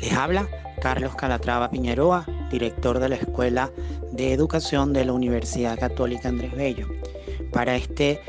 Les 0.00 0.12
habla 0.12 0.48
Carlos 0.80 1.14
Calatrava 1.14 1.70
Piñeroa, 1.70 2.26
director 2.50 2.98
de 2.98 3.08
la 3.08 3.16
Escuela 3.16 3.70
de 4.12 4.32
Educación 4.32 4.92
de 4.92 5.04
la 5.04 5.12
Universidad 5.12 5.78
Católica 5.78 6.28
Andrés 6.28 6.54
Bello. 6.54 6.86
Para 7.52 7.76
este 7.76 8.20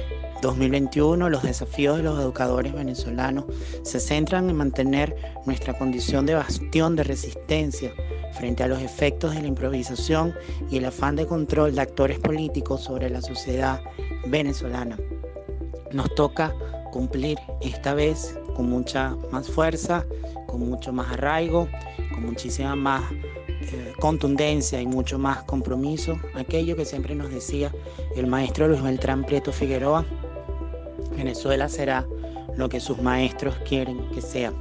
2021 0.42 1.30
los 1.30 1.44
desafíos 1.44 1.98
de 1.98 2.04
los 2.04 2.20
educadores 2.20 2.74
venezolanos 2.74 3.46
se 3.84 4.00
centran 4.00 4.50
en 4.50 4.56
mantener 4.56 5.16
nuestra 5.46 5.78
condición 5.78 6.26
de 6.26 6.36
bastión 6.36 6.96
de 6.96 7.04
resistencia 7.04 7.92
frente 8.34 8.64
a 8.64 8.68
los 8.68 8.82
efectos 8.82 9.34
de 9.34 9.42
la 9.42 9.48
improvisación 9.48 10.34
y 10.70 10.78
el 10.78 10.86
afán 10.86 11.16
de 11.16 11.26
control 11.26 11.74
de 11.74 11.82
actores 11.82 12.20
políticos 12.20 12.84
sobre 12.84 13.10
la 13.10 13.22
sociedad 13.22 13.82
venezolana. 14.28 14.98
Nos 15.92 16.14
toca 16.16 16.54
cumplir 16.92 17.38
esta 17.62 17.94
vez 17.94 18.38
con 18.56 18.70
mucha 18.70 19.16
más 19.32 19.50
fuerza, 19.50 20.06
con 20.58 20.70
mucho 20.70 20.92
más 20.92 21.12
arraigo, 21.12 21.68
con 22.14 22.26
muchísima 22.26 22.76
más 22.76 23.04
eh, 23.12 23.94
contundencia 24.00 24.82
y 24.82 24.88
mucho 24.88 25.20
más 25.20 25.44
compromiso, 25.44 26.20
aquello 26.34 26.76
que 26.76 26.86
siempre 26.86 27.14
nos 27.16 27.30
decía 27.30 27.72
el 28.16 28.28
maestro 28.28 28.68
Luis 28.68 28.82
Beltrán 28.82 29.24
Prieto 29.24 29.52
Figueroa, 29.52 30.06
Venezuela 31.16 31.70
será 31.70 32.08
lo 32.56 32.70
que 32.70 32.80
sus 32.80 33.00
maestros 33.02 33.56
quieren 33.68 34.00
que 34.12 34.22
sea. 34.22 34.52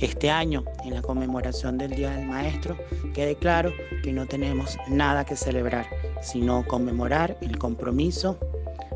Este 0.00 0.30
año, 0.30 0.64
en 0.84 0.94
la 0.94 1.02
conmemoración 1.02 1.76
del 1.76 1.90
Día 1.90 2.10
del 2.10 2.26
Maestro, 2.26 2.76
quede 3.12 3.36
claro 3.36 3.70
que 4.02 4.12
no 4.12 4.26
tenemos 4.26 4.78
nada 4.88 5.24
que 5.24 5.36
celebrar, 5.36 5.86
sino 6.22 6.66
conmemorar 6.66 7.36
el 7.42 7.58
compromiso, 7.58 8.38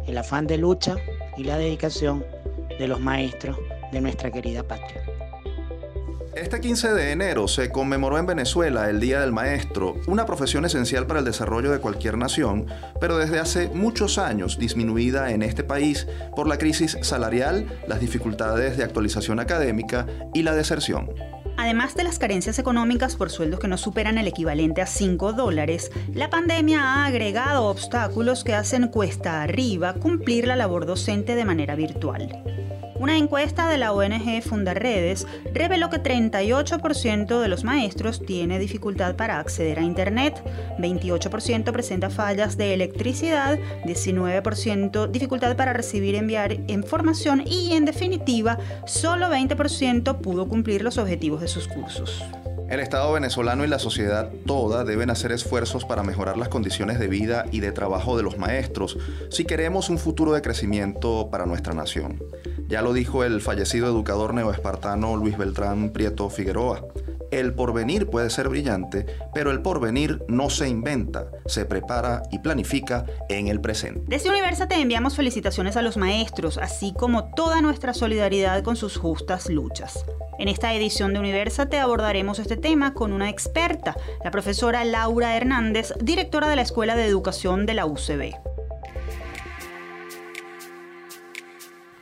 el 0.06 0.16
afán 0.16 0.46
de 0.46 0.56
lucha 0.56 0.96
y 1.36 1.44
la 1.44 1.58
dedicación 1.58 2.24
de 2.78 2.88
los 2.88 3.00
maestros 3.00 3.58
de 3.92 4.00
nuestra 4.00 4.30
querida 4.30 4.62
patria. 4.62 5.13
Este 6.36 6.60
15 6.60 6.94
de 6.94 7.12
enero 7.12 7.46
se 7.46 7.70
conmemoró 7.70 8.18
en 8.18 8.26
Venezuela 8.26 8.90
el 8.90 8.98
Día 8.98 9.20
del 9.20 9.30
Maestro, 9.30 10.00
una 10.08 10.26
profesión 10.26 10.64
esencial 10.64 11.06
para 11.06 11.20
el 11.20 11.24
desarrollo 11.24 11.70
de 11.70 11.78
cualquier 11.78 12.18
nación, 12.18 12.66
pero 13.00 13.18
desde 13.18 13.38
hace 13.38 13.68
muchos 13.68 14.18
años 14.18 14.58
disminuida 14.58 15.30
en 15.30 15.44
este 15.44 15.62
país 15.62 16.08
por 16.34 16.48
la 16.48 16.58
crisis 16.58 16.98
salarial, 17.02 17.66
las 17.86 18.00
dificultades 18.00 18.76
de 18.76 18.82
actualización 18.82 19.38
académica 19.38 20.06
y 20.34 20.42
la 20.42 20.56
deserción. 20.56 21.08
Además 21.56 21.94
de 21.94 22.02
las 22.02 22.18
carencias 22.18 22.58
económicas 22.58 23.14
por 23.14 23.30
sueldos 23.30 23.60
que 23.60 23.68
no 23.68 23.78
superan 23.78 24.18
el 24.18 24.26
equivalente 24.26 24.82
a 24.82 24.86
5 24.86 25.34
dólares, 25.34 25.92
la 26.12 26.30
pandemia 26.30 26.82
ha 26.82 27.06
agregado 27.06 27.66
obstáculos 27.66 28.42
que 28.42 28.54
hacen 28.54 28.88
cuesta 28.88 29.40
arriba 29.42 29.94
cumplir 29.94 30.48
la 30.48 30.56
labor 30.56 30.84
docente 30.84 31.36
de 31.36 31.44
manera 31.44 31.76
virtual. 31.76 32.42
Una 32.96 33.18
encuesta 33.18 33.68
de 33.68 33.76
la 33.76 33.92
ONG 33.92 34.42
Fundaredes 34.42 35.26
reveló 35.52 35.90
que 35.90 36.02
38% 36.02 37.40
de 37.40 37.48
los 37.48 37.64
maestros 37.64 38.24
tiene 38.24 38.58
dificultad 38.58 39.16
para 39.16 39.40
acceder 39.40 39.80
a 39.80 39.82
Internet, 39.82 40.42
28% 40.78 41.72
presenta 41.72 42.08
fallas 42.08 42.56
de 42.56 42.72
electricidad, 42.72 43.58
19% 43.84 45.08
dificultad 45.08 45.56
para 45.56 45.72
recibir 45.72 46.14
y 46.14 46.18
enviar 46.18 46.52
información 46.68 47.42
y, 47.44 47.72
en 47.72 47.84
definitiva, 47.84 48.58
solo 48.86 49.28
20% 49.28 50.18
pudo 50.18 50.48
cumplir 50.48 50.82
los 50.82 50.98
objetivos 50.98 51.40
de 51.40 51.48
sus 51.48 51.66
cursos. 51.66 52.22
El 52.74 52.80
Estado 52.80 53.12
venezolano 53.12 53.64
y 53.64 53.68
la 53.68 53.78
sociedad 53.78 54.32
toda 54.46 54.82
deben 54.82 55.08
hacer 55.08 55.30
esfuerzos 55.30 55.84
para 55.84 56.02
mejorar 56.02 56.36
las 56.36 56.48
condiciones 56.48 56.98
de 56.98 57.06
vida 57.06 57.46
y 57.52 57.60
de 57.60 57.70
trabajo 57.70 58.16
de 58.16 58.24
los 58.24 58.36
maestros 58.36 58.98
si 59.30 59.44
queremos 59.44 59.90
un 59.90 59.98
futuro 59.98 60.32
de 60.32 60.42
crecimiento 60.42 61.28
para 61.30 61.46
nuestra 61.46 61.72
nación. 61.72 62.20
Ya 62.66 62.82
lo 62.82 62.92
dijo 62.92 63.22
el 63.22 63.40
fallecido 63.40 63.86
educador 63.86 64.34
neoespartano 64.34 65.14
Luis 65.14 65.38
Beltrán 65.38 65.90
Prieto 65.90 66.28
Figueroa. 66.28 66.84
El 67.30 67.54
porvenir 67.54 68.08
puede 68.08 68.28
ser 68.28 68.48
brillante, 68.48 69.06
pero 69.32 69.52
el 69.52 69.62
porvenir 69.62 70.24
no 70.26 70.50
se 70.50 70.68
inventa, 70.68 71.28
se 71.46 71.64
prepara 71.66 72.24
y 72.32 72.40
planifica 72.40 73.06
en 73.28 73.46
el 73.46 73.60
presente. 73.60 74.02
Desde 74.06 74.30
Universate 74.30 74.80
enviamos 74.80 75.14
felicitaciones 75.14 75.76
a 75.76 75.82
los 75.82 75.96
maestros, 75.96 76.58
así 76.58 76.92
como 76.92 77.32
toda 77.34 77.60
nuestra 77.60 77.94
solidaridad 77.94 78.64
con 78.64 78.74
sus 78.74 78.96
justas 78.96 79.48
luchas. 79.48 80.04
En 80.36 80.48
esta 80.48 80.74
edición 80.74 81.12
de 81.12 81.20
Universate 81.20 81.78
abordaremos 81.78 82.40
este 82.40 82.56
tema 82.64 82.94
con 82.94 83.12
una 83.12 83.28
experta, 83.28 83.94
la 84.24 84.30
profesora 84.30 84.86
Laura 84.86 85.36
Hernández, 85.36 85.92
directora 86.00 86.48
de 86.48 86.56
la 86.56 86.62
Escuela 86.62 86.96
de 86.96 87.04
Educación 87.04 87.66
de 87.66 87.74
la 87.74 87.84
UCB. 87.84 88.53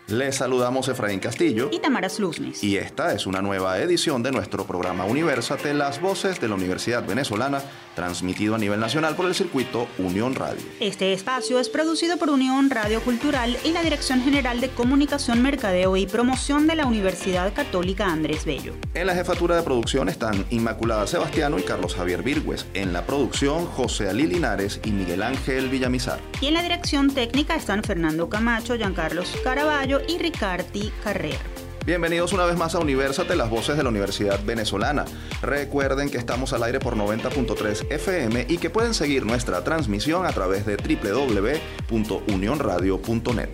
Les 0.09 0.37
saludamos 0.37 0.89
Efraín 0.89 1.21
Castillo 1.21 1.71
y 1.73 1.79
Tamara 1.79 2.09
Sluznis. 2.09 2.63
Y 2.63 2.77
esta 2.77 3.15
es 3.15 3.27
una 3.27 3.41
nueva 3.41 3.79
edición 3.79 4.23
de 4.23 4.33
nuestro 4.33 4.67
programa 4.67 5.05
Universate, 5.05 5.73
las 5.75 6.01
voces 6.01 6.41
de 6.41 6.49
la 6.49 6.57
Universidad 6.57 7.07
Venezolana, 7.07 7.63
transmitido 7.95 8.55
a 8.57 8.59
nivel 8.59 8.81
nacional 8.81 9.15
por 9.15 9.27
el 9.27 9.35
circuito 9.35 9.87
Unión 9.99 10.35
Radio. 10.35 10.61
Este 10.81 11.13
espacio 11.13 11.59
es 11.61 11.69
producido 11.69 12.17
por 12.17 12.31
Unión 12.31 12.69
Radio 12.69 13.01
Cultural 13.01 13.57
y 13.65 13.71
la 13.71 13.83
Dirección 13.83 14.23
General 14.23 14.61
de 14.61 14.71
Comunicación, 14.71 15.41
Mercadeo 15.43 15.97
y 15.97 16.07
Promoción 16.07 16.67
de 16.67 16.75
la 16.75 16.87
Universidad 16.87 17.55
Católica 17.55 18.07
Andrés 18.07 18.45
Bello. 18.45 18.75
En 18.95 19.07
la 19.07 19.15
jefatura 19.15 19.57
de 19.57 19.63
producción 19.63 20.09
están 20.09 20.45
Inmaculada 20.51 21.07
Sebastiano 21.07 21.59
y 21.59 21.63
Carlos 21.63 21.95
Javier 21.95 22.23
Virgües. 22.23 22.67
En 22.75 22.93
la 22.93 23.07
producción, 23.07 23.67
José 23.67 24.09
Ali 24.09 24.27
Linares 24.27 24.81
y 24.85 24.91
Miguel 24.91 25.23
Ángel 25.23 25.69
Villamizar. 25.69 26.19
Y 26.41 26.49
en 26.49 26.55
la 26.55 26.63
dirección 26.63 27.15
técnica 27.15 27.55
están 27.55 27.83
Fernando 27.85 28.29
Camacho, 28.29 28.77
Giancarlos 28.77 29.33
Caraballo 29.45 29.92
y 30.07 30.19
Ricardi 30.19 30.93
Carrera. 31.03 31.41
Bienvenidos 31.85 32.33
una 32.33 32.45
vez 32.45 32.57
más 32.57 32.77
a 32.77 32.79
Universate, 32.79 33.35
las 33.35 33.51
voces 33.51 33.77
de 33.77 33.83
la 33.83 33.89
Universidad 33.89 34.39
Venezolana. 34.45 35.05
Recuerden 35.43 36.11
que 36.11 36.19
estamos 36.19 36.53
al 36.53 36.63
aire 36.63 36.79
por 36.79 36.95
90.3 36.97 37.91
FM 37.91 38.47
y 38.49 38.59
que 38.59 38.71
pueden 38.71 38.95
seguir 38.95 39.27
nuestra 39.27 39.65
transmisión 39.65 40.25
a 40.25 40.31
través 40.31 40.65
de 40.65 40.77
www.unionradio.net. 40.77 43.49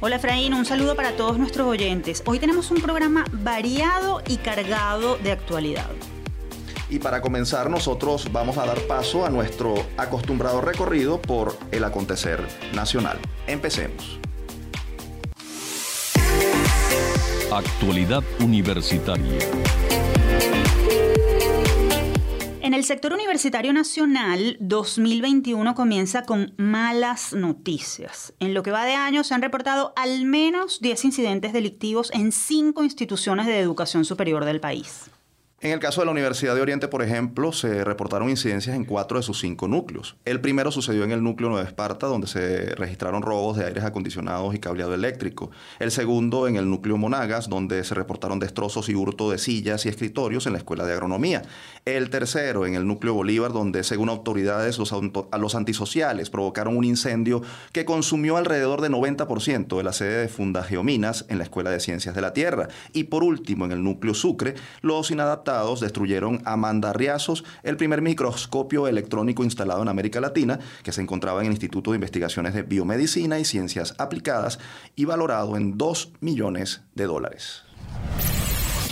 Hola 0.00 0.16
Efraín, 0.16 0.52
un 0.52 0.66
saludo 0.66 0.94
para 0.94 1.12
todos 1.12 1.38
nuestros 1.38 1.66
oyentes. 1.66 2.22
Hoy 2.26 2.38
tenemos 2.38 2.70
un 2.70 2.82
programa 2.82 3.24
variado 3.32 4.20
y 4.28 4.36
cargado 4.36 5.16
de 5.16 5.32
actualidad. 5.32 5.88
Y 6.90 6.98
para 6.98 7.22
comenzar, 7.22 7.70
nosotros 7.70 8.30
vamos 8.30 8.58
a 8.58 8.66
dar 8.66 8.82
paso 8.82 9.24
a 9.24 9.30
nuestro 9.30 9.72
acostumbrado 9.96 10.60
recorrido 10.60 11.22
por 11.22 11.56
el 11.70 11.84
acontecer 11.84 12.46
nacional. 12.74 13.18
Empecemos. 13.46 14.20
Actualidad 17.58 18.24
Universitaria. 18.40 19.38
En 22.62 22.72
el 22.72 22.82
sector 22.84 23.12
universitario 23.12 23.74
nacional, 23.74 24.56
2021 24.60 25.74
comienza 25.74 26.22
con 26.22 26.54
malas 26.56 27.34
noticias. 27.34 28.32
En 28.40 28.54
lo 28.54 28.62
que 28.62 28.70
va 28.70 28.86
de 28.86 28.94
año 28.94 29.22
se 29.22 29.34
han 29.34 29.42
reportado 29.42 29.92
al 29.96 30.24
menos 30.24 30.80
10 30.80 31.04
incidentes 31.04 31.52
delictivos 31.52 32.10
en 32.14 32.32
cinco 32.32 32.84
instituciones 32.84 33.46
de 33.46 33.60
educación 33.60 34.06
superior 34.06 34.46
del 34.46 34.60
país. 34.60 35.10
En 35.64 35.70
el 35.70 35.78
caso 35.78 36.00
de 36.00 36.06
la 36.06 36.10
Universidad 36.10 36.56
de 36.56 36.60
Oriente, 36.60 36.88
por 36.88 37.04
ejemplo, 37.04 37.52
se 37.52 37.84
reportaron 37.84 38.28
incidencias 38.28 38.74
en 38.74 38.84
cuatro 38.84 39.18
de 39.18 39.22
sus 39.22 39.38
cinco 39.38 39.68
núcleos. 39.68 40.16
El 40.24 40.40
primero 40.40 40.72
sucedió 40.72 41.04
en 41.04 41.12
el 41.12 41.22
núcleo 41.22 41.50
Nueva 41.50 41.64
Esparta, 41.64 42.08
donde 42.08 42.26
se 42.26 42.74
registraron 42.74 43.22
robos 43.22 43.56
de 43.56 43.66
aires 43.66 43.84
acondicionados 43.84 44.56
y 44.56 44.58
cableado 44.58 44.92
eléctrico. 44.92 45.52
El 45.78 45.92
segundo 45.92 46.48
en 46.48 46.56
el 46.56 46.68
núcleo 46.68 46.96
Monagas, 46.96 47.48
donde 47.48 47.84
se 47.84 47.94
reportaron 47.94 48.40
destrozos 48.40 48.88
y 48.88 48.96
hurto 48.96 49.30
de 49.30 49.38
sillas 49.38 49.86
y 49.86 49.88
escritorios 49.88 50.46
en 50.46 50.54
la 50.54 50.58
Escuela 50.58 50.84
de 50.84 50.94
Agronomía. 50.94 51.42
El 51.84 52.10
tercero 52.10 52.66
en 52.66 52.74
el 52.74 52.84
núcleo 52.84 53.14
Bolívar, 53.14 53.52
donde 53.52 53.84
según 53.84 54.08
autoridades 54.08 54.80
los, 54.80 55.54
antisociales 55.54 56.28
provocaron 56.28 56.76
un 56.76 56.82
incendio 56.82 57.40
que 57.70 57.84
consumió 57.84 58.36
alrededor 58.36 58.80
de 58.80 58.90
90% 58.90 59.76
de 59.76 59.84
la 59.84 59.92
sede 59.92 60.22
de 60.22 60.28
Fundageominas 60.28 61.24
en 61.28 61.38
la 61.38 61.44
Escuela 61.44 61.70
de 61.70 61.78
Ciencias 61.78 62.16
de 62.16 62.20
la 62.20 62.32
Tierra. 62.32 62.66
Y 62.92 63.04
por 63.04 63.22
último, 63.22 63.64
en 63.64 63.70
el 63.70 63.84
núcleo 63.84 64.14
Sucre, 64.14 64.54
los 64.80 65.12
inadaptados 65.12 65.51
destruyeron 65.80 66.40
a 66.44 66.56
mandarriazos 66.56 67.44
el 67.62 67.76
primer 67.76 68.02
microscopio 68.02 68.88
electrónico 68.88 69.44
instalado 69.44 69.82
en 69.82 69.88
América 69.88 70.20
Latina, 70.20 70.58
que 70.82 70.92
se 70.92 71.02
encontraba 71.02 71.40
en 71.40 71.46
el 71.46 71.52
Instituto 71.52 71.90
de 71.90 71.96
Investigaciones 71.96 72.54
de 72.54 72.62
Biomedicina 72.62 73.38
y 73.38 73.44
Ciencias 73.44 73.94
Aplicadas 73.98 74.58
y 74.96 75.04
valorado 75.04 75.56
en 75.56 75.76
2 75.76 76.12
millones 76.20 76.82
de 76.94 77.04
dólares. 77.04 77.62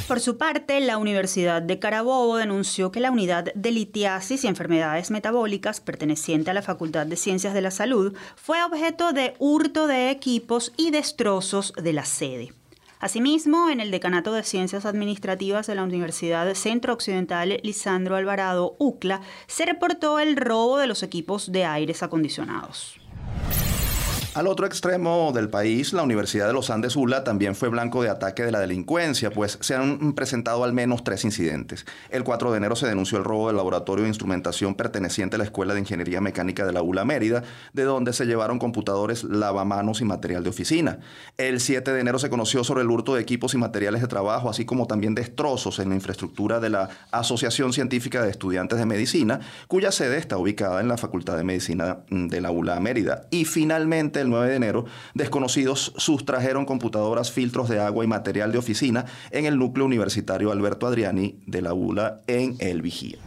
Por 0.06 0.18
su 0.18 0.36
parte, 0.36 0.80
la 0.80 0.98
Universidad 0.98 1.62
de 1.62 1.78
Carabobo 1.78 2.36
denunció 2.36 2.90
que 2.90 2.98
la 2.98 3.12
unidad 3.12 3.54
de 3.54 3.70
litiasis 3.70 4.42
y 4.42 4.48
enfermedades 4.48 5.12
metabólicas 5.12 5.80
perteneciente 5.80 6.50
a 6.50 6.54
la 6.54 6.62
Facultad 6.62 7.06
de 7.06 7.14
Ciencias 7.14 7.54
de 7.54 7.60
la 7.60 7.70
Salud 7.70 8.16
fue 8.34 8.62
objeto 8.64 9.12
de 9.12 9.34
hurto 9.38 9.86
de 9.86 10.10
equipos 10.10 10.72
y 10.76 10.90
destrozos 10.90 11.72
de 11.80 11.92
la 11.92 12.04
sede. 12.04 12.52
Asimismo, 13.00 13.70
en 13.70 13.80
el 13.80 13.90
Decanato 13.90 14.30
de 14.34 14.42
Ciencias 14.42 14.84
Administrativas 14.84 15.66
de 15.66 15.74
la 15.74 15.84
Universidad 15.84 16.52
Centro 16.54 16.92
Occidental 16.92 17.58
Lisandro 17.62 18.14
Alvarado, 18.14 18.76
UCLA, 18.78 19.22
se 19.46 19.64
reportó 19.64 20.18
el 20.18 20.36
robo 20.36 20.76
de 20.76 20.86
los 20.86 21.02
equipos 21.02 21.50
de 21.50 21.64
aires 21.64 22.02
acondicionados. 22.02 22.99
Al 24.32 24.46
otro 24.46 24.64
extremo 24.64 25.32
del 25.34 25.50
país, 25.50 25.92
la 25.92 26.04
Universidad 26.04 26.46
de 26.46 26.52
los 26.52 26.70
Andes 26.70 26.94
ULA 26.94 27.24
también 27.24 27.56
fue 27.56 27.68
blanco 27.68 28.00
de 28.00 28.10
ataque 28.10 28.44
de 28.44 28.52
la 28.52 28.60
delincuencia, 28.60 29.32
pues 29.32 29.58
se 29.60 29.74
han 29.74 30.12
presentado 30.12 30.62
al 30.62 30.72
menos 30.72 31.02
tres 31.02 31.24
incidentes. 31.24 31.84
El 32.10 32.22
4 32.22 32.52
de 32.52 32.58
enero 32.58 32.76
se 32.76 32.86
denunció 32.86 33.18
el 33.18 33.24
robo 33.24 33.48
del 33.48 33.56
laboratorio 33.56 34.04
de 34.04 34.08
instrumentación 34.08 34.76
perteneciente 34.76 35.34
a 35.34 35.38
la 35.38 35.44
Escuela 35.44 35.74
de 35.74 35.80
Ingeniería 35.80 36.20
Mecánica 36.20 36.64
de 36.64 36.72
la 36.72 36.80
ULA 36.80 37.04
Mérida, 37.04 37.42
de 37.72 37.82
donde 37.82 38.12
se 38.12 38.24
llevaron 38.24 38.60
computadores, 38.60 39.24
lavamanos 39.24 40.00
y 40.00 40.04
material 40.04 40.44
de 40.44 40.50
oficina. 40.50 41.00
El 41.36 41.58
7 41.58 41.92
de 41.92 42.00
enero 42.00 42.20
se 42.20 42.30
conoció 42.30 42.62
sobre 42.62 42.82
el 42.82 42.90
hurto 42.90 43.16
de 43.16 43.22
equipos 43.22 43.54
y 43.54 43.58
materiales 43.58 44.00
de 44.00 44.06
trabajo, 44.06 44.48
así 44.48 44.64
como 44.64 44.86
también 44.86 45.16
destrozos 45.16 45.80
en 45.80 45.88
la 45.88 45.96
infraestructura 45.96 46.60
de 46.60 46.70
la 46.70 46.88
Asociación 47.10 47.72
Científica 47.72 48.22
de 48.22 48.30
Estudiantes 48.30 48.78
de 48.78 48.86
Medicina, 48.86 49.40
cuya 49.66 49.90
sede 49.90 50.18
está 50.18 50.38
ubicada 50.38 50.80
en 50.80 50.86
la 50.86 50.98
Facultad 50.98 51.36
de 51.36 51.42
Medicina 51.42 52.04
de 52.10 52.40
la 52.40 52.52
ULA 52.52 52.78
Mérida. 52.78 53.26
Y 53.32 53.44
finalmente, 53.44 54.19
el 54.20 54.30
9 54.30 54.48
de 54.48 54.56
enero, 54.56 54.84
desconocidos 55.14 55.92
sustrajeron 55.96 56.64
computadoras, 56.64 57.30
filtros 57.30 57.68
de 57.68 57.80
agua 57.80 58.04
y 58.04 58.08
material 58.08 58.52
de 58.52 58.58
oficina 58.58 59.06
en 59.30 59.46
el 59.46 59.58
núcleo 59.58 59.86
universitario 59.86 60.52
Alberto 60.52 60.86
Adriani 60.86 61.40
de 61.46 61.62
la 61.62 61.74
ULA 61.74 62.20
en 62.26 62.56
El 62.60 62.82
Vigía. 62.82 63.18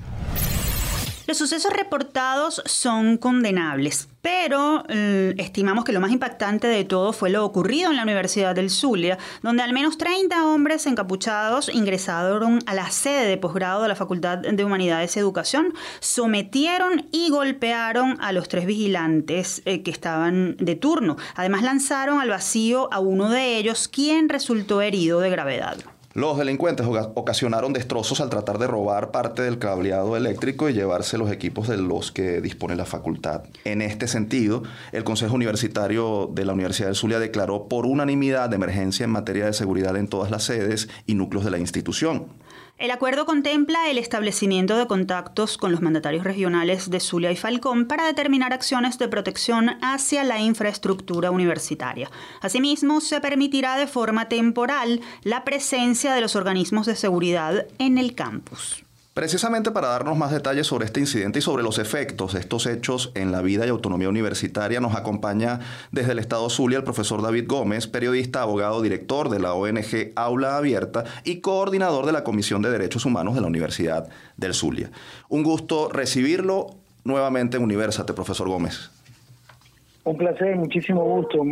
Los 1.25 1.37
sucesos 1.37 1.71
reportados 1.71 2.61
son 2.65 3.15
condenables, 3.15 4.09
pero 4.21 4.83
eh, 4.89 5.33
estimamos 5.37 5.85
que 5.85 5.93
lo 5.93 6.01
más 6.01 6.11
impactante 6.11 6.67
de 6.67 6.83
todo 6.83 7.13
fue 7.13 7.29
lo 7.29 7.45
ocurrido 7.45 7.89
en 7.89 7.95
la 7.95 8.03
Universidad 8.03 8.53
del 8.53 8.69
Zulia, 8.69 9.17
donde 9.41 9.63
al 9.63 9.71
menos 9.71 9.97
30 9.97 10.45
hombres 10.45 10.85
encapuchados 10.85 11.69
ingresaron 11.73 12.59
a 12.65 12.73
la 12.73 12.91
sede 12.91 13.25
de 13.25 13.37
posgrado 13.37 13.83
de 13.83 13.87
la 13.87 13.95
Facultad 13.95 14.39
de 14.39 14.65
Humanidades 14.65 15.15
y 15.15 15.19
Educación, 15.19 15.73
sometieron 16.01 17.07
y 17.13 17.29
golpearon 17.29 18.17
a 18.19 18.33
los 18.33 18.49
tres 18.49 18.65
vigilantes 18.65 19.61
eh, 19.63 19.81
que 19.81 19.91
estaban 19.91 20.57
de 20.57 20.75
turno. 20.75 21.15
Además 21.35 21.63
lanzaron 21.63 22.19
al 22.19 22.29
vacío 22.29 22.89
a 22.91 22.99
uno 22.99 23.29
de 23.29 23.55
ellos, 23.55 23.87
quien 23.87 24.27
resultó 24.27 24.81
herido 24.81 25.21
de 25.21 25.29
gravedad. 25.29 25.77
Los 26.15 26.37
delincuentes 26.37 26.85
ocasionaron 27.15 27.73
destrozos 27.73 28.21
al 28.21 28.29
tratar 28.29 28.59
de 28.59 28.67
robar 28.67 29.09
parte 29.09 29.41
del 29.41 29.57
cableado 29.57 30.15
eléctrico 30.15 30.69
y 30.69 30.73
llevarse 30.73 31.17
los 31.17 31.31
equipos 31.31 31.67
de 31.67 31.77
los 31.77 32.11
que 32.11 32.39
dispone 32.39 32.75
la 32.75 32.85
facultad. 32.85 33.45
En 33.63 33.81
este 33.81 34.07
sentido, 34.07 34.61
el 34.91 35.03
Consejo 35.03 35.33
Universitario 35.33 36.29
de 36.31 36.45
la 36.45 36.53
Universidad 36.53 36.89
del 36.89 36.95
Zulia 36.95 37.17
declaró 37.17 37.67
por 37.67 37.87
unanimidad 37.87 38.49
de 38.49 38.57
emergencia 38.57 39.05
en 39.05 39.09
materia 39.09 39.47
de 39.47 39.53
seguridad 39.53 39.97
en 39.97 40.07
todas 40.07 40.29
las 40.29 40.43
sedes 40.43 40.87
y 41.07 41.15
núcleos 41.15 41.45
de 41.45 41.51
la 41.51 41.57
institución. 41.57 42.27
El 42.77 42.89
acuerdo 42.89 43.25
contempla 43.25 43.89
el 43.89 43.97
establecimiento 43.97 44.75
de 44.75 44.87
contactos 44.87 45.57
con 45.57 45.71
los 45.71 45.81
mandatarios 45.81 46.23
regionales 46.23 46.89
de 46.89 46.99
Zulia 46.99 47.31
y 47.31 47.35
Falcón 47.35 47.87
para 47.87 48.05
determinar 48.05 48.51
acciones 48.51 48.97
de 48.97 49.07
protección 49.07 49.77
hacia 49.81 50.23
la 50.23 50.39
infraestructura 50.39 51.29
universitaria. 51.29 52.09
Asimismo, 52.41 52.99
se 52.99 53.21
permitirá 53.21 53.77
de 53.77 53.87
forma 53.87 54.27
temporal 54.27 55.01
la 55.21 55.43
presencia 55.43 56.13
de 56.13 56.21
los 56.21 56.35
organismos 56.35 56.87
de 56.87 56.95
seguridad 56.95 57.67
en 57.77 57.99
el 57.99 58.15
campus. 58.15 58.82
Precisamente 59.13 59.69
para 59.69 59.89
darnos 59.89 60.17
más 60.17 60.31
detalles 60.31 60.65
sobre 60.65 60.85
este 60.85 60.99
incidente 60.99 61.37
y 61.37 61.41
sobre 61.43 61.61
los 61.61 61.77
efectos 61.77 62.33
de 62.33 62.39
estos 62.39 62.65
hechos 62.65 63.11
en 63.13 63.31
la 63.31 63.43
vida 63.43 63.63
y 63.63 63.69
autonomía 63.69 64.09
universitaria, 64.09 64.79
nos 64.79 64.95
acompaña 64.95 65.59
desde 65.91 66.13
el 66.13 66.19
Estado 66.19 66.49
Zulia 66.49 66.79
el 66.79 66.83
profesor 66.83 67.21
David 67.21 67.45
Gómez, 67.47 67.85
periodista, 67.85 68.41
abogado, 68.41 68.81
director 68.81 69.29
de 69.29 69.39
la 69.39 69.53
ONG 69.53 70.13
Aula 70.15 70.57
Abierta 70.57 71.03
y 71.23 71.41
coordinador 71.41 72.07
de 72.07 72.11
la 72.11 72.23
Comisión 72.23 72.63
de 72.63 72.71
Derechos 72.71 73.05
Humanos 73.05 73.35
de 73.35 73.41
la 73.41 73.47
Universidad 73.47 74.09
del 74.37 74.55
Zulia. 74.55 74.89
Un 75.29 75.43
gusto 75.43 75.89
recibirlo 75.89 76.71
nuevamente 77.03 77.57
en 77.57 77.63
Universate, 77.63 78.13
profesor 78.13 78.49
Gómez. 78.49 78.89
Un 80.05 80.17
placer, 80.17 80.55
muchísimo 80.55 81.03
gusto. 81.03 81.45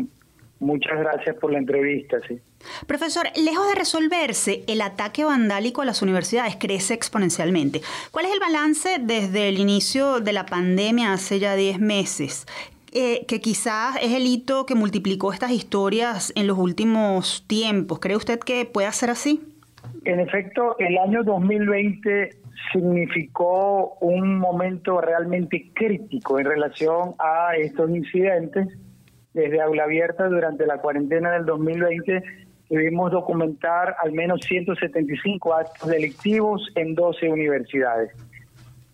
Muchas 0.60 0.98
gracias 0.98 1.36
por 1.36 1.52
la 1.52 1.60
entrevista. 1.60 2.18
Sí. 2.28 2.40
Profesor, 2.88 3.28
lejos 3.36 3.68
de 3.68 3.76
resolverse, 3.76 4.64
el 4.68 4.82
ataque 4.82 5.24
vandálico 5.24 5.82
a 5.82 5.86
las 5.86 6.02
universidades 6.02 6.56
crece 6.58 6.94
exponencialmente. 6.94 7.82
¿Cuál 8.12 8.26
es 8.26 8.34
el 8.34 8.40
balance 8.40 8.98
desde 9.00 9.50
el 9.50 9.60
inicio 9.60 10.20
de 10.20 10.34
la 10.34 10.46
pandemia 10.46 11.14
hace 11.14 11.40
ya 11.40 11.56
10 11.56 11.80
meses? 11.80 12.46
Eh, 12.94 13.26
que 13.26 13.40
quizás 13.40 13.96
es 14.02 14.12
el 14.12 14.26
hito 14.26 14.66
que 14.66 14.76
multiplicó 14.76 15.32
estas 15.32 15.52
historias 15.52 16.34
en 16.36 16.46
los 16.46 16.58
últimos 16.58 17.46
tiempos. 17.48 18.00
¿Cree 18.00 18.18
usted 18.18 18.40
que 18.40 18.66
puede 18.66 18.92
ser 18.92 19.10
así? 19.10 19.42
En 20.04 20.20
efecto, 20.20 20.76
el 20.78 20.98
año 20.98 21.24
2020 21.24 22.32
significó 22.74 23.98
un 24.02 24.38
momento 24.38 25.00
realmente 25.00 25.72
crítico 25.74 26.40
en 26.40 26.46
relación 26.46 27.16
a 27.20 27.56
estos 27.56 27.90
incidentes 27.90 28.68
desde 29.34 29.62
Aula 29.62 29.84
Abierta 29.84 30.28
durante 30.28 30.66
la 30.66 30.80
cuarentena 30.80 31.32
del 31.32 31.46
2020 31.46 32.24
pudimos 32.72 33.12
documentar 33.12 33.98
al 34.02 34.14
menos 34.14 34.40
175 34.48 35.54
actos 35.54 35.90
delictivos 35.90 36.72
en 36.76 36.96
12 36.96 37.28
universidades. 37.28 38.14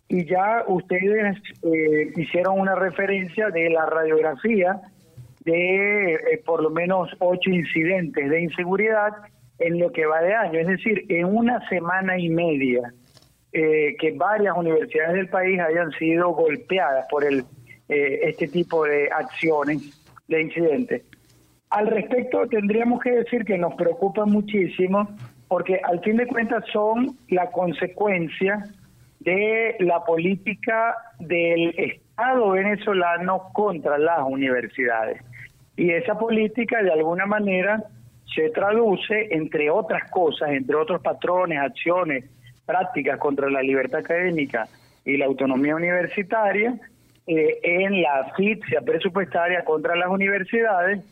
Y 0.08 0.26
ya 0.26 0.64
ustedes 0.68 1.38
eh, 1.62 2.12
hicieron 2.16 2.60
una 2.60 2.74
referencia 2.74 3.52
de 3.52 3.70
la 3.70 3.86
radiografía 3.86 4.82
de 5.46 6.16
eh, 6.16 6.42
por 6.44 6.64
lo 6.64 6.72
menos 6.72 7.16
ocho 7.20 7.52
incidentes 7.52 8.28
de 8.28 8.42
inseguridad 8.42 9.12
en 9.60 9.78
lo 9.78 9.92
que 9.92 10.08
va 10.08 10.24
de 10.24 10.34
año. 10.34 10.60
Es 10.60 10.68
decir, 10.68 11.06
en 11.10 11.26
una 11.26 11.60
semana 11.70 12.18
y 12.18 12.30
media 12.30 12.92
eh, 13.54 13.96
que 14.00 14.12
varias 14.14 14.58
universidades 14.58 15.14
del 15.14 15.30
país 15.30 15.60
hayan 15.60 15.92
sido 15.92 16.30
golpeadas 16.30 17.06
por 17.12 17.24
el, 17.24 17.44
este 17.88 18.48
tipo 18.48 18.86
de 18.86 19.08
acciones 19.12 20.04
de 20.28 20.42
incidentes. 20.42 21.04
Al 21.70 21.88
respecto, 21.88 22.48
tendríamos 22.48 23.02
que 23.02 23.12
decir 23.12 23.44
que 23.44 23.58
nos 23.58 23.76
preocupa 23.76 24.26
muchísimo 24.26 25.08
porque 25.48 25.80
al 25.84 26.00
fin 26.02 26.18
de 26.18 26.28
cuentas 26.28 26.64
son 26.72 27.18
la 27.30 27.50
consecuencia 27.52 28.64
de 29.20 29.76
la 29.80 30.04
política 30.04 30.96
del 31.20 31.74
Estado 31.78 32.52
venezolano 32.52 33.50
contra 33.54 33.98
las 33.98 34.22
universidades. 34.26 35.22
Y 35.76 35.92
esa 35.92 36.18
política 36.18 36.82
de 36.82 36.92
alguna 36.92 37.26
manera 37.26 37.84
se 38.34 38.50
traduce, 38.50 39.28
entre 39.32 39.70
otras 39.70 40.10
cosas, 40.10 40.50
entre 40.52 40.76
otros 40.76 41.02
patrones, 41.02 41.60
acciones, 41.60 42.26
prácticas 42.66 43.20
contra 43.20 43.50
la 43.50 43.62
libertad 43.62 44.02
académica 44.02 44.68
y 45.06 45.18
la 45.18 45.26
autonomía 45.26 45.76
universitaria, 45.76 46.78
eh, 47.26 47.60
en 47.64 48.02
la 48.02 48.22
asfixia 48.22 48.82
presupuestaria 48.82 49.64
contra 49.66 49.96
las 49.96 50.10
universidades 50.10 51.04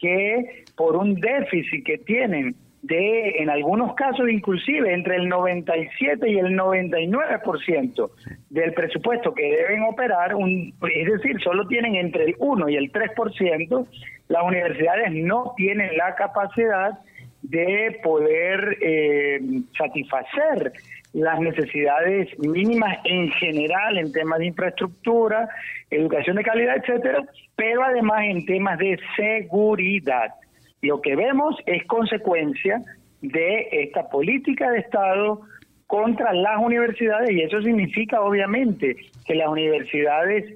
que 0.00 0.64
por 0.76 0.96
un 0.96 1.14
déficit 1.14 1.84
que 1.84 1.98
tienen 1.98 2.56
de, 2.82 3.36
en 3.38 3.50
algunos 3.50 3.94
casos 3.94 4.28
inclusive, 4.30 4.92
entre 4.92 5.16
el 5.16 5.28
97 5.28 6.30
y 6.30 6.38
el 6.38 6.58
99% 6.58 8.10
del 8.48 8.72
presupuesto 8.72 9.34
que 9.34 9.42
deben 9.42 9.82
operar, 9.82 10.34
un, 10.34 10.72
es 10.82 11.12
decir, 11.12 11.40
solo 11.42 11.66
tienen 11.66 11.96
entre 11.96 12.24
el 12.24 12.36
1 12.38 12.68
y 12.70 12.76
el 12.76 12.90
3%, 12.90 13.86
las 14.28 14.42
universidades 14.42 15.12
no 15.12 15.52
tienen 15.56 15.96
la 15.96 16.14
capacidad 16.14 16.98
de 17.42 18.00
poder 18.02 18.78
eh, 18.80 19.40
satisfacer 19.76 20.72
las 21.12 21.40
necesidades 21.40 22.28
mínimas 22.38 22.98
en 23.04 23.30
general 23.32 23.98
en 23.98 24.12
temas 24.12 24.38
de 24.38 24.46
infraestructura, 24.46 25.48
educación 25.90 26.36
de 26.36 26.44
calidad, 26.44 26.76
etcétera, 26.76 27.24
pero 27.56 27.82
además 27.82 28.22
en 28.24 28.46
temas 28.46 28.78
de 28.78 28.98
seguridad. 29.16 30.34
Lo 30.82 31.00
que 31.00 31.16
vemos 31.16 31.56
es 31.66 31.84
consecuencia 31.86 32.82
de 33.20 33.68
esta 33.72 34.08
política 34.08 34.70
de 34.70 34.78
Estado 34.78 35.42
contra 35.86 36.32
las 36.32 36.58
universidades 36.58 37.30
y 37.30 37.42
eso 37.42 37.60
significa 37.60 38.20
obviamente 38.20 38.96
que 39.26 39.34
las 39.34 39.48
universidades 39.48 40.54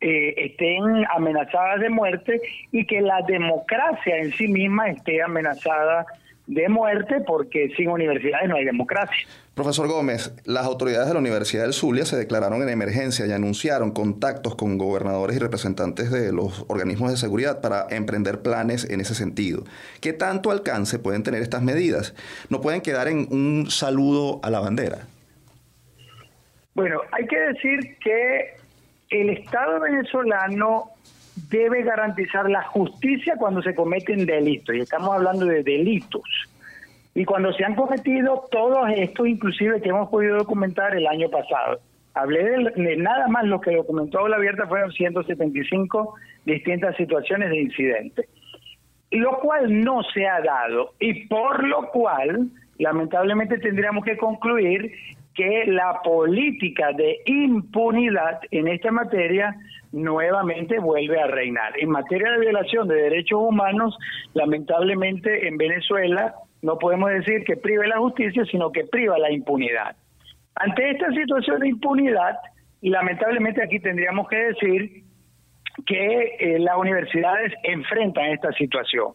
eh, 0.00 0.34
estén 0.36 1.06
amenazadas 1.12 1.80
de 1.80 1.88
muerte 1.88 2.40
y 2.70 2.86
que 2.86 3.00
la 3.00 3.22
democracia 3.22 4.18
en 4.18 4.30
sí 4.32 4.46
misma 4.46 4.90
esté 4.90 5.22
amenazada 5.22 6.06
de 6.46 6.68
muerte 6.68 7.20
porque 7.26 7.70
sin 7.76 7.88
universidades 7.88 8.48
no 8.48 8.56
hay 8.56 8.64
democracia. 8.64 9.26
Profesor 9.58 9.88
Gómez, 9.88 10.32
las 10.44 10.64
autoridades 10.66 11.08
de 11.08 11.14
la 11.14 11.18
Universidad 11.18 11.64
del 11.64 11.72
Zulia 11.72 12.04
se 12.04 12.16
declararon 12.16 12.62
en 12.62 12.68
emergencia 12.68 13.26
y 13.26 13.32
anunciaron 13.32 13.90
contactos 13.90 14.54
con 14.54 14.78
gobernadores 14.78 15.34
y 15.34 15.40
representantes 15.40 16.12
de 16.12 16.32
los 16.32 16.64
organismos 16.68 17.10
de 17.10 17.16
seguridad 17.16 17.60
para 17.60 17.88
emprender 17.90 18.40
planes 18.40 18.88
en 18.88 19.00
ese 19.00 19.16
sentido. 19.16 19.64
¿Qué 20.00 20.12
tanto 20.12 20.52
alcance 20.52 21.00
pueden 21.00 21.24
tener 21.24 21.42
estas 21.42 21.60
medidas? 21.62 22.14
¿No 22.50 22.60
pueden 22.60 22.82
quedar 22.82 23.08
en 23.08 23.26
un 23.32 23.68
saludo 23.68 24.38
a 24.44 24.50
la 24.50 24.60
bandera? 24.60 25.08
Bueno, 26.74 27.00
hay 27.10 27.26
que 27.26 27.40
decir 27.40 27.96
que 27.98 28.58
el 29.10 29.30
Estado 29.30 29.80
venezolano 29.80 30.92
debe 31.50 31.82
garantizar 31.82 32.48
la 32.48 32.62
justicia 32.62 33.34
cuando 33.36 33.60
se 33.62 33.74
cometen 33.74 34.24
delitos, 34.24 34.76
y 34.76 34.82
estamos 34.82 35.16
hablando 35.16 35.46
de 35.46 35.64
delitos. 35.64 36.22
Y 37.18 37.24
cuando 37.24 37.52
se 37.52 37.64
han 37.64 37.74
cometido 37.74 38.44
todos 38.48 38.88
estos, 38.94 39.26
inclusive 39.26 39.82
que 39.82 39.88
hemos 39.88 40.08
podido 40.08 40.36
documentar 40.36 40.94
el 40.94 41.04
año 41.04 41.28
pasado, 41.28 41.80
Hablé 42.14 42.44
de, 42.44 42.96
nada 42.96 43.26
más 43.26 43.44
lo 43.44 43.60
que 43.60 43.74
documentó 43.74 44.28
la 44.28 44.36
abierta 44.36 44.68
fueron 44.68 44.92
175 44.92 46.14
distintas 46.44 46.96
situaciones 46.96 47.50
de 47.50 47.60
incidentes, 47.60 48.28
lo 49.10 49.38
cual 49.40 49.82
no 49.82 50.04
se 50.14 50.28
ha 50.28 50.40
dado 50.42 50.92
y 51.00 51.26
por 51.26 51.66
lo 51.66 51.90
cual 51.90 52.50
lamentablemente 52.78 53.58
tendríamos 53.58 54.04
que 54.04 54.16
concluir 54.16 54.92
que 55.34 55.64
la 55.66 56.00
política 56.04 56.92
de 56.92 57.18
impunidad 57.26 58.38
en 58.52 58.68
esta 58.68 58.92
materia 58.92 59.56
nuevamente 59.90 60.78
vuelve 60.78 61.20
a 61.20 61.26
reinar. 61.26 61.72
En 61.80 61.90
materia 61.90 62.30
de 62.30 62.38
violación 62.38 62.86
de 62.86 62.94
derechos 62.94 63.40
humanos, 63.40 63.98
lamentablemente 64.34 65.48
en 65.48 65.56
Venezuela 65.56 66.34
no 66.62 66.78
podemos 66.78 67.10
decir 67.10 67.44
que 67.44 67.56
prive 67.56 67.86
la 67.86 67.98
justicia, 67.98 68.44
sino 68.50 68.72
que 68.72 68.84
priva 68.84 69.18
la 69.18 69.30
impunidad. 69.30 69.96
Ante 70.54 70.90
esta 70.90 71.10
situación 71.12 71.60
de 71.60 71.68
impunidad, 71.68 72.36
lamentablemente 72.82 73.62
aquí 73.62 73.78
tendríamos 73.78 74.28
que 74.28 74.36
decir 74.36 75.04
que 75.86 76.36
eh, 76.38 76.58
las 76.58 76.76
universidades 76.76 77.52
enfrentan 77.62 78.26
esta 78.26 78.52
situación. 78.52 79.12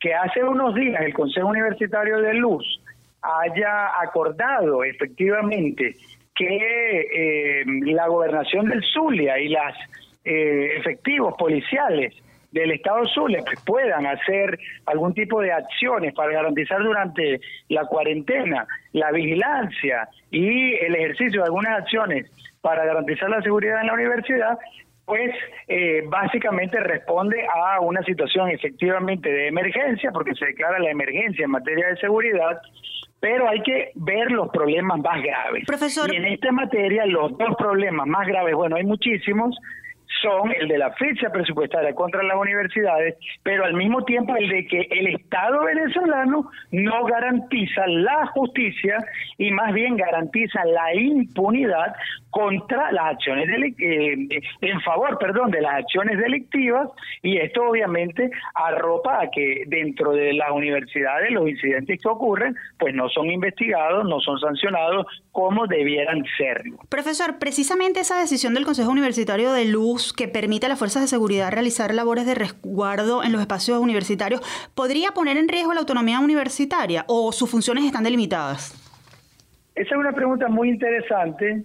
Que 0.00 0.14
hace 0.14 0.44
unos 0.44 0.74
días 0.74 1.02
el 1.02 1.14
Consejo 1.14 1.48
Universitario 1.48 2.20
de 2.20 2.34
Luz 2.34 2.80
haya 3.22 4.00
acordado 4.00 4.84
efectivamente 4.84 5.96
que 6.34 6.46
eh, 6.46 7.64
la 7.86 8.06
gobernación 8.08 8.68
del 8.68 8.82
Zulia 8.92 9.38
y 9.38 9.48
las 9.48 9.74
eh, 10.24 10.76
efectivos 10.78 11.34
policiales 11.38 12.14
del 12.54 12.70
Estado 12.70 13.04
Zulia 13.06 13.42
puedan 13.66 14.06
hacer 14.06 14.58
algún 14.86 15.12
tipo 15.12 15.40
de 15.40 15.52
acciones 15.52 16.14
para 16.14 16.32
garantizar 16.32 16.82
durante 16.82 17.40
la 17.68 17.84
cuarentena 17.86 18.66
la 18.92 19.10
vigilancia 19.10 20.08
y 20.30 20.74
el 20.74 20.94
ejercicio 20.94 21.40
de 21.40 21.46
algunas 21.46 21.80
acciones 21.80 22.30
para 22.60 22.84
garantizar 22.84 23.28
la 23.28 23.42
seguridad 23.42 23.80
en 23.80 23.88
la 23.88 23.94
universidad, 23.94 24.58
pues 25.04 25.34
eh, 25.66 26.04
básicamente 26.06 26.78
responde 26.78 27.44
a 27.52 27.80
una 27.80 28.02
situación 28.04 28.48
efectivamente 28.50 29.28
de 29.28 29.48
emergencia, 29.48 30.12
porque 30.12 30.34
se 30.34 30.46
declara 30.46 30.78
la 30.78 30.90
emergencia 30.90 31.44
en 31.44 31.50
materia 31.50 31.88
de 31.88 31.96
seguridad, 31.96 32.60
pero 33.20 33.48
hay 33.48 33.60
que 33.62 33.90
ver 33.96 34.30
los 34.30 34.48
problemas 34.50 35.00
más 35.00 35.22
graves. 35.22 35.64
Profesor. 35.66 36.12
Y 36.14 36.16
en 36.16 36.26
esta 36.26 36.52
materia, 36.52 37.04
los 37.04 37.36
dos 37.36 37.56
problemas 37.58 38.06
más 38.06 38.26
graves, 38.28 38.54
bueno, 38.54 38.76
hay 38.76 38.84
muchísimos, 38.84 39.58
son 40.22 40.52
el 40.58 40.68
de 40.68 40.78
la 40.78 40.90
fecha 40.92 41.30
presupuestaria 41.30 41.94
contra 41.94 42.22
las 42.22 42.36
universidades, 42.36 43.16
pero 43.42 43.64
al 43.64 43.74
mismo 43.74 44.04
tiempo 44.04 44.36
el 44.36 44.48
de 44.48 44.66
que 44.66 44.88
el 44.90 45.08
Estado 45.08 45.64
venezolano 45.64 46.50
no 46.70 47.04
garantiza 47.04 47.86
la 47.86 48.26
justicia 48.28 49.04
y 49.38 49.50
más 49.50 49.72
bien 49.72 49.96
garantiza 49.96 50.64
la 50.64 50.94
impunidad 50.94 51.94
contra 52.34 52.90
las 52.90 53.12
acciones 53.12 53.46
eh, 53.78 54.42
en 54.60 54.80
favor, 54.80 55.16
perdón, 55.18 55.52
de 55.52 55.60
las 55.60 55.76
acciones 55.76 56.18
delictivas 56.18 56.88
y 57.22 57.36
esto 57.38 57.62
obviamente 57.62 58.28
arropa 58.56 59.22
a 59.22 59.30
que 59.30 59.62
dentro 59.68 60.10
de 60.10 60.32
las 60.32 60.50
universidades 60.50 61.30
los 61.30 61.48
incidentes 61.48 62.02
que 62.02 62.08
ocurren 62.08 62.56
pues 62.76 62.92
no 62.92 63.08
son 63.08 63.30
investigados, 63.30 64.04
no 64.04 64.18
son 64.18 64.40
sancionados 64.40 65.06
como 65.30 65.68
debieran 65.68 66.24
serlo. 66.36 66.78
Profesor, 66.88 67.38
precisamente 67.38 68.00
esa 68.00 68.18
decisión 68.18 68.52
del 68.54 68.64
Consejo 68.64 68.90
Universitario 68.90 69.52
de 69.52 69.66
Luz 69.66 70.12
que 70.12 70.26
permite 70.26 70.66
a 70.66 70.70
las 70.70 70.78
fuerzas 70.80 71.02
de 71.02 71.08
seguridad 71.08 71.52
realizar 71.52 71.94
labores 71.94 72.26
de 72.26 72.34
resguardo 72.34 73.22
en 73.22 73.30
los 73.30 73.42
espacios 73.42 73.78
universitarios 73.78 74.40
podría 74.74 75.12
poner 75.12 75.36
en 75.36 75.46
riesgo 75.46 75.72
la 75.72 75.80
autonomía 75.80 76.18
universitaria 76.18 77.04
o 77.06 77.30
sus 77.30 77.48
funciones 77.48 77.84
están 77.84 78.02
delimitadas. 78.02 78.80
Esa 79.76 79.94
es 79.94 79.96
una 79.96 80.12
pregunta 80.12 80.48
muy 80.48 80.68
interesante 80.68 81.64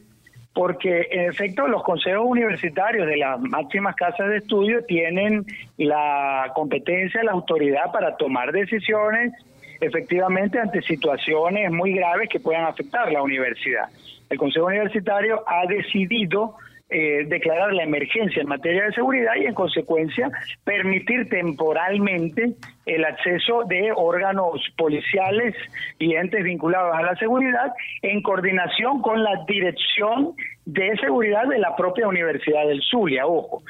porque 0.53 1.08
en 1.12 1.29
efecto 1.29 1.68
los 1.68 1.84
consejos 1.84 2.25
universitarios 2.25 3.08
de 3.08 3.18
las 3.18 3.39
máximas 3.39 3.96
casas 3.96 4.29
de 4.29 4.38
estudio 4.38 4.84
tienen 4.86 5.46
la 5.77 6.51
competencia, 6.56 7.24
la 7.24 7.32
autoridad 7.32 7.91
para 7.91 8.18
tomar 8.18 8.51
decisiones 8.51 9.34
efectivamente 9.79 10.60
ante 10.60 10.82
situaciones 10.82 11.72
muy 11.72 11.94
graves 11.94 12.29
que 12.29 12.39
puedan 12.39 12.65
afectar 12.65 13.12
la 13.12 13.22
universidad. 13.22 13.89
El 14.29 14.38
Consejo 14.38 14.68
Universitario 14.68 15.44
ha 15.48 15.65
decidido 15.65 16.56
eh, 16.89 17.25
declarar 17.27 17.74
la 17.74 17.84
emergencia 17.84 18.41
en 18.41 18.48
materia 18.48 18.86
de 18.86 18.93
seguridad 18.93 19.34
y 19.36 19.46
en 19.46 19.53
consecuencia 19.53 20.29
permitir 20.63 21.29
temporalmente 21.29 22.53
el 22.86 23.05
acceso 23.05 23.63
de 23.65 23.91
órganos 23.96 24.62
policiales 24.75 25.55
y 26.00 26.15
entes 26.15 26.43
vinculados 26.43 26.96
a 26.96 27.03
la 27.03 27.15
seguridad 27.17 27.72
en 28.01 28.22
coordinación 28.22 29.01
con 29.01 29.24
la 29.24 29.43
dirección 29.48 30.34
de 30.65 30.98
seguridad 30.98 31.48
de 31.48 31.60
la 31.60 31.75
propia 31.75 32.08
Universidad 32.08 32.67
del 32.67 32.81
Zulia, 32.81 33.27
ojo 33.27 33.62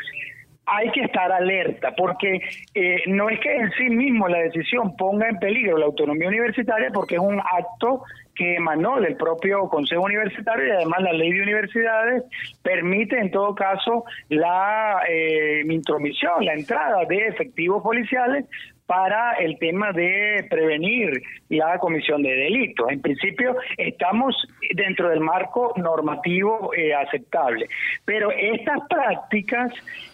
hay 0.72 0.92
que 0.92 1.02
estar 1.02 1.32
alerta, 1.32 1.94
porque 1.98 2.42
eh, 2.76 3.02
no 3.08 3.30
es 3.30 3.40
que 3.40 3.56
en 3.56 3.72
sí 3.72 3.90
mismo 3.90 4.28
la 4.28 4.40
decisión 4.40 4.96
ponga 4.96 5.28
en 5.28 5.40
peligro 5.40 5.78
la 5.78 5.88
autonomía 5.88 6.28
universitaria, 6.28 6.92
porque 6.94 7.16
es 7.16 7.22
un 7.22 7.40
acto 7.40 8.04
que 8.39 8.55
emanó 8.55 9.01
del 9.01 9.17
propio 9.17 9.67
Consejo 9.67 10.03
Universitario 10.03 10.65
y 10.65 10.72
además 10.72 11.01
la 11.01 11.12
ley 11.12 11.34
de 11.34 11.41
universidades 11.41 12.24
permite 12.63 13.19
en 13.19 13.31
todo 13.31 13.53
caso 13.53 14.05
la 14.29 15.01
eh, 15.10 15.62
intromisión, 15.69 16.46
la 16.46 16.53
entrada 16.53 17.03
de 17.03 17.27
efectivos 17.27 17.84
policiales 17.84 18.46
para 18.86 19.34
el 19.34 19.60
tema 19.60 19.91
de 19.91 20.48
prevenir 20.50 21.22
la 21.50 21.77
comisión 21.79 22.24
de 22.24 22.29
delitos. 22.29 22.89
En 22.89 23.01
principio 23.01 23.58
estamos 23.77 24.36
dentro 24.74 25.10
del 25.10 25.19
marco 25.19 25.74
normativo 25.75 26.74
eh, 26.74 26.93
aceptable, 26.96 27.67
pero 28.05 28.31
estas 28.31 28.79
prácticas 28.89 29.74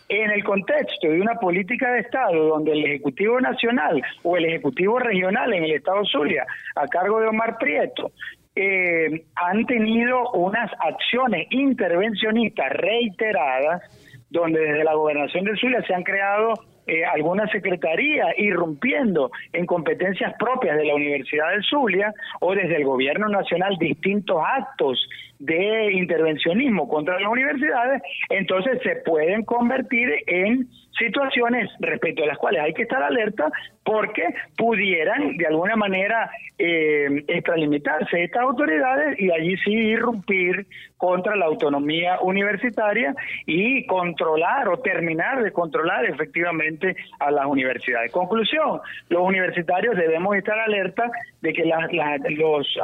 en 0.10 0.32
el 0.32 0.44
contexto 0.44 1.08
de 1.08 1.20
una 1.20 1.36
política 1.36 1.92
de 1.92 2.02
Estado 2.02 2.48
donde 2.48 2.74
el 2.74 2.86
Ejecutivo 2.86 3.40
Nacional 3.40 4.02
o 4.24 4.38
el 4.38 4.46
Ejecutivo 4.46 5.00
Regional 5.00 5.54
en 5.54 5.64
el 5.64 5.72
Estado 5.72 6.04
Zulia, 6.06 6.46
a 6.76 6.88
cargo 6.88 7.20
de 7.20 7.28
Omar 7.28 7.58
Prieto, 7.58 8.12
eh, 8.56 9.26
han 9.36 9.66
tenido 9.66 10.32
unas 10.32 10.72
acciones 10.80 11.48
intervencionistas 11.50 12.72
reiteradas, 12.72 13.82
donde 14.30 14.60
desde 14.60 14.84
la 14.84 14.94
gobernación 14.94 15.44
de 15.46 15.58
Zulia 15.58 15.82
se 15.86 15.94
han 15.94 16.04
creado 16.04 16.54
eh, 16.88 17.04
alguna 17.04 17.48
secretaría 17.48 18.28
irrumpiendo 18.38 19.32
en 19.54 19.66
competencias 19.66 20.34
propias 20.38 20.78
de 20.78 20.86
la 20.86 20.96
Universidad 20.96 21.50
del 21.50 21.64
Zulia 21.64 22.14
o 22.42 22.54
desde 22.54 22.76
el 22.76 22.86
gobierno 22.86 23.28
nacional 23.28 23.76
distintos 23.80 24.38
actos 24.46 25.10
de 25.40 25.94
intervencionismo 25.94 26.88
contra 26.88 27.20
las 27.20 27.30
universidades, 27.30 28.02
entonces 28.30 28.80
se 28.84 28.96
pueden 28.98 29.44
convertir 29.44 30.10
en 30.28 30.68
situaciones 30.98 31.70
respecto 31.80 32.24
a 32.24 32.28
las 32.28 32.38
cuales 32.38 32.62
hay 32.62 32.74
que 32.74 32.84
estar 32.84 33.04
alerta 33.04 33.52
porque 33.84 34.24
pudieran 34.58 35.38
de 35.38 35.46
alguna 35.46 35.76
manera 35.76 36.30
eh, 36.58 37.24
extralimitarse 37.28 38.24
estas 38.24 38.44
autoridades 38.44 39.20
y 39.20 39.30
allí 39.30 39.58
sí 39.58 39.74
irrumpir 39.74 40.66
contra 40.98 41.36
la 41.36 41.46
autonomía 41.46 42.20
universitaria 42.22 43.14
y 43.46 43.86
controlar 43.86 44.70
o 44.70 44.80
terminar 44.80 45.44
de 45.44 45.52
controlar 45.52 46.06
efectivamente 46.06 46.96
a 47.20 47.30
las 47.30 47.46
universidades. 47.46 48.12
Conclusión, 48.12 48.80
los 49.10 49.22
universitarios 49.22 49.98
debemos 49.98 50.36
estar 50.36 50.58
alerta 50.58 51.12
de 51.42 51.54
que 51.54 51.66
las, 51.66 51.86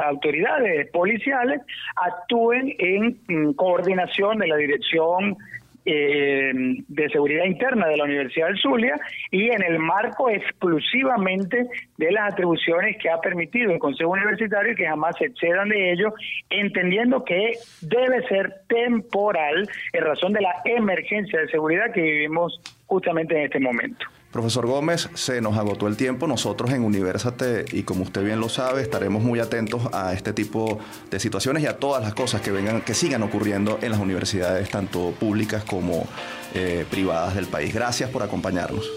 autoridades 0.04 0.90
policiales 0.90 1.62
actúen 1.96 2.41
en 2.52 3.20
mm, 3.28 3.52
coordinación 3.52 4.38
de 4.38 4.46
la 4.46 4.56
dirección 4.56 5.36
eh, 5.84 6.52
de 6.54 7.08
Seguridad 7.08 7.44
Interna 7.44 7.88
de 7.88 7.96
la 7.96 8.04
Universidad 8.04 8.46
del 8.46 8.58
Zulia 8.58 9.00
y 9.32 9.50
en 9.50 9.64
el 9.64 9.80
marco 9.80 10.30
exclusivamente 10.30 11.66
de 11.96 12.12
las 12.12 12.32
atribuciones 12.32 12.96
que 12.98 13.10
ha 13.10 13.20
permitido 13.20 13.72
el 13.72 13.80
Consejo 13.80 14.10
Universitario 14.10 14.72
y 14.72 14.76
que 14.76 14.86
jamás 14.86 15.16
se 15.18 15.24
excedan 15.26 15.70
de 15.70 15.92
ello, 15.92 16.14
entendiendo 16.50 17.24
que 17.24 17.54
debe 17.80 18.26
ser 18.28 18.60
temporal 18.68 19.68
en 19.92 20.04
razón 20.04 20.32
de 20.32 20.42
la 20.42 20.54
emergencia 20.64 21.40
de 21.40 21.48
seguridad 21.48 21.92
que 21.92 22.00
vivimos 22.00 22.60
justamente 22.86 23.36
en 23.36 23.42
este 23.46 23.58
momento. 23.58 24.06
Profesor 24.32 24.66
Gómez, 24.66 25.10
se 25.12 25.42
nos 25.42 25.58
agotó 25.58 25.86
el 25.86 25.96
tiempo. 25.96 26.26
Nosotros 26.26 26.70
en 26.70 26.82
Universate, 26.82 27.66
y 27.70 27.82
como 27.82 28.02
usted 28.04 28.24
bien 28.24 28.40
lo 28.40 28.48
sabe, 28.48 28.80
estaremos 28.80 29.22
muy 29.22 29.40
atentos 29.40 29.82
a 29.92 30.14
este 30.14 30.32
tipo 30.32 30.78
de 31.10 31.20
situaciones 31.20 31.62
y 31.62 31.66
a 31.66 31.76
todas 31.76 32.02
las 32.02 32.14
cosas 32.14 32.40
que 32.40 32.50
vengan, 32.50 32.80
que 32.80 32.94
sigan 32.94 33.22
ocurriendo 33.22 33.78
en 33.82 33.90
las 33.90 34.00
universidades, 34.00 34.70
tanto 34.70 35.12
públicas 35.20 35.64
como 35.64 36.06
eh, 36.54 36.86
privadas 36.90 37.34
del 37.34 37.46
país. 37.46 37.74
Gracias 37.74 38.08
por 38.08 38.22
acompañarnos. 38.22 38.90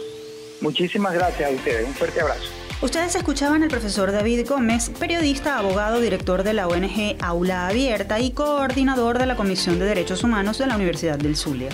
Muchísimas 0.61 1.13
gracias 1.13 1.51
a 1.51 1.53
ustedes. 1.53 1.85
Un 1.85 1.93
fuerte 1.93 2.21
abrazo. 2.21 2.49
Ustedes 2.81 3.15
escuchaban 3.15 3.61
al 3.61 3.69
profesor 3.69 4.13
David 4.13 4.47
Gómez, 4.47 4.89
periodista, 4.97 5.57
abogado, 5.57 5.99
director 5.99 6.43
de 6.43 6.53
la 6.53 6.67
ONG 6.67 7.17
Aula 7.19 7.67
Abierta 7.67 8.21
y 8.21 8.31
coordinador 8.31 9.19
de 9.19 9.25
la 9.25 9.35
Comisión 9.35 9.79
de 9.79 9.85
Derechos 9.85 10.23
Humanos 10.23 10.59
de 10.59 10.67
la 10.67 10.75
Universidad 10.75 11.17
del 11.17 11.35
Zulia. 11.35 11.69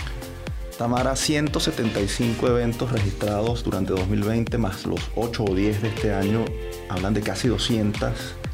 Tamara, 0.81 1.15
175 1.15 2.47
eventos 2.47 2.91
registrados 2.91 3.63
durante 3.63 3.93
2020, 3.93 4.57
más 4.57 4.83
los 4.88 5.11
8 5.13 5.43
o 5.43 5.53
10 5.53 5.79
de 5.83 5.88
este 5.89 6.11
año, 6.11 6.43
hablan 6.89 7.13
de 7.13 7.21
casi 7.21 7.50
200 7.50 8.11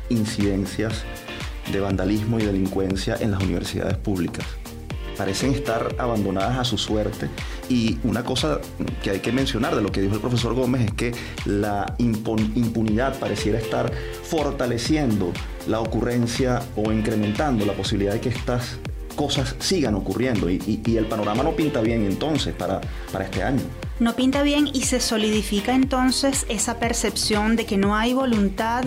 incidencias 0.10 1.06
de 1.72 1.80
vandalismo 1.80 2.38
y 2.38 2.44
delincuencia 2.44 3.16
en 3.22 3.32
las 3.32 3.42
universidades 3.42 3.96
públicas. 3.96 4.46
parecen 5.18 5.54
estar 5.54 5.96
abandonadas 6.00 6.58
a 6.58 6.66
su 6.66 6.78
suerte. 6.78 7.30
Y 7.70 7.98
una 8.04 8.26
cosa 8.26 8.60
que 9.02 9.12
hay 9.12 9.20
que 9.22 9.32
mencionar 9.32 9.74
de 9.74 9.82
lo 9.82 9.90
que 9.94 10.02
dijo 10.02 10.16
el 10.16 10.22
profesor 10.22 10.54
Gómez 10.54 10.82
es 10.82 10.94
que 10.96 11.14
la 11.46 11.96
impunidad 11.98 13.18
pareciera 13.20 13.58
estar 13.58 13.90
fortaleciendo 14.24 15.32
la 15.66 15.80
ocurrencia 15.80 16.62
o 16.76 16.92
incrementando 16.92 17.66
la 17.66 17.72
posibilidad 17.72 18.12
de 18.12 18.20
que 18.20 18.30
estas 18.30 18.80
cosas 19.18 19.56
sigan 19.60 19.96
ocurriendo 19.96 20.50
y, 20.50 20.82
el 20.86 21.06
panorama 21.08 21.44
no 21.44 21.52
pinta 21.52 21.82
bien 21.82 22.06
entonces 22.06 22.54
para, 22.56 22.80
para 23.12 23.26
este 23.26 23.44
año 23.44 23.64
no 24.00 24.16
pinta 24.16 24.44
bien 24.44 24.70
y 24.72 24.82
se 24.82 25.00
solidifica 25.00 25.74
entonces 25.74 26.46
esa 26.50 26.80
percepción 26.80 27.56
de 27.56 27.66
que 27.66 27.78
no 27.78 27.96
hay 27.96 28.14
voluntad 28.14 28.84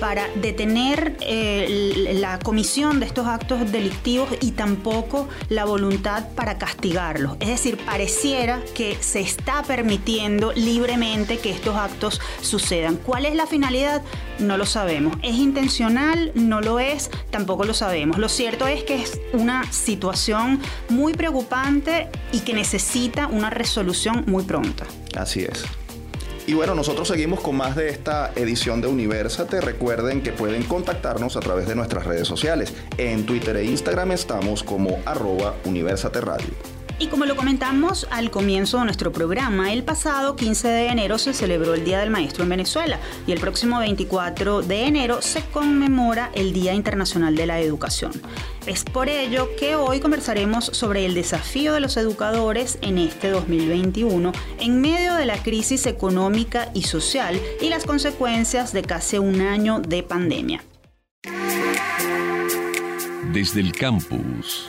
para 0.00 0.28
detener 0.40 1.16
eh, 1.20 2.14
la 2.14 2.38
comisión 2.38 3.00
de 3.00 3.06
estos 3.06 3.26
actos 3.26 3.70
delictivos 3.72 4.28
y 4.40 4.52
tampoco 4.52 5.28
la 5.48 5.64
voluntad 5.64 6.28
para 6.34 6.58
castigarlos. 6.58 7.36
Es 7.40 7.48
decir, 7.48 7.78
pareciera 7.78 8.60
que 8.74 8.96
se 9.00 9.20
está 9.20 9.62
permitiendo 9.62 10.52
libremente 10.52 11.38
que 11.38 11.50
estos 11.50 11.76
actos 11.76 12.20
sucedan. 12.42 12.96
¿Cuál 12.96 13.26
es 13.26 13.34
la 13.34 13.46
finalidad? 13.46 14.02
No 14.38 14.56
lo 14.56 14.66
sabemos. 14.66 15.16
¿Es 15.22 15.34
intencional? 15.34 16.30
No 16.34 16.60
lo 16.60 16.78
es, 16.78 17.10
tampoco 17.30 17.64
lo 17.64 17.74
sabemos. 17.74 18.18
Lo 18.18 18.28
cierto 18.28 18.66
es 18.66 18.84
que 18.84 19.02
es 19.02 19.20
una 19.32 19.70
situación 19.72 20.60
muy 20.88 21.14
preocupante 21.14 22.08
y 22.32 22.40
que 22.40 22.54
necesita 22.54 23.26
una 23.26 23.50
resolución 23.50 24.24
muy 24.26 24.44
pronta. 24.48 24.84
Así 25.16 25.44
es. 25.44 25.64
Y 26.48 26.54
bueno, 26.54 26.74
nosotros 26.74 27.06
seguimos 27.06 27.40
con 27.40 27.56
más 27.56 27.76
de 27.76 27.90
esta 27.90 28.32
edición 28.34 28.80
de 28.80 28.88
Universate. 28.88 29.60
Recuerden 29.60 30.22
que 30.22 30.32
pueden 30.32 30.62
contactarnos 30.62 31.36
a 31.36 31.40
través 31.40 31.68
de 31.68 31.74
nuestras 31.74 32.06
redes 32.06 32.26
sociales. 32.26 32.72
En 32.96 33.26
Twitter 33.26 33.54
e 33.58 33.64
Instagram 33.64 34.12
estamos 34.12 34.62
como 34.62 34.98
arroba 35.04 35.56
Universate 35.66 36.22
Radio. 36.22 36.77
Y 37.00 37.06
como 37.06 37.26
lo 37.26 37.36
comentamos 37.36 38.08
al 38.10 38.32
comienzo 38.32 38.78
de 38.78 38.84
nuestro 38.84 39.12
programa, 39.12 39.72
el 39.72 39.84
pasado 39.84 40.34
15 40.34 40.66
de 40.66 40.88
enero 40.88 41.16
se 41.18 41.32
celebró 41.32 41.74
el 41.74 41.84
Día 41.84 42.00
del 42.00 42.10
Maestro 42.10 42.42
en 42.42 42.50
Venezuela 42.50 42.98
y 43.24 43.30
el 43.30 43.38
próximo 43.38 43.78
24 43.78 44.62
de 44.62 44.82
enero 44.84 45.22
se 45.22 45.42
conmemora 45.42 46.32
el 46.34 46.52
Día 46.52 46.74
Internacional 46.74 47.36
de 47.36 47.46
la 47.46 47.60
Educación. 47.60 48.10
Es 48.66 48.82
por 48.82 49.08
ello 49.08 49.48
que 49.56 49.76
hoy 49.76 50.00
conversaremos 50.00 50.64
sobre 50.64 51.06
el 51.06 51.14
desafío 51.14 51.72
de 51.72 51.80
los 51.80 51.96
educadores 51.96 52.78
en 52.82 52.98
este 52.98 53.30
2021 53.30 54.32
en 54.58 54.80
medio 54.80 55.14
de 55.14 55.26
la 55.26 55.40
crisis 55.40 55.86
económica 55.86 56.72
y 56.74 56.82
social 56.82 57.40
y 57.60 57.68
las 57.68 57.84
consecuencias 57.84 58.72
de 58.72 58.82
casi 58.82 59.18
un 59.18 59.40
año 59.40 59.78
de 59.78 60.02
pandemia. 60.02 60.64
Desde 63.32 63.60
el 63.60 63.70
campus. 63.70 64.68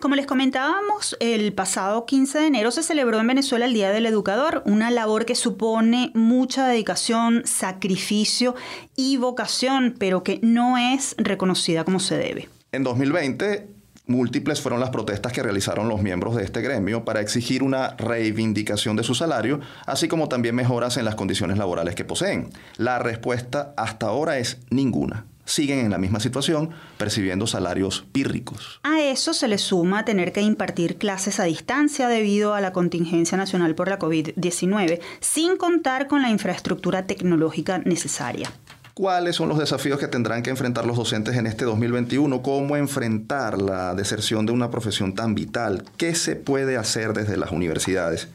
Como 0.00 0.14
les 0.14 0.26
comentábamos, 0.26 1.14
el 1.20 1.52
pasado 1.52 2.06
15 2.06 2.38
de 2.38 2.46
enero 2.46 2.70
se 2.70 2.82
celebró 2.82 3.20
en 3.20 3.26
Venezuela 3.26 3.66
el 3.66 3.74
Día 3.74 3.90
del 3.90 4.06
Educador, 4.06 4.62
una 4.64 4.90
labor 4.90 5.26
que 5.26 5.34
supone 5.34 6.10
mucha 6.14 6.66
dedicación, 6.66 7.42
sacrificio 7.44 8.54
y 8.96 9.18
vocación, 9.18 9.94
pero 9.98 10.22
que 10.22 10.40
no 10.42 10.78
es 10.78 11.14
reconocida 11.18 11.84
como 11.84 12.00
se 12.00 12.16
debe. 12.16 12.48
En 12.72 12.82
2020, 12.82 13.68
múltiples 14.06 14.62
fueron 14.62 14.80
las 14.80 14.88
protestas 14.88 15.34
que 15.34 15.42
realizaron 15.42 15.90
los 15.90 16.00
miembros 16.00 16.34
de 16.34 16.44
este 16.44 16.62
gremio 16.62 17.04
para 17.04 17.20
exigir 17.20 17.62
una 17.62 17.94
reivindicación 17.98 18.96
de 18.96 19.02
su 19.02 19.14
salario, 19.14 19.60
así 19.84 20.08
como 20.08 20.30
también 20.30 20.54
mejoras 20.54 20.96
en 20.96 21.04
las 21.04 21.14
condiciones 21.14 21.58
laborales 21.58 21.94
que 21.94 22.06
poseen. 22.06 22.48
La 22.78 22.98
respuesta 23.00 23.74
hasta 23.76 24.06
ahora 24.06 24.38
es 24.38 24.60
ninguna 24.70 25.26
siguen 25.50 25.80
en 25.80 25.90
la 25.90 25.98
misma 25.98 26.20
situación, 26.20 26.70
percibiendo 26.96 27.46
salarios 27.46 28.06
pírricos. 28.12 28.80
A 28.82 29.00
eso 29.00 29.34
se 29.34 29.48
le 29.48 29.58
suma 29.58 30.04
tener 30.04 30.32
que 30.32 30.42
impartir 30.42 30.96
clases 30.96 31.40
a 31.40 31.44
distancia 31.44 32.08
debido 32.08 32.54
a 32.54 32.60
la 32.60 32.72
contingencia 32.72 33.36
nacional 33.36 33.74
por 33.74 33.88
la 33.88 33.98
COVID-19, 33.98 35.00
sin 35.20 35.56
contar 35.56 36.06
con 36.06 36.22
la 36.22 36.30
infraestructura 36.30 37.06
tecnológica 37.06 37.78
necesaria. 37.78 38.50
¿Cuáles 38.94 39.36
son 39.36 39.48
los 39.48 39.58
desafíos 39.58 39.98
que 39.98 40.08
tendrán 40.08 40.42
que 40.42 40.50
enfrentar 40.50 40.84
los 40.84 40.96
docentes 40.96 41.36
en 41.36 41.46
este 41.46 41.64
2021? 41.64 42.42
¿Cómo 42.42 42.76
enfrentar 42.76 43.60
la 43.60 43.94
deserción 43.94 44.46
de 44.46 44.52
una 44.52 44.70
profesión 44.70 45.14
tan 45.14 45.34
vital? 45.34 45.84
¿Qué 45.96 46.14
se 46.14 46.36
puede 46.36 46.76
hacer 46.76 47.12
desde 47.14 47.36
las 47.36 47.50
universidades? 47.50 48.28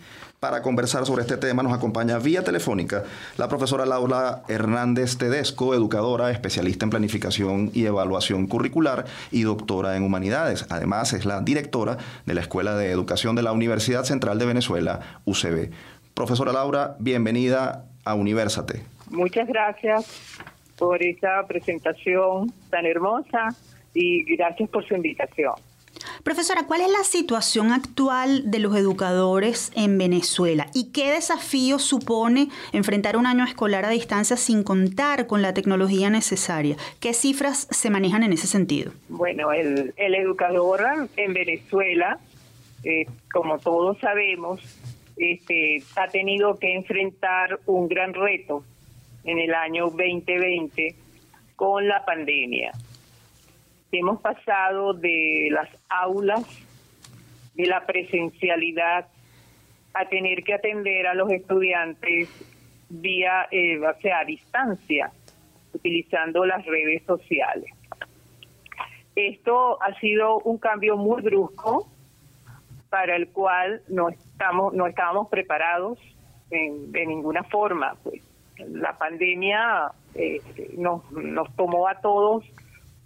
Para 0.46 0.62
conversar 0.62 1.08
sobre 1.08 1.24
este 1.24 1.38
tema 1.38 1.64
nos 1.64 1.74
acompaña 1.74 2.20
vía 2.20 2.44
telefónica 2.44 3.04
la 3.36 3.48
profesora 3.48 3.84
Laura 3.84 4.44
Hernández 4.48 5.18
Tedesco, 5.18 5.74
educadora, 5.74 6.30
especialista 6.30 6.86
en 6.86 6.92
planificación 6.92 7.72
y 7.74 7.86
evaluación 7.86 8.46
curricular 8.46 9.06
y 9.32 9.42
doctora 9.42 9.98
en 9.98 10.04
humanidades. 10.04 10.68
Además 10.70 11.14
es 11.14 11.26
la 11.26 11.42
directora 11.42 11.98
de 12.28 12.36
la 12.36 12.42
Escuela 12.42 12.76
de 12.76 12.92
Educación 12.92 13.36
de 13.36 13.42
la 13.42 13.54
Universidad 13.54 14.04
Central 14.04 14.38
de 14.38 14.46
Venezuela, 14.46 15.00
UCB. 15.26 15.72
Profesora 16.14 16.54
Laura, 16.54 16.96
bienvenida 17.00 17.86
a 18.04 18.14
Universate. 18.14 18.84
Muchas 19.10 19.48
gracias 19.48 20.06
por 20.78 21.02
esta 21.02 21.44
presentación 21.48 22.54
tan 22.70 22.86
hermosa 22.86 23.48
y 23.96 24.24
gracias 24.36 24.70
por 24.70 24.88
su 24.88 24.94
invitación. 24.94 25.56
Profesora, 26.24 26.64
¿cuál 26.68 26.82
es 26.82 26.90
la 26.90 27.04
situación 27.04 27.72
actual 27.72 28.50
de 28.50 28.60
los 28.60 28.76
educadores 28.76 29.72
en 29.76 29.98
Venezuela 29.98 30.68
y 30.74 30.92
qué 30.92 31.12
desafío 31.12 31.80
supone 31.80 32.48
enfrentar 32.74 33.18
un 33.18 33.26
año 33.26 33.44
escolar 33.44 33.86
a 33.86 33.90
distancia 33.90 34.38
sin 34.38 34.64
contar 34.64 35.28
con 35.28 35.42
la 35.42 35.54
tecnología 35.54 36.10
necesaria? 36.10 36.78
¿Qué 37.00 37.14
cifras 37.14 37.68
se 37.70 37.90
manejan 37.90 38.24
en 38.24 38.34
ese 38.34 38.48
sentido? 38.48 38.92
Bueno, 39.10 39.52
el, 39.52 39.94
educador 39.98 40.82
en 41.16 41.34
Venezuela, 41.34 42.20
eh, 42.84 43.06
como 43.32 43.60
todos 43.60 44.00
sabemos, 44.00 44.62
este, 45.18 45.84
ha 45.96 46.08
tenido 46.08 46.58
que 46.58 46.76
enfrentar 46.76 47.60
un 47.66 47.88
gran 47.88 48.14
reto 48.14 48.64
en 49.24 49.40
el 49.40 49.54
año 49.54 49.86
2020 49.86 50.96
con 51.56 51.88
la 51.88 52.04
pandemia 52.04 52.72
hemos 53.98 54.22
pasado 54.22 54.94
de 54.94 55.50
las 55.52 55.70
aulas, 55.90 56.44
de 57.56 57.66
la 57.66 57.86
presencialidad, 57.86 59.08
a 59.94 60.06
tener 60.10 60.44
que 60.44 60.54
atender 60.54 61.08
a 61.08 61.14
los 61.14 61.32
estudiantes 61.32 62.30
vía, 62.90 63.48
eh, 63.52 63.80
o 63.80 64.02
sea, 64.02 64.20
a 64.20 64.26
distancia, 64.26 65.12
utilizando 65.74 66.46
las 66.46 66.66
redes 66.66 67.04
sociales. 67.04 67.72
Esto 69.16 69.82
ha 69.82 69.98
sido 70.00 70.40
un 70.40 70.58
cambio 70.58 70.98
muy 70.98 71.22
brusco 71.22 71.88
para 72.90 73.16
el 73.16 73.30
cual 73.30 73.82
no 73.88 74.10
estamos 74.10 74.74
no 74.74 74.88
estábamos 74.88 75.30
preparados 75.30 75.98
en, 76.52 76.92
de 76.92 77.06
ninguna 77.06 77.44
forma. 77.44 77.96
Pues 78.04 78.22
la 78.58 78.98
pandemia 78.98 79.92
eh, 80.16 80.42
nos, 80.78 81.10
nos 81.12 81.54
tomó 81.56 81.88
a 81.88 82.00
todos 82.02 82.44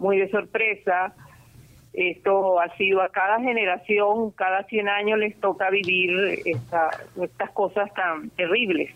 muy 0.00 0.18
de 0.18 0.28
sorpresa. 0.30 1.14
Esto 1.92 2.60
ha 2.60 2.74
sido 2.76 3.02
a 3.02 3.08
cada 3.10 3.40
generación, 3.40 4.30
cada 4.32 4.64
100 4.64 4.88
años 4.88 5.18
les 5.18 5.38
toca 5.38 5.70
vivir 5.70 6.10
estas 6.44 7.50
cosas 7.52 7.92
tan 7.94 8.30
terribles. 8.30 8.90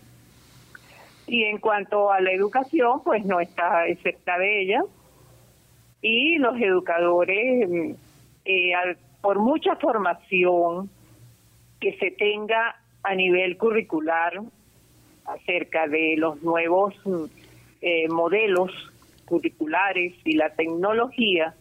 Y 1.27 1.43
en 1.43 1.57
cuanto 1.57 2.11
a 2.11 2.21
la 2.21 2.31
educación, 2.31 3.01
pues 3.03 3.25
no 3.25 3.39
está 3.39 3.87
excepta 3.87 4.37
de 4.37 4.61
ella. 4.61 4.81
Y 6.01 6.37
los 6.37 6.59
educadores, 6.59 7.95
eh, 8.45 8.73
por 9.21 9.39
mucha 9.39 9.75
formación 9.75 10.89
que 11.79 11.97
se 11.97 12.11
tenga 12.11 12.77
a 13.03 13.15
nivel 13.15 13.57
curricular 13.57 14.41
acerca 15.25 15.87
de 15.87 16.15
los 16.17 16.41
nuevos 16.43 16.93
eh, 17.81 18.07
modelos 18.09 18.71
curriculares 19.25 20.13
y 20.23 20.35
la 20.35 20.49
tecnología, 20.55 21.55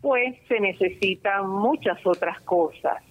pues 0.00 0.36
se 0.48 0.60
necesitan 0.60 1.48
muchas 1.48 2.04
otras 2.06 2.40
cosas, 2.42 3.02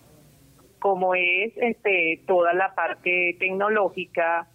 como 0.79 1.15
es 1.15 1.53
este, 1.55 2.21
toda 2.27 2.53
la 2.53 2.75
parte 2.75 3.35
tecnológica 3.39 4.47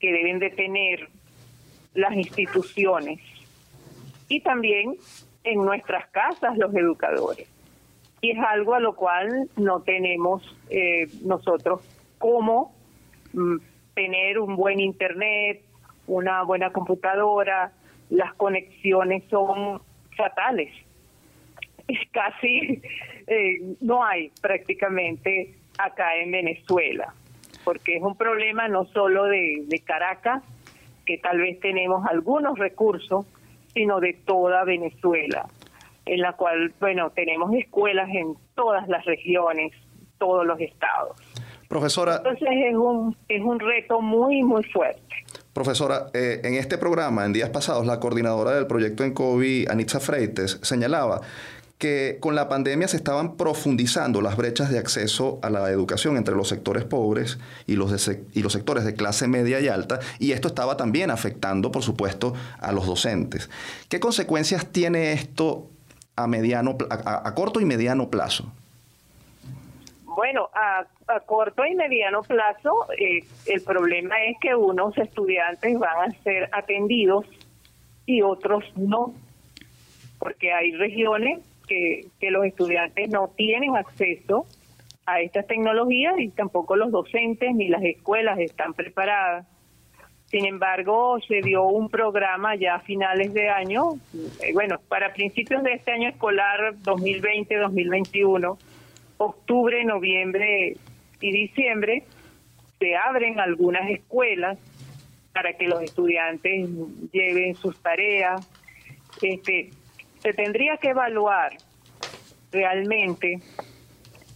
que 0.00 0.12
deben 0.12 0.38
de 0.38 0.50
tener 0.50 1.08
las 1.94 2.14
instituciones 2.14 3.20
y 4.28 4.40
también 4.40 4.96
en 5.44 5.64
nuestras 5.64 6.08
casas 6.10 6.56
los 6.56 6.74
educadores. 6.74 7.48
Y 8.20 8.30
es 8.30 8.38
algo 8.38 8.74
a 8.74 8.80
lo 8.80 8.96
cual 8.96 9.50
no 9.56 9.82
tenemos 9.82 10.42
eh, 10.70 11.06
nosotros 11.22 11.82
cómo 12.18 12.74
mm, 13.34 13.56
tener 13.94 14.38
un 14.38 14.56
buen 14.56 14.80
internet, 14.80 15.62
una 16.06 16.42
buena 16.42 16.72
computadora, 16.72 17.72
las 18.10 18.34
conexiones 18.34 19.24
son 19.30 19.80
fatales. 20.16 20.72
Es 21.88 21.98
casi, 22.12 22.80
eh, 23.26 23.76
no 23.80 24.04
hay 24.04 24.30
prácticamente 24.40 25.54
acá 25.78 26.16
en 26.16 26.30
Venezuela, 26.30 27.12
porque 27.64 27.96
es 27.96 28.02
un 28.02 28.16
problema 28.16 28.68
no 28.68 28.86
solo 28.86 29.24
de, 29.24 29.64
de 29.66 29.80
Caracas, 29.80 30.42
que 31.04 31.18
tal 31.18 31.38
vez 31.38 31.60
tenemos 31.60 32.06
algunos 32.06 32.58
recursos, 32.58 33.26
sino 33.74 34.00
de 34.00 34.14
toda 34.24 34.64
Venezuela. 34.64 35.46
en 36.06 36.20
la 36.20 36.32
cual, 36.34 36.72
bueno, 36.80 37.10
tenemos 37.10 37.52
escuelas 37.54 38.08
en 38.10 38.34
todas 38.54 38.86
las 38.88 39.04
regiones, 39.04 39.72
todos 40.18 40.46
los 40.46 40.60
estados. 40.60 41.16
Profesora. 41.68 42.16
Entonces 42.16 42.48
es 42.50 42.74
un, 42.74 43.16
es 43.28 43.42
un 43.42 43.58
reto 43.58 44.00
muy, 44.00 44.42
muy 44.42 44.62
fuerte. 44.64 45.23
Profesora, 45.54 46.08
eh, 46.14 46.40
en 46.42 46.54
este 46.54 46.78
programa, 46.78 47.24
en 47.24 47.32
días 47.32 47.48
pasados, 47.48 47.86
la 47.86 48.00
coordinadora 48.00 48.50
del 48.50 48.66
proyecto 48.66 49.04
en 49.04 49.14
COVID, 49.14 49.70
Anitza 49.70 50.00
Freites, 50.00 50.58
señalaba 50.62 51.20
que 51.78 52.18
con 52.20 52.34
la 52.34 52.48
pandemia 52.48 52.88
se 52.88 52.96
estaban 52.96 53.36
profundizando 53.36 54.20
las 54.20 54.36
brechas 54.36 54.68
de 54.70 54.80
acceso 54.80 55.38
a 55.42 55.50
la 55.50 55.70
educación 55.70 56.16
entre 56.16 56.34
los 56.34 56.48
sectores 56.48 56.84
pobres 56.84 57.38
y 57.68 57.76
los, 57.76 58.10
y 58.32 58.42
los 58.42 58.52
sectores 58.52 58.84
de 58.84 58.94
clase 58.94 59.28
media 59.28 59.60
y 59.60 59.68
alta, 59.68 60.00
y 60.18 60.32
esto 60.32 60.48
estaba 60.48 60.76
también 60.76 61.12
afectando, 61.12 61.70
por 61.70 61.84
supuesto, 61.84 62.34
a 62.58 62.72
los 62.72 62.86
docentes. 62.86 63.48
¿Qué 63.88 64.00
consecuencias 64.00 64.66
tiene 64.66 65.12
esto 65.12 65.70
a, 66.16 66.26
mediano, 66.26 66.76
a, 66.90 67.32
corto 67.34 67.60
y 67.60 67.64
mediano 67.64 68.10
plazo? 68.10 68.52
Bueno, 70.14 70.48
a, 70.54 70.86
corto 71.26 71.64
y 71.64 71.74
mediano 71.74 72.22
plazo, 72.22 72.86
eh, 72.98 73.24
el 73.46 73.62
problema 73.62 74.22
es 74.24 74.36
que 74.40 74.54
unos 74.54 74.96
estudiantes 74.96 75.78
van 75.78 76.10
a 76.10 76.22
ser 76.22 76.48
atendidos 76.52 77.26
y 78.06 78.22
otros 78.22 78.64
no, 78.76 79.14
porque 80.18 80.52
hay 80.52 80.72
regiones 80.72 81.40
que, 81.66 82.06
que 82.20 82.30
los 82.30 82.44
estudiantes 82.44 83.10
no 83.10 83.28
tienen 83.36 83.76
acceso 83.76 84.46
a 85.06 85.20
estas 85.20 85.46
tecnologías 85.46 86.18
y 86.18 86.28
tampoco 86.28 86.76
los 86.76 86.90
docentes 86.90 87.54
ni 87.54 87.68
las 87.68 87.82
escuelas 87.82 88.38
están 88.38 88.72
preparadas. 88.74 89.46
Sin 90.26 90.46
embargo, 90.46 91.18
se 91.28 91.42
dio 91.42 91.64
un 91.64 91.88
programa 91.88 92.56
ya 92.56 92.76
a 92.76 92.80
finales 92.80 93.32
de 93.34 93.50
año, 93.50 93.94
eh, 94.42 94.52
bueno, 94.52 94.80
para 94.88 95.12
principios 95.12 95.62
de 95.62 95.74
este 95.74 95.92
año 95.92 96.08
escolar 96.08 96.74
2020-2021, 96.82 98.58
octubre, 99.18 99.84
noviembre 99.84 100.76
y 101.20 101.32
diciembre, 101.32 102.04
se 102.78 102.96
abren 102.96 103.40
algunas 103.40 103.88
escuelas 103.90 104.58
para 105.32 105.52
que 105.54 105.66
los 105.66 105.82
estudiantes 105.82 106.68
lleven 107.12 107.56
sus 107.56 107.76
tareas. 107.82 108.44
Este, 109.20 109.70
se 110.22 110.32
tendría 110.32 110.76
que 110.76 110.90
evaluar 110.90 111.52
realmente 112.52 113.40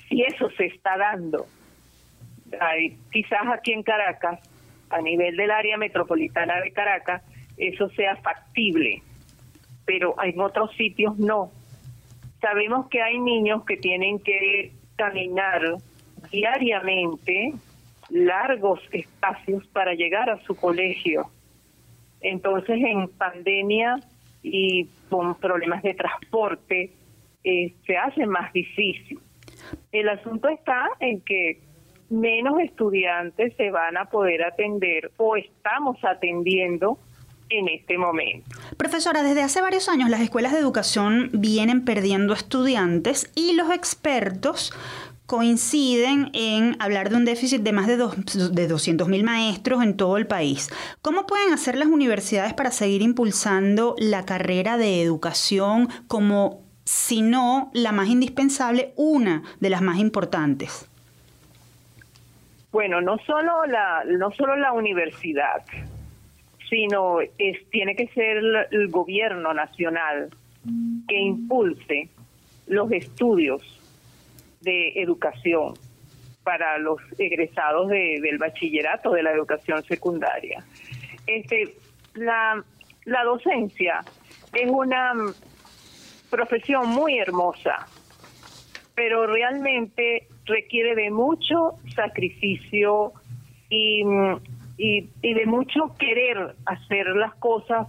si 0.08 0.22
eso 0.22 0.50
se 0.50 0.66
está 0.66 0.96
dando. 0.96 1.46
quizás 3.12 3.42
aquí 3.52 3.72
en 3.72 3.82
Caracas 3.82 4.40
a 4.90 5.00
nivel 5.02 5.36
del 5.36 5.50
área 5.50 5.76
metropolitana 5.76 6.60
de 6.60 6.72
Caracas 6.72 7.22
eso 7.58 7.88
sea 7.90 8.16
factible, 8.16 9.02
pero 9.84 10.14
en 10.22 10.40
otros 10.40 10.74
sitios 10.76 11.18
no. 11.18 11.50
Sabemos 12.40 12.88
que 12.88 13.02
hay 13.02 13.18
niños 13.18 13.64
que 13.64 13.76
tienen 13.76 14.18
que 14.20 14.72
caminar 14.96 15.62
diariamente 16.30 17.54
largos 18.10 18.80
espacios 18.92 19.66
para 19.68 19.94
llegar 19.94 20.30
a 20.30 20.42
su 20.44 20.56
colegio. 20.56 21.30
Entonces, 22.20 22.78
en 22.80 23.08
pandemia 23.08 23.96
y 24.42 24.86
con 25.08 25.34
problemas 25.36 25.82
de 25.82 25.94
transporte, 25.94 26.92
eh, 27.44 27.74
se 27.86 27.96
hace 27.96 28.26
más 28.26 28.52
difícil. 28.52 29.20
El 29.92 30.08
asunto 30.08 30.48
está 30.48 30.88
en 31.00 31.20
que 31.20 31.60
menos 32.10 32.58
estudiantes 32.60 33.54
se 33.56 33.70
van 33.70 33.96
a 33.96 34.06
poder 34.06 34.42
atender 34.42 35.10
o 35.18 35.36
estamos 35.36 36.02
atendiendo 36.04 36.98
en 37.50 37.68
este 37.68 37.98
momento. 37.98 38.48
Profesora, 38.76 39.22
desde 39.22 39.42
hace 39.42 39.60
varios 39.60 39.88
años 39.88 40.10
las 40.10 40.20
escuelas 40.20 40.52
de 40.52 40.58
educación 40.58 41.30
vienen 41.32 41.84
perdiendo 41.84 42.34
estudiantes 42.34 43.30
y 43.34 43.54
los 43.54 43.70
expertos 43.70 44.72
coinciden 45.28 46.30
en 46.32 46.76
hablar 46.80 47.10
de 47.10 47.16
un 47.16 47.26
déficit 47.26 47.60
de 47.60 47.72
más 47.72 47.86
de, 47.86 47.98
dos, 47.98 48.16
de 48.54 48.68
200.000 48.68 49.22
maestros 49.22 49.82
en 49.82 49.94
todo 49.94 50.16
el 50.16 50.26
país. 50.26 50.70
¿Cómo 51.02 51.26
pueden 51.26 51.52
hacer 51.52 51.76
las 51.76 51.88
universidades 51.88 52.54
para 52.54 52.70
seguir 52.70 53.02
impulsando 53.02 53.94
la 53.98 54.24
carrera 54.24 54.78
de 54.78 55.02
educación 55.02 55.88
como, 56.06 56.62
si 56.84 57.20
no 57.20 57.70
la 57.74 57.92
más 57.92 58.08
indispensable, 58.08 58.94
una 58.96 59.42
de 59.60 59.68
las 59.68 59.82
más 59.82 59.98
importantes? 59.98 60.88
Bueno, 62.72 63.02
no 63.02 63.18
solo 63.26 63.66
la, 63.66 64.04
no 64.06 64.30
solo 64.30 64.56
la 64.56 64.72
universidad, 64.72 65.62
sino 66.68 67.20
es, 67.20 67.70
tiene 67.70 67.96
que 67.96 68.08
ser 68.08 68.42
el 68.70 68.88
gobierno 68.88 69.52
nacional 69.54 70.30
que 71.08 71.18
impulse 71.18 72.08
los 72.66 72.90
estudios 72.92 73.62
de 74.60 75.00
educación 75.00 75.74
para 76.42 76.78
los 76.78 77.00
egresados 77.18 77.88
del 77.88 78.38
bachillerato 78.38 79.12
de 79.12 79.22
la 79.22 79.32
educación 79.32 79.82
secundaria. 79.84 80.64
Este, 81.26 81.74
la, 82.14 82.62
la 83.04 83.24
docencia 83.24 84.04
es 84.52 84.70
una 84.70 85.12
profesión 86.30 86.88
muy 86.88 87.18
hermosa, 87.18 87.86
pero 88.94 89.26
realmente 89.26 90.26
requiere 90.44 90.94
de 90.94 91.10
mucho 91.10 91.78
sacrificio 91.94 93.12
y, 93.70 94.02
y, 94.78 95.10
de 95.22 95.46
mucho 95.46 95.94
querer 95.98 96.54
hacer 96.64 97.08
las 97.08 97.34
cosas 97.34 97.88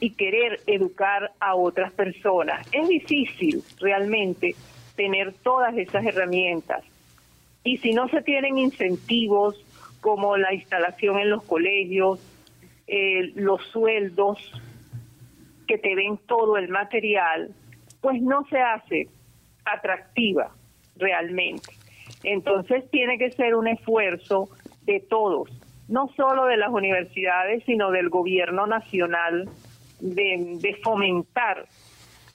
y 0.00 0.10
querer 0.10 0.60
educar 0.66 1.32
a 1.40 1.54
otras 1.54 1.92
personas. 1.92 2.66
Es 2.72 2.88
difícil 2.88 3.62
realmente 3.80 4.54
tener 4.96 5.32
todas 5.42 5.76
esas 5.76 6.04
herramientas. 6.04 6.84
Y 7.62 7.78
si 7.78 7.92
no 7.92 8.08
se 8.08 8.22
tienen 8.22 8.58
incentivos 8.58 9.56
como 10.00 10.36
la 10.36 10.52
instalación 10.52 11.18
en 11.18 11.30
los 11.30 11.44
colegios, 11.44 12.20
eh, 12.86 13.32
los 13.34 13.62
sueldos, 13.68 14.38
que 15.66 15.78
te 15.78 15.94
den 15.94 16.18
todo 16.26 16.56
el 16.56 16.68
material, 16.68 17.50
pues 18.00 18.20
no 18.22 18.44
se 18.46 18.58
hace 18.58 19.08
atractiva 19.64 20.50
realmente. 20.96 21.72
Entonces 22.24 22.88
tiene 22.90 23.18
que 23.18 23.30
ser 23.32 23.54
un 23.54 23.68
esfuerzo 23.68 24.48
de 24.82 25.00
todos, 25.00 25.50
no 25.88 26.10
solo 26.16 26.46
de 26.46 26.56
las 26.56 26.70
universidades, 26.70 27.64
sino 27.64 27.90
del 27.90 28.08
gobierno 28.08 28.66
nacional, 28.66 29.48
de, 30.00 30.78
fomentar 30.82 31.66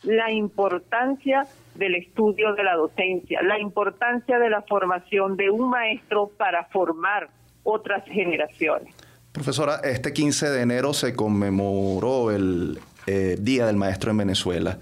la 0.03 0.31
importancia 0.31 1.47
del 1.75 1.95
estudio 1.95 2.53
de 2.55 2.63
la 2.63 2.75
docencia, 2.75 3.41
la 3.41 3.59
importancia 3.59 4.37
de 4.37 4.49
la 4.49 4.61
formación 4.63 5.37
de 5.37 5.49
un 5.49 5.69
maestro 5.69 6.29
para 6.37 6.65
formar 6.65 7.29
otras 7.63 8.03
generaciones. 8.05 8.93
Profesora, 9.31 9.79
este 9.83 10.13
15 10.13 10.49
de 10.49 10.61
enero 10.61 10.93
se 10.93 11.15
conmemoró 11.15 12.31
el 12.31 12.79
eh, 13.07 13.37
Día 13.39 13.65
del 13.65 13.77
Maestro 13.77 14.11
en 14.11 14.17
Venezuela 14.17 14.77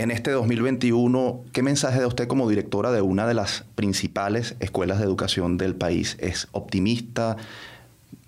en 0.00 0.10
este 0.10 0.30
2021, 0.30 1.44
¿qué 1.52 1.62
mensaje 1.62 2.00
da 2.00 2.06
usted 2.06 2.26
como 2.26 2.48
directora 2.48 2.90
de 2.90 3.02
una 3.02 3.26
de 3.26 3.34
las 3.34 3.66
principales 3.74 4.56
escuelas 4.58 4.98
de 4.98 5.04
educación 5.04 5.58
del 5.58 5.74
país? 5.74 6.16
¿Es 6.20 6.48
optimista? 6.52 7.36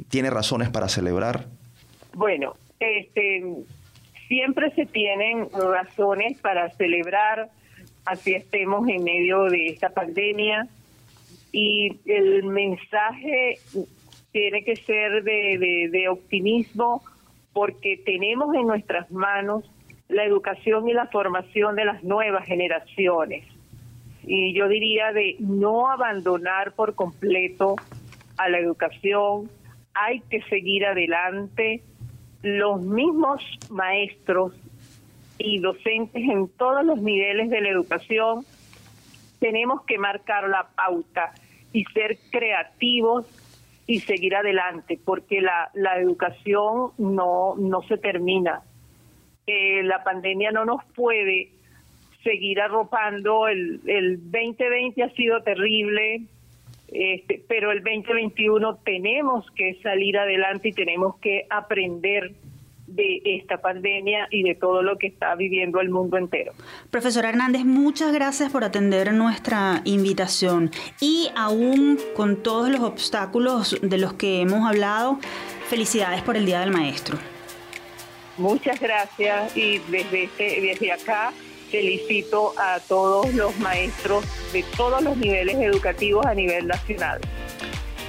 ¿Tiene 0.09 0.31
razones 0.31 0.71
para 0.71 0.89
celebrar? 0.89 1.47
Bueno, 2.15 2.55
este, 2.81 3.43
siempre 4.29 4.71
se 4.73 4.87
tienen 4.87 5.49
razones 5.51 6.39
para 6.41 6.71
celebrar, 6.71 7.51
así 8.05 8.35
estemos 8.35 8.89
en 8.89 9.05
medio 9.05 9.45
de 9.45 9.67
esta 9.67 9.91
pandemia. 9.91 10.69
Y 11.53 12.01
el 12.07 12.45
mensaje 12.45 13.59
tiene 14.33 14.65
que 14.65 14.77
ser 14.77 15.23
de 15.23 16.09
optimismo 16.09 17.03
porque 17.53 18.01
tenemos 18.05 18.55
en 18.55 18.67
nuestras 18.67 19.11
manos 19.11 19.71
la 20.09 20.25
educación 20.25 20.89
y 20.89 20.93
la 20.93 21.07
formación 21.07 21.75
de 21.77 21.85
las 21.85 22.03
nuevas 22.05 22.47
generaciones. 22.47 23.45
Y 24.25 24.55
yo 24.55 24.69
diría 24.69 25.13
de 25.13 25.37
no 25.41 25.91
abandonar 25.91 26.73
por 26.73 26.95
completo 26.95 27.77
a 28.37 28.49
la 28.49 28.59
educación, 28.59 29.51
hay 29.95 30.21
que 30.31 30.43
seguir 30.43 30.87
adelante. 30.87 31.83
Los 32.43 32.81
mismos 32.83 33.43
maestros 33.71 34.55
y 35.39 35.59
docentes 35.59 36.23
en 36.23 36.49
todos 36.49 36.85
los 36.85 37.01
niveles 37.01 37.51
de 37.51 37.61
la 37.61 37.69
educación 37.69 38.45
tenemos 39.41 39.83
que 39.85 39.99
marcar 39.99 40.49
la 40.49 40.69
pauta 40.75 41.33
y 41.73 41.85
ser 41.87 42.19
creativos 42.31 43.27
y 43.87 44.01
seguir 44.01 44.37
adelante, 44.37 44.99
porque 45.05 45.41
la, 45.41 45.71
la 45.75 45.99
educación 45.99 46.93
no, 46.99 47.57
no 47.57 47.83
se 47.83 47.99
termina 47.99 48.63
la 49.83 50.03
pandemia 50.05 50.51
no 50.51 50.65
nos 50.65 50.85
puede 50.95 51.51
seguir 52.23 52.61
arropando. 52.61 53.49
El, 53.49 53.81
el 53.87 54.19
2020 54.31 55.03
ha 55.03 55.11
sido 55.11 55.43
terrible, 55.43 56.23
este, 56.93 57.43
pero 57.49 57.73
el 57.73 57.83
2021 57.83 58.77
tenemos 58.85 59.51
que 59.53 59.79
salir 59.83 60.19
adelante 60.19 60.69
y 60.69 60.73
tenemos 60.73 61.17
que 61.21 61.47
aprender 61.49 62.33
de 62.87 63.23
esta 63.25 63.59
pandemia 63.59 64.29
y 64.31 64.43
de 64.43 64.55
todo 64.55 64.83
lo 64.83 64.99
que 64.99 65.07
está 65.07 65.35
viviendo 65.35 65.81
el 65.81 65.89
mundo 65.89 66.19
entero. 66.19 66.53
Profesor 66.91 67.25
Hernández, 67.25 67.65
muchas 67.65 68.13
gracias 68.13 68.53
por 68.53 68.65
atender 68.65 69.13
nuestra 69.15 69.81
invitación 69.85 70.71
y 71.01 71.31
aún 71.35 71.99
con 72.15 72.43
todos 72.43 72.69
los 72.69 72.81
obstáculos 72.81 73.79
de 73.81 73.99
los 73.99 74.13
que 74.15 74.43
hemos 74.43 74.69
hablado, 74.69 75.19
felicidades 75.69 76.23
por 76.23 76.37
el 76.37 76.45
Día 76.45 76.61
del 76.61 76.71
Maestro. 76.71 77.19
Muchas 78.37 78.81
gracias 78.81 79.57
y 79.57 79.79
desde, 79.91 80.25
este, 80.25 80.61
desde 80.61 80.93
acá 80.93 81.33
felicito 81.73 82.53
a 82.59 82.79
todos 82.81 83.33
los 83.35 83.59
maestros 83.59 84.25
de 84.53 84.63
todos 84.77 85.03
los 85.03 85.17
niveles 85.17 85.57
educativos 85.57 86.25
a 86.27 86.35
nivel 86.35 86.69
nacional. 86.69 87.19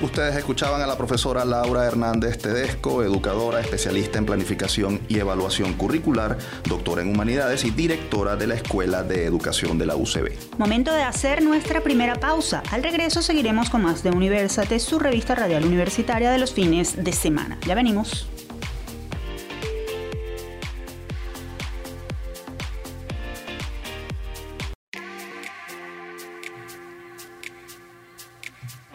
Ustedes 0.02 0.36
escuchaban 0.36 0.82
a 0.82 0.88
la 0.88 0.98
profesora 0.98 1.46
Laura 1.46 1.86
Hernández 1.86 2.38
Tedesco, 2.38 3.04
educadora, 3.04 3.62
especialista 3.62 4.18
en 4.18 4.26
planificación 4.26 5.00
y 5.08 5.20
evaluación 5.20 5.74
curricular, 5.76 6.38
doctora 6.68 7.04
en 7.04 7.10
humanidades 7.10 7.64
y 7.64 7.72
directora 7.72 8.36
de 8.36 8.48
la 8.48 8.56
Escuela 8.56 9.04
de 9.04 9.24
Educación 9.24 9.78
de 9.78 9.86
la 9.86 9.96
UCB. 9.96 10.58
Momento 10.58 10.92
de 10.92 11.04
hacer 11.04 11.42
nuestra 11.42 11.82
primera 11.82 12.16
pausa. 12.16 12.64
Al 12.72 12.84
regreso 12.84 13.22
seguiremos 13.22 13.70
con 13.70 13.84
más 13.84 14.04
de 14.04 14.10
Universate, 14.10 14.80
su 14.80 15.00
revista 15.00 15.36
radial 15.36 15.64
universitaria 15.64 16.32
de 16.32 16.38
los 16.38 16.54
fines 16.54 17.02
de 17.02 17.14
semana. 17.14 17.58
Ya 17.66 17.76
venimos. 17.76 18.28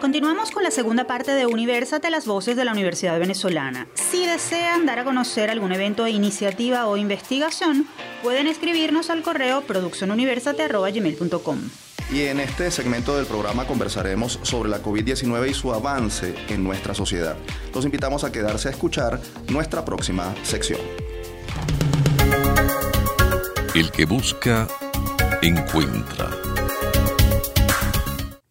Continuamos 0.00 0.52
con 0.52 0.62
la 0.62 0.70
segunda 0.70 1.08
parte 1.08 1.32
de 1.32 1.46
Universate, 1.46 2.08
las 2.08 2.24
voces 2.24 2.56
de 2.56 2.64
la 2.64 2.70
Universidad 2.70 3.18
Venezolana. 3.18 3.88
Si 3.94 4.24
desean 4.24 4.87
dar 4.87 5.00
a 5.00 5.04
conocer 5.04 5.50
algún 5.50 5.72
evento, 5.72 6.06
iniciativa 6.06 6.87
o 6.87 6.96
investigación, 6.96 7.84
pueden 8.22 8.46
escribirnos 8.46 9.11
al 9.11 9.22
correo 9.22 9.62
produccionuniversate.gmail.com. 9.62 11.58
Y 12.12 12.22
en 12.22 12.38
este 12.38 12.70
segmento 12.70 13.16
del 13.16 13.26
programa 13.26 13.66
conversaremos 13.66 14.38
sobre 14.42 14.70
la 14.70 14.80
COVID-19 14.80 15.50
y 15.50 15.54
su 15.54 15.74
avance 15.74 16.32
en 16.48 16.62
nuestra 16.62 16.94
sociedad. 16.94 17.37
Los 17.74 17.84
invitamos 17.84 18.22
a 18.22 18.30
quedarse 18.30 18.68
a 18.68 18.70
escuchar 18.70 19.20
nuestra 19.48 19.84
próxima 19.84 20.32
sección. 20.44 20.80
El 23.74 23.90
que 23.90 24.06
busca, 24.06 24.68
encuentra. 25.42 26.47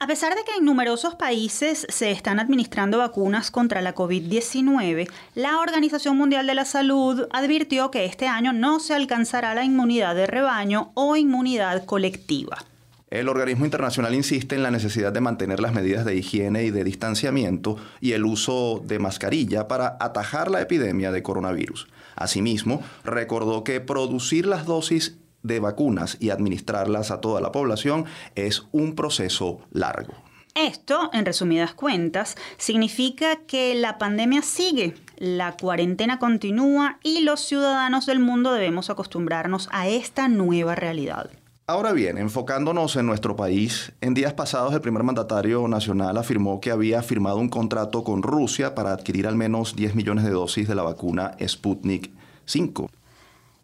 A 0.07 0.15
pesar 0.15 0.35
de 0.35 0.43
que 0.45 0.55
en 0.57 0.63
numerosos 0.63 1.15
países 1.15 1.85
se 1.89 2.11
están 2.11 2.39
administrando 2.39 2.99
vacunas 2.99 3.51
contra 3.51 3.81
la 3.81 3.93
COVID-19, 3.93 5.09
la 5.35 5.59
Organización 5.59 6.17
Mundial 6.17 6.47
de 6.47 6.55
la 6.55 6.63
Salud 6.63 7.27
advirtió 7.29 7.91
que 7.91 8.05
este 8.05 8.25
año 8.25 8.53
no 8.53 8.79
se 8.79 8.93
alcanzará 8.93 9.53
la 9.53 9.65
inmunidad 9.65 10.15
de 10.15 10.25
rebaño 10.25 10.91
o 10.93 11.17
inmunidad 11.17 11.83
colectiva. 11.83 12.63
El 13.09 13.27
organismo 13.27 13.65
internacional 13.65 14.15
insiste 14.15 14.55
en 14.55 14.63
la 14.63 14.71
necesidad 14.71 15.11
de 15.11 15.19
mantener 15.19 15.59
las 15.59 15.73
medidas 15.73 16.05
de 16.05 16.15
higiene 16.15 16.63
y 16.63 16.71
de 16.71 16.85
distanciamiento 16.85 17.75
y 17.99 18.13
el 18.13 18.23
uso 18.23 18.81
de 18.85 18.99
mascarilla 18.99 19.67
para 19.67 19.97
atajar 19.99 20.49
la 20.49 20.61
epidemia 20.61 21.11
de 21.11 21.21
coronavirus. 21.21 21.89
Asimismo, 22.15 22.81
recordó 23.03 23.65
que 23.65 23.81
producir 23.81 24.45
las 24.45 24.65
dosis 24.65 25.17
de 25.47 25.60
vacunas 25.60 26.17
y 26.19 26.29
administrarlas 26.29 27.10
a 27.12 27.21
toda 27.21 27.41
la 27.41 27.51
población 27.51 28.05
es 28.36 28.67
un 28.71 28.95
proceso 28.95 29.60
largo. 29.71 30.13
Esto, 30.53 31.12
en 31.13 31.25
resumidas 31.25 31.73
cuentas, 31.75 32.36
significa 32.57 33.36
que 33.47 33.75
la 33.75 33.99
pandemia 33.99 34.41
sigue, 34.41 34.95
la 35.17 35.55
cuarentena 35.55 36.17
continúa 36.17 36.97
y 37.03 37.21
los 37.21 37.41
ciudadanos 37.41 38.07
del 38.07 38.19
mundo 38.19 38.51
debemos 38.51 38.89
acostumbrarnos 38.89 39.69
a 39.71 39.88
esta 39.88 40.27
nueva 40.27 40.73
realidad. 40.73 41.29
Ahora 41.67 41.91
bien, 41.91 42.17
enfocándonos 42.17 42.95
en 42.95 43.05
nuestro 43.05 43.36
país, 43.36 43.91
en 44.01 44.13
días 44.13 44.33
pasados 44.33 44.73
el 44.73 44.81
primer 44.81 45.03
mandatario 45.03 45.67
nacional 45.67 46.17
afirmó 46.17 46.62
que 46.62 46.71
había 46.71 47.03
firmado 47.03 47.38
un 47.38 47.49
contrato 47.49 48.03
con 48.03 48.23
Rusia 48.23 48.73
para 48.73 48.93
adquirir 48.93 49.27
al 49.27 49.36
menos 49.36 49.75
10 49.75 49.93
millones 49.93 50.23
de 50.23 50.31
dosis 50.31 50.67
de 50.67 50.75
la 50.75 50.83
vacuna 50.83 51.33
Sputnik 51.45 52.10
5. 52.45 52.89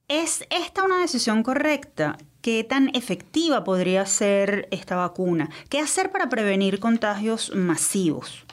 ¿Es 0.10 0.46
esta 0.50 0.84
una 0.84 1.00
decisión 1.00 1.44
correcta? 1.44 2.18
¿Qué 2.42 2.66
tan 2.66 2.94
efectiva 2.94 3.64
podría 3.64 4.06
ser 4.06 4.68
esta 4.70 4.98
vacuna? 4.98 5.50
¿Qué 5.70 5.80
hacer 5.80 6.12
para 6.12 6.28
prevenir 6.28 6.82
contagios 6.82 7.56
masivos? 7.56 8.46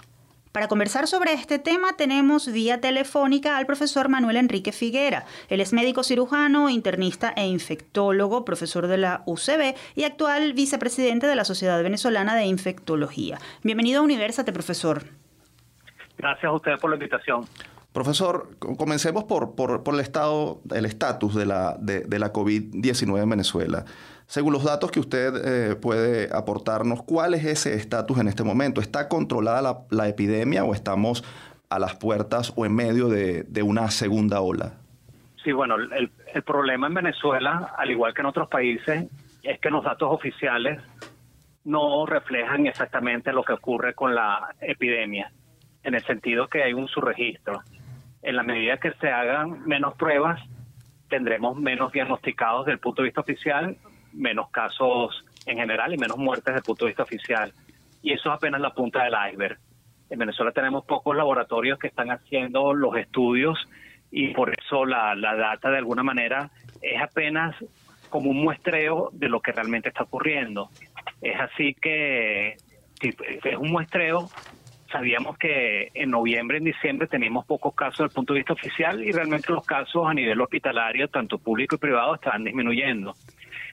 Para 0.53 0.69
conversar 0.69 1.09
sobre 1.09 1.33
este 1.33 1.59
tema 1.59 1.97
tenemos 1.97 2.53
vía 2.53 2.81
telefónica 2.81 3.57
al 3.57 3.67
profesor 3.67 4.09
Manuel 4.09 4.37
Enrique 4.37 4.71
Figuera. 4.71 5.25
Él 5.49 5.61
es 5.61 5.73
médico 5.73 6.05
cirujano, 6.05 6.71
internista 6.71 7.33
e 7.37 7.49
infectólogo, 7.49 8.45
profesor 8.45 8.87
de 8.87 8.99
la 8.99 9.25
UCB 9.27 9.75
y 9.97 10.05
actual 10.05 10.53
vicepresidente 10.53 11.27
de 11.27 11.35
la 11.35 11.45
Sociedad 11.45 11.83
Venezolana 11.83 12.37
de 12.37 12.45
Infectología. 12.45 13.39
Bienvenido 13.65 14.01
a 14.01 14.05
Universate, 14.05 14.53
profesor. 14.53 15.03
Gracias 16.17 16.45
a 16.45 16.53
usted 16.53 16.79
por 16.79 16.91
la 16.91 16.97
invitación. 16.97 17.45
Profesor, 17.92 18.50
comencemos 18.59 19.24
por, 19.24 19.57
por, 19.57 19.83
el 19.92 20.00
estado, 20.00 20.61
el 20.72 20.85
estatus 20.85 21.35
de 21.35 21.44
la, 21.44 21.76
de, 21.81 22.18
la 22.20 22.33
COVID-19 22.33 23.20
en 23.20 23.29
Venezuela. 23.29 23.85
Según 24.26 24.53
los 24.53 24.62
datos 24.62 24.92
que 24.92 25.00
usted 25.00 25.33
eh, 25.72 25.74
puede 25.74 26.29
aportarnos, 26.33 27.03
¿cuál 27.03 27.35
es 27.35 27.44
ese 27.44 27.74
estatus 27.74 28.18
en 28.18 28.29
este 28.29 28.44
momento? 28.44 28.81
¿Está 28.81 29.09
controlada 29.09 29.85
la, 29.90 30.09
epidemia 30.09 30.62
o 30.62 30.72
estamos 30.72 31.24
a 31.68 31.81
las 31.81 31.96
puertas 31.96 32.53
o 32.55 32.64
en 32.64 32.76
medio 32.76 33.09
de, 33.09 33.62
una 33.64 33.90
segunda 33.90 34.40
ola? 34.40 34.74
Sí, 35.42 35.50
bueno, 35.50 35.74
el, 35.74 36.12
el 36.33 36.42
problema 36.44 36.87
en 36.87 36.94
Venezuela, 36.94 37.74
al 37.76 37.90
igual 37.90 38.14
que 38.14 38.20
en 38.20 38.26
otros 38.26 38.48
países, 38.48 39.07
es 39.42 39.59
que 39.59 39.68
los 39.68 39.83
datos 39.83 40.12
oficiales 40.12 40.81
no 41.64 42.07
reflejan 42.07 42.68
exactamente 42.68 43.33
lo 43.33 43.42
que 43.42 43.55
ocurre 43.55 43.94
con 43.94 44.14
la 44.14 44.55
epidemia, 44.61 45.33
en 45.83 45.94
el 45.94 46.05
sentido 46.05 46.46
que 46.46 46.62
hay 46.62 46.72
un 46.72 46.87
subregistro 46.87 47.62
en 48.23 48.37
la 48.37 48.43
medida 48.43 48.79
que 48.79 48.93
se 48.93 49.11
hagan 49.11 49.67
menos 49.67 49.95
pruebas, 49.95 50.41
tendremos 51.09 51.57
menos 51.57 51.93
diagnosticados 51.93 52.67
desde 52.67 52.75
el 52.75 52.81
punto 52.81 53.03
de 53.03 53.09
vista 53.09 53.21
oficial, 53.21 53.77
menos 54.13 54.51
casos 54.51 55.25
en 55.47 55.59
general 55.59 55.95
y 55.95 55.99
menos 55.99 56.19
muertes 56.19 56.47
desde 56.47 56.59
el 56.59 56.65
punto 56.65 56.85
de 56.85 56.91
vista 56.91 57.03
oficial. 57.03 57.53
Y 58.03 58.13
eso 58.13 58.31
es 58.31 58.37
apenas 58.37 58.61
la 58.61 58.73
punta 58.73 59.05
del 59.05 59.15
iceberg. 59.31 59.59
En 60.11 60.19
Venezuela 60.19 60.53
tenemos 60.53 60.85
pocos 60.85 61.17
laboratorios 61.17 61.79
que 61.79 61.87
están 61.87 62.11
haciendo 62.11 62.75
los 62.75 62.97
estudios 62.97 63.59
y 64.11 64.29
por 64.29 64.53
eso 64.59 64.85
la, 64.85 65.15
la 65.15 65.37
data 65.37 65.71
de 65.71 65.79
alguna 65.79 66.03
manera 66.03 66.51
es 66.83 67.01
apenas 67.01 67.55
como 68.09 68.31
un 68.31 68.43
muestreo 68.43 69.11
de 69.13 69.29
lo 69.29 69.41
que 69.41 69.53
realmente 69.53 69.89
está 69.89 70.03
ocurriendo. 70.03 70.69
Es 71.23 71.39
así 71.39 71.75
que 71.75 72.57
es 73.01 73.57
un 73.57 73.71
muestreo 73.71 74.29
sabíamos 74.90 75.38
que 75.38 75.90
en 75.94 76.11
noviembre, 76.11 76.59
en 76.59 76.64
diciembre 76.64 77.07
teníamos 77.07 77.46
pocos 77.46 77.74
casos 77.74 77.98
desde 77.98 78.11
el 78.11 78.14
punto 78.14 78.35
de 78.35 78.40
vista 78.40 78.53
oficial 78.53 79.03
y 79.03 79.12
realmente 79.12 79.53
los 79.53 79.64
casos 79.64 80.07
a 80.07 80.14
nivel 80.14 80.40
hospitalario, 80.40 81.09
tanto 81.09 81.38
público 81.38 81.76
y 81.76 81.79
privado, 81.79 82.14
estaban 82.14 82.44
disminuyendo. 82.44 83.14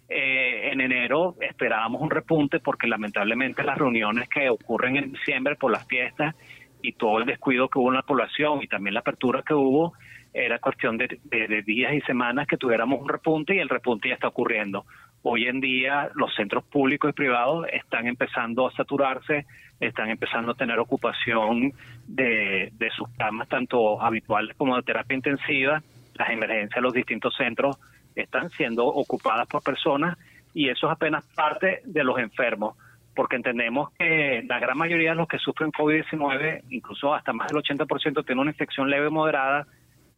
Eh, 0.10 0.70
en 0.72 0.80
enero 0.80 1.36
esperábamos 1.42 2.02
un 2.02 2.10
repunte 2.10 2.60
porque 2.60 2.88
lamentablemente 2.88 3.64
las 3.64 3.78
reuniones 3.78 4.30
que 4.30 4.50
ocurren 4.50 4.96
en 4.96 5.12
diciembre 5.12 5.56
por 5.56 5.72
las 5.72 5.86
fiestas 5.86 6.34
y 6.82 6.94
todo 6.94 7.20
el 7.20 7.26
descuido 7.26 7.68
que 7.68 7.80
hubo 7.80 7.90
en 7.90 7.96
la 7.96 8.04
población 8.04 8.64
y 8.64 8.68
también 8.68 8.94
la 8.94 9.02
apertura 9.02 9.44
que 9.46 9.54
hubo, 9.54 9.94
era 10.34 10.60
cuestión 10.60 10.98
de, 10.98 11.20
de 11.26 11.62
días 11.64 11.94
y 11.94 12.02
semanas 12.02 12.48
que 12.48 12.58
tuviéramos 12.58 13.02
un 13.02 13.10
repunte 13.10 13.56
y 13.56 13.60
el 13.60 13.70
repunte 13.70 14.10
ya 14.10 14.16
está 14.16 14.28
ocurriendo. 14.28 14.86
Hoy 15.24 15.48
en 15.48 15.60
día 15.60 16.10
los 16.14 16.34
centros 16.36 16.64
públicos 16.66 17.10
y 17.10 17.14
privados 17.14 17.68
están 17.74 18.08
empezando 18.08 18.68
a 18.68 18.72
saturarse, 18.72 19.46
están 19.80 20.10
empezando 20.10 20.52
a 20.52 20.56
tener 20.56 20.80
ocupación 20.80 21.74
de, 22.08 22.72
sus 22.96 23.10
camas, 23.18 23.48
tanto 23.48 24.02
habituales 24.02 24.56
como 24.56 24.76
de 24.76 24.84
terapia 24.84 25.16
intensiva. 25.16 25.82
Las 26.16 26.30
emergencias 26.30 26.76
de 26.76 26.82
los 26.82 26.94
distintos 26.94 27.36
centros 27.36 27.78
están 28.16 28.50
siendo 28.52 28.86
ocupadas 28.86 29.48
por 29.48 29.62
personas 29.62 30.18
y 30.54 30.70
eso 30.70 30.88
es 30.88 30.94
apenas 30.94 31.24
parte 31.36 31.82
de 31.86 32.04
los 32.04 32.18
enfermos, 32.18 32.76
porque 33.16 33.36
entendemos 33.36 33.92
que 33.92 34.44
la 34.48 34.60
gran 34.60 34.78
mayoría 34.78 35.12
de 35.12 35.18
los 35.18 35.28
que 35.28 35.38
sufren 35.38 35.72
COVID-19, 35.72 36.64
incluso 36.72 37.14
hasta 37.14 37.34
más 37.34 37.48
del 37.48 37.62
80%, 37.62 38.26
tienen 38.26 38.40
una 38.40 38.52
infección 38.52 38.90
leve 38.90 39.08
o 39.08 39.12
moderada, 39.12 39.68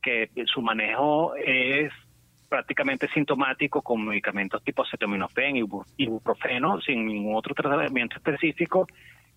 que 0.01 0.29
su 0.45 0.61
manejo 0.61 1.35
es 1.35 1.91
prácticamente 2.49 3.07
sintomático 3.09 3.81
con 3.81 4.05
medicamentos 4.05 4.63
tipo 4.63 4.83
acetaminofén 4.83 5.57
y 5.57 5.65
ibuprofeno 5.97 6.81
sin 6.81 7.05
ningún 7.05 7.35
otro 7.35 7.53
tratamiento 7.53 8.15
específico 8.17 8.87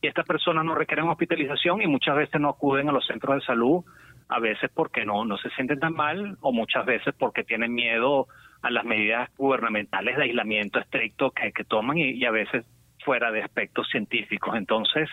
y 0.02 0.08
estas 0.08 0.26
personas 0.26 0.64
no 0.64 0.74
requieren 0.74 1.08
hospitalización 1.08 1.80
y 1.80 1.86
muchas 1.86 2.16
veces 2.16 2.40
no 2.40 2.48
acuden 2.48 2.88
a 2.88 2.92
los 2.92 3.06
centros 3.06 3.36
de 3.36 3.46
salud, 3.46 3.84
a 4.28 4.40
veces 4.40 4.68
porque 4.74 5.04
no, 5.04 5.24
no 5.24 5.38
se 5.38 5.48
sienten 5.50 5.78
tan 5.78 5.94
mal 5.94 6.36
o 6.40 6.52
muchas 6.52 6.84
veces 6.84 7.14
porque 7.16 7.44
tienen 7.44 7.72
miedo 7.72 8.26
a 8.62 8.70
las 8.70 8.84
medidas 8.84 9.30
gubernamentales 9.38 10.16
de 10.16 10.24
aislamiento 10.24 10.80
estricto 10.80 11.30
que, 11.30 11.52
que 11.52 11.62
toman 11.64 11.98
y, 11.98 12.24
a 12.24 12.32
veces 12.32 12.66
fuera 13.04 13.30
de 13.30 13.42
aspectos 13.42 13.88
científicos. 13.90 14.56
Entonces, 14.56 15.08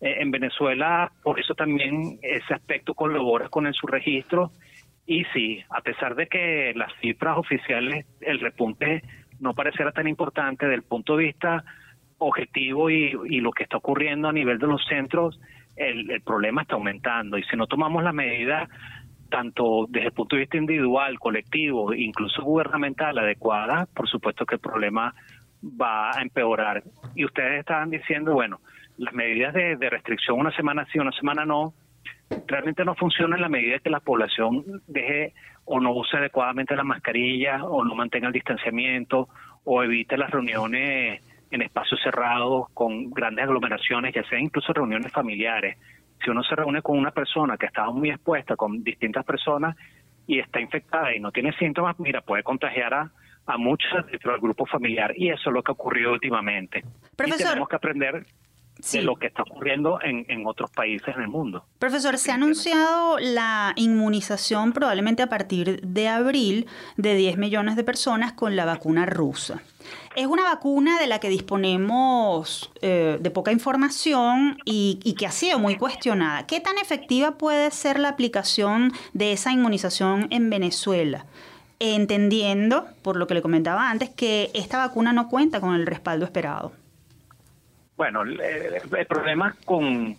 eh, 0.00 0.16
en 0.20 0.30
Venezuela, 0.30 1.12
por 1.22 1.38
eso 1.38 1.54
también 1.54 2.18
ese 2.22 2.54
aspecto 2.54 2.94
colabora 2.94 3.50
con 3.50 3.66
el 3.66 3.74
subregistro 3.74 4.50
Y 5.06 5.24
sí, 5.34 5.62
a 5.68 5.82
pesar 5.82 6.14
de 6.14 6.26
que 6.26 6.72
las 6.74 6.92
cifras 7.02 7.36
oficiales, 7.36 8.06
el 8.22 8.40
repunte 8.40 9.02
no 9.40 9.52
pareciera 9.52 9.92
tan 9.92 10.08
importante 10.08 10.66
del 10.66 10.84
punto 10.84 11.16
de 11.18 11.24
vista 11.24 11.64
objetivo 12.26 12.90
y, 12.90 13.40
lo 13.40 13.52
que 13.52 13.64
está 13.64 13.76
ocurriendo 13.76 14.28
a 14.28 14.32
nivel 14.32 14.58
de 14.58 14.66
los 14.66 14.84
centros, 14.86 15.40
el, 15.76 16.10
el 16.10 16.20
problema 16.22 16.62
está 16.62 16.74
aumentando. 16.74 17.38
Y 17.38 17.42
si 17.44 17.56
no 17.56 17.66
tomamos 17.66 18.02
la 18.02 18.12
medida 18.12 18.68
tanto 19.32 19.86
desde 19.88 20.08
el 20.08 20.12
punto 20.12 20.36
de 20.36 20.40
vista 20.40 20.58
individual, 20.58 21.18
colectivo, 21.18 21.92
incluso 21.94 22.42
gubernamental 22.42 23.18
adecuada, 23.18 23.88
por 23.94 24.08
supuesto 24.08 24.44
que 24.44 24.56
el 24.56 24.60
problema 24.60 25.14
va 25.62 26.10
a 26.10 26.22
empeorar. 26.22 26.82
Y 27.14 27.24
ustedes 27.24 27.60
estaban 27.60 27.90
diciendo, 27.90 28.34
bueno, 28.34 28.60
las 28.98 29.14
medidas 29.14 29.54
de, 29.54 29.76
restricción 29.90 30.38
una 30.38 30.54
semana 30.54 30.86
sí, 30.92 30.98
una 30.98 31.12
semana 31.12 31.46
no, 31.46 31.72
realmente 32.46 32.84
no 32.84 32.94
funcionan 32.94 33.38
en 33.38 33.42
la 33.42 33.48
medida 33.48 33.78
que 33.78 33.90
la 33.90 34.00
población 34.00 34.82
deje 34.86 35.32
o 35.64 35.80
no 35.80 35.92
use 35.92 36.16
adecuadamente 36.16 36.76
la 36.76 36.84
mascarilla 36.84 37.64
o 37.64 37.84
no 37.84 37.94
mantenga 37.94 38.26
el 38.26 38.32
distanciamiento 38.32 39.28
o 39.64 39.82
evite 39.82 40.16
las 40.18 40.30
reuniones 40.30 41.22
en 41.52 41.62
espacios 41.62 42.00
cerrados 42.02 42.66
con 42.72 43.10
grandes 43.10 43.44
aglomeraciones, 43.44 44.14
ya 44.14 44.24
sea 44.24 44.40
incluso 44.40 44.72
reuniones 44.72 45.12
familiares. 45.12 45.76
Si 46.24 46.30
uno 46.30 46.42
se 46.42 46.56
reúne 46.56 46.82
con 46.82 46.98
una 46.98 47.10
persona 47.10 47.56
que 47.56 47.66
está 47.66 47.88
muy 47.90 48.10
expuesta 48.10 48.56
con 48.56 48.82
distintas 48.82 49.24
personas 49.24 49.76
y 50.26 50.38
está 50.38 50.60
infectada 50.60 51.14
y 51.14 51.20
no 51.20 51.30
tiene 51.30 51.52
síntomas, 51.58 51.98
mira, 52.00 52.22
puede 52.22 52.42
contagiar 52.42 52.94
a, 52.94 53.12
a 53.46 53.58
muchos 53.58 54.06
dentro 54.10 54.32
del 54.32 54.40
grupo 54.40 54.64
familiar 54.64 55.12
y 55.14 55.28
eso 55.28 55.50
es 55.50 55.54
lo 55.54 55.62
que 55.62 55.72
ha 55.72 55.74
ocurrido 55.74 56.12
últimamente. 56.12 56.82
Y 57.24 57.30
tenemos 57.30 57.68
que 57.68 57.76
aprender 57.76 58.24
de 58.92 59.02
lo 59.02 59.16
que 59.16 59.28
está 59.28 59.42
ocurriendo 59.42 60.00
en, 60.02 60.26
en, 60.28 60.46
otros 60.46 60.70
países 60.70 61.14
en 61.14 61.22
el 61.22 61.28
mundo. 61.28 61.64
Profesor, 61.78 62.18
se 62.18 62.32
ha 62.32 62.34
anunciado 62.34 63.18
la 63.18 63.72
inmunización 63.76 64.72
probablemente 64.72 65.22
a 65.22 65.28
partir 65.28 65.80
de 65.82 66.08
abril 66.08 66.66
de 66.96 67.14
10 67.14 67.38
millones 67.38 67.76
de 67.76 67.84
personas 67.84 68.32
con 68.32 68.56
la 68.56 68.64
vacuna 68.64 69.06
rusa. 69.06 69.62
Es 70.16 70.26
una 70.26 70.42
vacuna 70.42 70.98
de 71.00 71.06
la 71.06 71.20
que 71.20 71.28
disponemos 71.28 72.70
eh, 72.82 73.18
de 73.20 73.30
poca 73.30 73.52
información 73.52 74.58
y, 74.64 75.00
y, 75.04 75.14
que 75.14 75.26
ha 75.26 75.32
sido 75.32 75.58
muy 75.58 75.76
cuestionada. 75.76 76.46
¿Qué 76.46 76.60
tan 76.60 76.76
efectiva 76.78 77.32
puede 77.32 77.70
ser 77.70 77.98
la 77.98 78.08
aplicación 78.08 78.92
de 79.12 79.32
esa 79.32 79.52
inmunización 79.52 80.26
en 80.30 80.50
Venezuela? 80.50 81.26
Entendiendo, 81.78 82.86
por 83.02 83.16
lo 83.16 83.26
que 83.26 83.34
le 83.34 83.42
comentaba 83.42 83.90
antes, 83.90 84.10
que 84.10 84.50
esta 84.54 84.78
vacuna 84.78 85.12
no 85.12 85.28
cuenta 85.28 85.60
con 85.60 85.74
el 85.74 85.86
respaldo 85.86 86.24
esperado. 86.24 86.72
Bueno, 88.02 88.22
el, 88.22 89.06
problema 89.06 89.54
con 89.64 90.16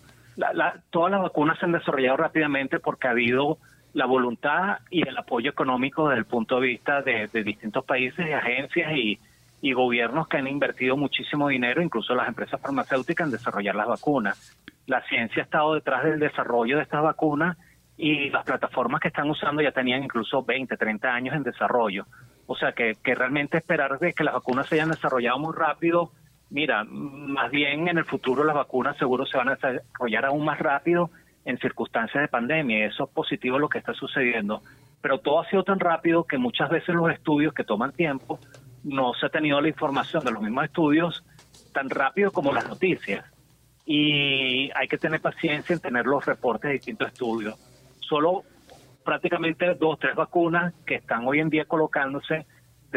todas 0.88 1.10
las 1.10 1.20
vacunas 1.20 1.58
se 1.58 1.66
han 1.66 1.72
desarrollado 1.72 2.16
rápidamente 2.16 2.80
porque 2.80 3.08
ha 3.08 3.10
habido 3.10 3.58
la 3.92 4.06
voluntad 4.06 4.78
y 4.88 5.06
el 5.06 5.14
apoyo 5.18 5.50
económico 5.50 6.08
desde 6.08 6.20
el 6.20 6.24
punto 6.24 6.60
de 6.60 6.68
vista 6.68 7.02
de, 7.02 7.28
distintos 7.44 7.84
países 7.84 8.26
y 8.26 8.32
agencias 8.32 8.90
y, 8.96 9.20
gobiernos 9.74 10.28
que 10.28 10.38
han 10.38 10.46
invertido 10.46 10.96
muchísimo 10.96 11.48
dinero, 11.48 11.82
incluso 11.82 12.14
las 12.14 12.26
empresas 12.26 12.58
farmacéuticas, 12.58 13.26
en 13.26 13.32
desarrollar 13.32 13.74
las 13.74 13.88
vacunas. 13.88 14.56
La 14.86 15.02
ciencia 15.02 15.42
ha 15.42 15.44
estado 15.44 15.74
detrás 15.74 16.04
del 16.04 16.18
desarrollo 16.18 16.78
de 16.78 16.84
estas 16.84 17.02
vacunas 17.02 17.58
y 17.98 18.30
las 18.30 18.46
plataformas 18.46 19.02
que 19.02 19.08
están 19.08 19.28
usando 19.28 19.60
ya 19.60 19.72
tenían 19.72 20.02
incluso 20.02 20.42
20, 20.42 20.74
30 20.74 21.06
años 21.06 21.34
en 21.34 21.42
desarrollo. 21.42 22.06
O 22.46 22.56
sea 22.56 22.72
que, 22.72 22.94
que 23.02 23.14
realmente 23.14 23.58
esperar 23.58 23.98
de 23.98 24.14
que 24.14 24.24
las 24.24 24.32
vacunas 24.32 24.68
se 24.68 24.76
hayan 24.76 24.88
desarrollado 24.88 25.38
muy 25.38 25.54
rápido 25.54 26.12
mira, 26.54 26.84
más 26.84 27.50
bien 27.50 27.88
en 27.88 27.98
el 27.98 28.04
futuro 28.04 28.44
las 28.44 28.54
vacunas 28.54 28.96
seguro 28.96 29.26
se 29.26 29.36
van 29.36 29.48
a 29.48 29.56
desarrollar 29.56 30.26
aún 30.26 30.44
más 30.44 30.58
rápido 30.60 31.10
en 31.44 31.58
circunstancias 31.58 32.22
de 32.22 32.28
pandemia 32.28 32.86
eso 32.86 33.04
es 33.04 33.10
positivo 33.10 33.58
lo 33.58 33.68
que 33.68 33.78
está 33.78 33.92
sucediendo. 33.92 34.62
Pero 35.02 35.18
todo 35.18 35.40
ha 35.40 35.50
sido 35.50 35.64
tan 35.64 35.80
rápido 35.80 36.24
que 36.24 36.38
muchas 36.38 36.70
veces 36.70 36.94
los 36.94 37.10
estudios 37.10 37.52
que 37.52 37.64
toman 37.64 37.92
tiempo 37.92 38.38
no 38.84 39.12
se 39.14 39.26
ha 39.26 39.30
tenido 39.30 39.60
la 39.60 39.68
información 39.68 40.24
de 40.24 40.30
los 40.30 40.40
mismos 40.40 40.64
estudios 40.64 41.24
tan 41.72 41.90
rápido 41.90 42.30
como 42.30 42.52
las 42.52 42.68
noticias. 42.68 43.26
Y 43.84 44.70
hay 44.74 44.86
que 44.88 44.96
tener 44.96 45.20
paciencia 45.20 45.74
en 45.74 45.80
tener 45.80 46.06
los 46.06 46.24
reportes 46.24 46.68
de 46.68 46.74
distintos 46.74 47.08
estudios. 47.08 47.58
Solo 47.98 48.44
prácticamente 49.04 49.74
dos 49.74 49.94
o 49.94 49.96
tres 49.96 50.14
vacunas 50.14 50.72
que 50.86 50.94
están 50.94 51.26
hoy 51.26 51.40
en 51.40 51.50
día 51.50 51.64
colocándose 51.64 52.46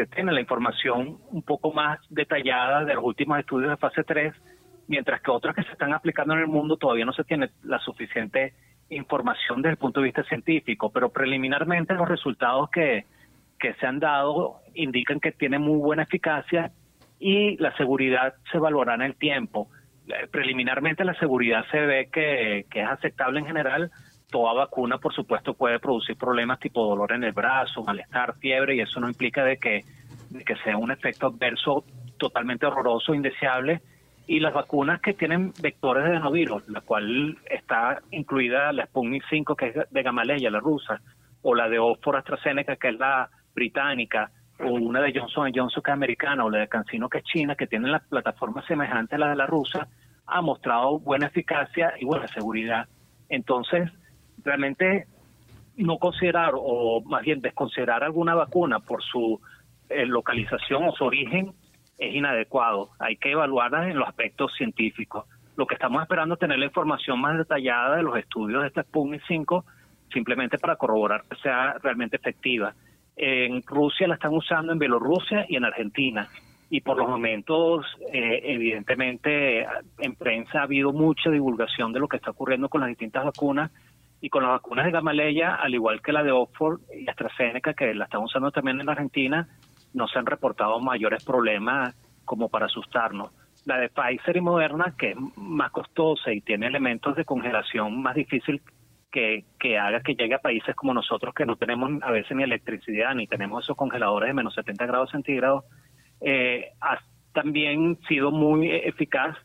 tiene 0.06 0.32
la 0.32 0.40
información 0.40 1.18
un 1.30 1.42
poco 1.42 1.72
más 1.72 1.98
detallada 2.10 2.84
de 2.84 2.94
los 2.94 3.04
últimos 3.04 3.38
estudios 3.38 3.70
de 3.70 3.76
fase 3.76 4.04
3, 4.04 4.34
mientras 4.86 5.20
que 5.20 5.30
otras 5.30 5.54
que 5.54 5.62
se 5.62 5.72
están 5.72 5.92
aplicando 5.92 6.34
en 6.34 6.40
el 6.40 6.46
mundo 6.46 6.76
todavía 6.76 7.04
no 7.04 7.12
se 7.12 7.24
tiene 7.24 7.50
la 7.62 7.78
suficiente 7.80 8.54
información 8.90 9.62
desde 9.62 9.72
el 9.72 9.76
punto 9.76 10.00
de 10.00 10.04
vista 10.04 10.22
científico, 10.24 10.90
pero 10.90 11.10
preliminarmente 11.10 11.94
los 11.94 12.08
resultados 12.08 12.70
que, 12.70 13.04
que 13.58 13.74
se 13.74 13.86
han 13.86 13.98
dado 13.98 14.60
indican 14.74 15.20
que 15.20 15.32
tiene 15.32 15.58
muy 15.58 15.78
buena 15.78 16.04
eficacia 16.04 16.72
y 17.20 17.56
la 17.58 17.76
seguridad 17.76 18.34
se 18.50 18.58
evaluará 18.58 18.94
en 18.94 19.02
el 19.02 19.16
tiempo. 19.16 19.68
Eh, 20.06 20.26
preliminarmente 20.30 21.04
la 21.04 21.14
seguridad 21.14 21.64
se 21.70 21.80
ve 21.80 22.08
que, 22.10 22.66
que 22.70 22.80
es 22.80 22.88
aceptable 22.88 23.40
en 23.40 23.46
general, 23.46 23.90
toda 24.30 24.52
vacuna, 24.52 24.98
por 24.98 25.14
supuesto, 25.14 25.54
puede 25.54 25.78
producir 25.78 26.16
problemas 26.16 26.60
tipo 26.60 26.84
dolor 26.84 27.12
en 27.12 27.24
el 27.24 27.32
brazo, 27.32 27.82
malestar, 27.82 28.36
fiebre, 28.38 28.76
y 28.76 28.80
eso 28.80 29.00
no 29.00 29.08
implica 29.08 29.44
de 29.44 29.56
que, 29.58 29.84
que 30.44 30.56
sea 30.64 30.76
un 30.76 30.90
efecto 30.90 31.28
adverso 31.28 31.84
totalmente 32.18 32.66
horroroso, 32.66 33.14
indeseable. 33.14 33.80
Y 34.26 34.40
las 34.40 34.52
vacunas 34.52 35.00
que 35.00 35.14
tienen 35.14 35.52
vectores 35.62 36.04
de 36.04 36.10
adenovirus, 36.10 36.68
la 36.68 36.82
cual 36.82 37.38
está 37.48 38.00
incluida 38.10 38.72
la 38.72 38.84
Sputnik 38.86 39.24
5, 39.30 39.56
que 39.56 39.68
es 39.68 39.90
de 39.90 40.02
Gamaleya, 40.02 40.50
la 40.50 40.60
rusa, 40.60 41.00
o 41.42 41.54
la 41.54 41.68
de 41.68 41.78
Oxford 41.78 42.16
AstraZeneca, 42.16 42.76
que 42.76 42.88
es 42.88 42.98
la 42.98 43.30
británica, 43.54 44.30
o 44.60 44.72
una 44.72 45.00
de 45.00 45.18
Johnson 45.18 45.50
Johnson, 45.54 45.82
que 45.82 45.90
es 45.90 45.94
americana, 45.94 46.44
o 46.44 46.50
la 46.50 46.58
de 46.58 46.68
CanSino, 46.68 47.08
que 47.08 47.18
es 47.18 47.24
china, 47.24 47.54
que 47.54 47.66
tienen 47.66 47.90
la 47.90 48.00
plataforma 48.00 48.62
semejante 48.66 49.14
a 49.14 49.18
la 49.18 49.30
de 49.30 49.36
la 49.36 49.46
rusa, 49.46 49.88
ha 50.26 50.42
mostrado 50.42 50.98
buena 50.98 51.28
eficacia 51.28 51.94
y 51.98 52.04
buena 52.04 52.26
seguridad. 52.28 52.86
Entonces, 53.30 53.90
realmente 54.48 55.06
no 55.76 55.98
considerar 55.98 56.52
o 56.54 57.00
más 57.02 57.22
bien 57.22 57.40
desconsiderar 57.40 58.02
alguna 58.02 58.34
vacuna 58.34 58.80
por 58.80 59.02
su 59.02 59.40
eh, 59.88 60.06
localización 60.06 60.84
o 60.84 60.92
su 60.92 61.04
origen 61.04 61.52
es 61.98 62.14
inadecuado. 62.14 62.90
Hay 62.98 63.16
que 63.16 63.32
evaluarla 63.32 63.88
en 63.90 63.98
los 63.98 64.08
aspectos 64.08 64.52
científicos. 64.56 65.26
Lo 65.56 65.66
que 65.66 65.74
estamos 65.74 66.02
esperando 66.02 66.34
es 66.34 66.40
tener 66.40 66.58
la 66.58 66.66
información 66.66 67.20
más 67.20 67.36
detallada 67.36 67.96
de 67.96 68.02
los 68.02 68.16
estudios 68.16 68.62
de 68.62 68.68
este 68.68 68.82
Sputnik 68.82 69.22
5 69.26 69.64
simplemente 70.12 70.58
para 70.58 70.76
corroborar 70.76 71.24
que 71.28 71.36
sea 71.36 71.74
realmente 71.82 72.16
efectiva. 72.16 72.74
En 73.16 73.62
Rusia 73.62 74.08
la 74.08 74.14
están 74.14 74.32
usando 74.32 74.72
en 74.72 74.78
Bielorrusia 74.78 75.44
y 75.48 75.56
en 75.56 75.64
Argentina. 75.64 76.28
Y 76.70 76.80
por 76.80 76.96
los 76.96 77.08
momentos, 77.08 77.86
eh, 78.12 78.40
evidentemente, 78.44 79.66
en 79.98 80.14
prensa 80.16 80.60
ha 80.60 80.62
habido 80.64 80.92
mucha 80.92 81.30
divulgación 81.30 81.92
de 81.92 82.00
lo 82.00 82.08
que 82.08 82.18
está 82.18 82.30
ocurriendo 82.30 82.68
con 82.68 82.80
las 82.80 82.88
distintas 82.88 83.24
vacunas 83.24 83.70
y 84.20 84.30
con 84.30 84.42
las 84.42 84.52
vacunas 84.52 84.84
de 84.84 84.90
Gamaleya, 84.90 85.54
al 85.54 85.74
igual 85.74 86.02
que 86.02 86.12
la 86.12 86.22
de 86.22 86.32
Oxford 86.32 86.80
y 86.94 87.08
AstraZeneca, 87.08 87.74
que 87.74 87.94
la 87.94 88.04
están 88.04 88.22
usando 88.22 88.50
también 88.50 88.80
en 88.80 88.86
la 88.86 88.92
Argentina, 88.92 89.48
no 89.94 90.08
se 90.08 90.18
han 90.18 90.26
reportado 90.26 90.80
mayores 90.80 91.24
problemas 91.24 91.94
como 92.24 92.48
para 92.48 92.66
asustarnos. 92.66 93.30
La 93.64 93.78
de 93.78 93.88
Pfizer 93.88 94.36
y 94.36 94.40
Moderna, 94.40 94.94
que 94.98 95.10
es 95.10 95.16
más 95.36 95.70
costosa 95.70 96.32
y 96.32 96.40
tiene 96.40 96.66
elementos 96.66 97.16
de 97.16 97.24
congelación 97.24 98.02
más 98.02 98.14
difícil 98.14 98.62
que, 99.10 99.44
que 99.58 99.78
haga 99.78 100.00
que 100.00 100.14
llegue 100.14 100.34
a 100.34 100.40
países 100.40 100.74
como 100.74 100.94
nosotros, 100.94 101.34
que 101.34 101.46
no 101.46 101.56
tenemos 101.56 101.90
a 102.02 102.10
veces 102.10 102.36
ni 102.36 102.42
electricidad, 102.42 103.14
ni 103.14 103.26
tenemos 103.26 103.64
esos 103.64 103.76
congeladores 103.76 104.28
de 104.28 104.34
menos 104.34 104.54
70 104.54 104.86
grados 104.86 105.10
centígrados, 105.10 105.64
eh, 106.20 106.72
ha 106.80 106.98
también 107.32 107.98
sido 108.08 108.30
muy 108.30 108.70
eficaz 108.70 109.36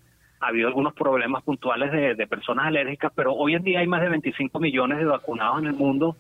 ha 0.44 0.48
habido 0.48 0.68
algunos 0.68 0.94
problemas 0.94 1.44
puntuales 1.44 1.92
de, 1.92 2.28
personas 2.28 2.68
alérgicas, 2.68 3.12
pero 3.16 3.34
hoy 3.34 3.56
en 3.56 3.64
día 3.64 3.80
hay 3.80 3.88
más 3.88 4.02
de 4.02 4.10
25 4.10 4.60
millones 4.60 4.98
de 5.00 5.06
vacunados 5.06 5.60
en 5.60 5.68
el 5.68 5.74
mundo 5.74 6.18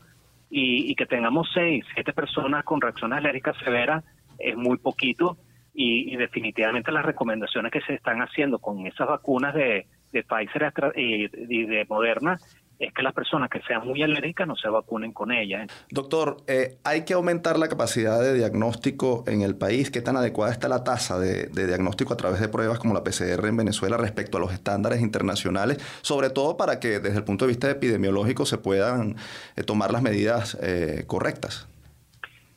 y, 0.50 0.94
que 0.96 1.06
tengamos 1.06 1.50
6, 1.54 1.84
7 1.94 2.14
personas 2.14 2.64
con 2.64 2.80
reacciones 2.80 3.18
alérgicas 3.18 3.58
severas 3.64 4.04
es 4.40 4.56
muy 4.56 4.78
poquito 4.78 5.38
y, 5.74 6.16
definitivamente 6.16 6.92
las 6.92 7.06
recomendaciones 7.06 7.72
que 7.72 7.82
se 7.82 7.96
están 7.96 8.22
haciendo 8.22 8.60
con 8.60 8.86
esas 8.88 9.08
vacunas 9.08 9.54
de 9.54 9.86
Pfizer 10.12 10.74
y 10.96 11.66
de 11.66 11.86
Moderna 11.90 12.38
es 12.80 12.94
que 12.94 13.04
las 13.04 13.14
personas 13.14 13.50
que 13.50 13.62
sean 13.62 13.86
muy 13.88 14.02
alérgicas 14.04 14.48
no 14.48 14.56
se 14.56 14.68
vacunen 14.70 15.12
con 15.12 15.32
ella. 15.32 15.66
Doctor, 15.90 16.38
eh, 16.48 16.78
¿hay 16.84 17.06
que 17.06 17.14
aumentar 17.14 17.58
la 17.58 17.68
capacidad 17.68 18.22
de 18.22 18.34
diagnóstico 18.34 19.24
en 19.28 19.42
el 19.42 19.56
país? 19.56 19.92
¿Qué 19.92 20.02
tan 20.02 20.18
adecuada 20.18 20.52
está 20.52 20.68
la 20.68 20.84
tasa 20.84 21.20
de, 21.20 21.48
diagnóstico 21.48 22.14
a 22.14 22.18
través 22.18 22.40
de 22.40 22.50
pruebas 22.50 22.80
como 22.80 22.94
la 22.94 23.04
PCR 23.04 23.46
en 23.48 23.58
Venezuela 23.58 23.98
respecto 23.98 24.38
a 24.38 24.42
los 24.42 24.54
estándares 24.54 25.02
internacionales? 25.02 25.78
Sobre 26.02 26.30
todo 26.30 26.58
para 26.58 26.80
que 26.80 27.00
desde 27.00 27.18
el 27.18 27.24
punto 27.24 27.46
de 27.46 27.50
vista 27.50 27.70
epidemiológico 27.70 28.46
se 28.46 28.58
puedan 28.58 29.16
eh, 29.56 29.64
tomar 29.64 29.92
las 29.92 30.02
medidas 30.02 30.58
eh, 30.62 31.04
correctas. 31.08 31.68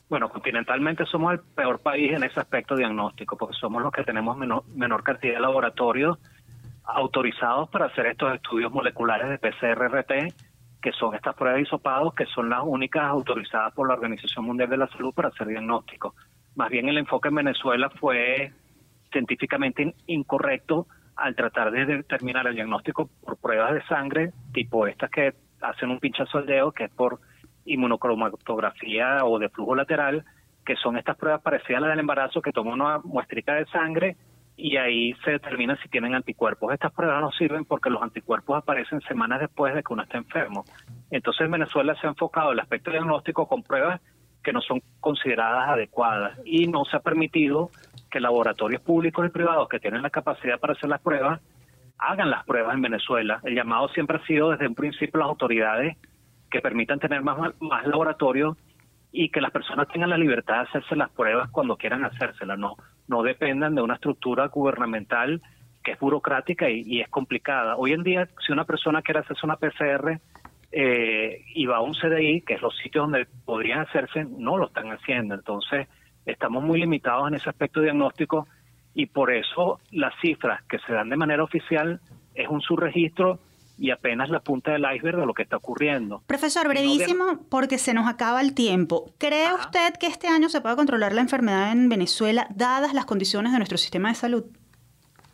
Bueno, 0.09 0.29
continentalmente 0.29 1.05
somos 1.07 1.33
el 1.33 1.41
peor 1.41 1.81
país 1.81 2.13
en 2.13 2.23
ese 2.23 2.39
aspecto 2.39 2.77
diagnóstico, 2.77 3.37
porque 3.37 3.57
somos 3.59 3.83
los 3.83 3.91
que 3.91 4.05
tenemos 4.05 4.37
menor, 4.37 4.65
menor 4.69 5.03
cantidad 5.03 5.35
de 5.35 5.41
laboratorios 5.41 6.19
autorizados 6.87 7.69
para 7.69 7.87
hacer 7.87 8.07
estos 8.07 8.35
estudios 8.35 8.73
moleculares 8.73 9.29
de 9.29 9.39
PCR-RT 9.39 10.35
que 10.87 10.93
son 10.93 11.17
estas 11.17 11.35
pruebas 11.35 11.57
de 11.57 11.63
hisopados, 11.63 12.15
que 12.15 12.27
son 12.27 12.49
las 12.49 12.61
únicas 12.65 13.03
autorizadas 13.03 13.75
por 13.75 13.89
la 13.89 13.95
Organización 13.95 14.45
Mundial 14.45 14.71
de 14.71 14.77
la 14.77 14.87
Salud 14.87 15.13
para 15.13 15.31
hacer 15.31 15.49
diagnóstico. 15.49 16.15
Más 16.55 16.71
bien 16.71 16.89
el 16.89 16.99
enfoque 16.99 17.27
en 17.27 17.35
Venezuela 17.35 17.91
fue 17.91 18.53
científicamente 19.11 19.97
incorrecto 20.07 20.87
al 21.17 21.35
tratar 21.35 21.73
de 21.73 21.87
determinar 21.87 22.47
el 22.47 22.55
diagnóstico 22.55 23.11
por 23.25 23.37
pruebas 23.37 23.75
de 23.75 23.83
sangre, 23.87 24.33
tipo 24.53 24.87
estas 24.87 25.11
que 25.11 25.35
hacen 25.61 25.91
un 25.91 25.99
pinchazo 25.99 26.39
al 26.39 26.47
dedo, 26.47 26.71
que 26.71 26.85
es 26.85 26.91
por 26.91 27.19
inmunocromatografía 27.65 29.25
o 29.25 29.41
de 29.41 29.49
flujo 29.49 29.75
lateral, 29.75 30.25
que 30.65 30.77
son 30.77 30.97
estas 30.97 31.17
pruebas 31.17 31.43
parecidas 31.43 31.79
a 31.79 31.81
las 31.81 31.91
del 31.91 31.99
embarazo, 32.01 32.41
que 32.41 32.53
toman 32.53 32.81
una 32.81 32.99
muestrita 32.99 33.55
de 33.55 33.67
sangre 33.67 34.17
y 34.57 34.77
ahí 34.79 35.13
se 35.25 35.33
determina 35.33 35.77
si 35.83 35.89
tienen 35.89 36.15
anticuerpos. 36.15 36.73
Estas 36.73 36.93
pruebas 36.93 37.21
no 37.21 37.31
sirven 37.33 37.65
porque 37.65 37.91
los 37.91 38.03
anticuerpos 38.03 38.57
aparecen 38.57 39.01
semanas 39.03 39.41
después 39.41 39.75
de 39.75 39.83
que 39.83 39.93
uno 39.93 40.03
está 40.03 40.17
enfermo. 40.17 40.65
Entonces 41.11 41.43
en 41.45 41.51
Venezuela 41.51 41.95
se 42.01 42.07
ha 42.07 42.11
enfocado 42.11 42.53
el 42.53 42.61
aspecto 42.61 42.91
diagnóstico 42.91 43.47
con 43.47 43.63
pruebas 43.63 44.01
que 44.43 44.53
no 44.53 44.61
son 44.61 44.81
consideradas 45.01 45.69
adecuadas 45.69 46.39
y 46.45 46.69
no 46.69 46.85
se 46.85 46.97
ha 46.97 47.01
permitido 47.01 47.71
que 48.11 48.21
laboratorios 48.21 48.81
públicos 48.81 49.27
y 49.27 49.31
privados 49.31 49.69
que 49.69 49.81
tienen 49.81 50.03
la 50.03 50.11
capacidad 50.11 50.59
para 50.59 50.73
hacer 50.73 50.89
las 50.89 51.03
pruebas 51.03 51.41
hagan 51.99 52.31
las 52.31 52.45
pruebas 52.45 52.75
en 52.75 52.83
Venezuela. 52.83 53.41
El 53.43 53.55
llamado 53.55 53.89
siempre 53.89 54.19
ha 54.19 54.27
sido 54.27 54.51
desde 54.51 54.69
un 54.69 54.75
principio 54.75 55.19
las 55.21 55.29
autoridades 55.29 55.97
que 56.51 56.61
permitan 56.61 56.99
tener 56.99 57.23
más, 57.23 57.39
más 57.61 57.87
laboratorios 57.87 58.57
y 59.13 59.31
que 59.31 59.41
las 59.41 59.51
personas 59.51 59.89
tengan 59.89 60.11
la 60.11 60.19
libertad 60.19 60.57
de 60.57 60.69
hacerse 60.69 60.97
las 60.97 61.11
pruebas 61.11 61.51
cuando 61.51 61.77
quieran 61.77 62.05
hacérselas, 62.05 62.59
no, 62.59 62.77
no 63.09 63.23
dependan 63.23 63.75
de 63.75 63.83
una 63.83 63.95
estructura 63.95 64.49
gubernamental 64.49 65.43
que 65.83 65.93
es 65.93 66.01
burocrática 66.01 66.69
y, 66.69 67.01
es 67.01 67.09
complicada. 67.09 67.77
Hoy 67.77 67.93
en 67.93 68.03
día, 68.03 68.29
si 68.45 68.53
una 68.53 68.65
persona 68.65 69.03
quiere 69.03 69.21
hacerse 69.21 69.47
una 69.47 69.57
PCR 69.57 70.21
eh, 70.73 71.45
y 71.55 71.67
va 71.67 71.77
a 71.77 71.81
un 71.81 71.95
CDI, 71.95 72.41
que 72.41 72.55
es 72.55 72.63
los 72.63 72.77
sitios 72.77 73.05
donde 73.05 73.27
podrían 73.45 73.81
hacerse, 73.81 74.25
no 74.25 74.57
lo 74.57 74.67
están 74.67 74.89
haciendo. 74.91 75.37
Entonces, 75.37 75.87
estamos 76.25 76.65
muy 76.65 76.81
limitados 76.81 77.29
en 77.29 77.35
ese 77.35 77.49
aspecto 77.49 77.81
diagnóstico 77.81 78.49
y 78.95 79.07
por 79.07 79.33
eso 79.33 79.79
las 79.93 80.13
cifras 80.21 80.63
que 80.65 80.79
se 80.81 80.93
dan 80.93 81.09
de 81.09 81.17
manera 81.17 81.45
oficial 81.45 82.01
es 82.35 82.49
un 82.49 82.61
subregistro 82.61 83.39
y 83.79 83.91
apenas 83.91 84.31
la 84.31 84.41
punta 84.41 84.73
del 84.73 84.87
iceberg 84.95 85.19
de 85.19 85.27
lo 85.27 85.35
que 85.35 85.43
está 85.43 85.57
ocurriendo. 85.57 86.23
Profesor, 86.27 86.67
brevísimo, 86.69 87.41
porque 87.51 87.79
se 87.79 87.95
nos 87.95 88.09
acaba 88.09 88.41
el 88.41 88.55
tiempo. 88.55 89.13
¿Cree 89.19 89.53
usted 89.53 89.95
que 90.01 90.07
este 90.07 90.29
año 90.29 90.49
se 90.49 90.61
pueda 90.61 90.77
controlar 90.77 91.13
la 91.13 91.21
enfermedad 91.21 91.73
en 91.73 91.89
Venezuela 91.89 92.47
dadas 92.55 92.95
las 92.95 93.05
condiciones 93.05 93.53
de 93.53 93.59
nuestro 93.59 93.79
sistema 93.79 94.09
de 94.09 94.15
salud? 94.15 94.45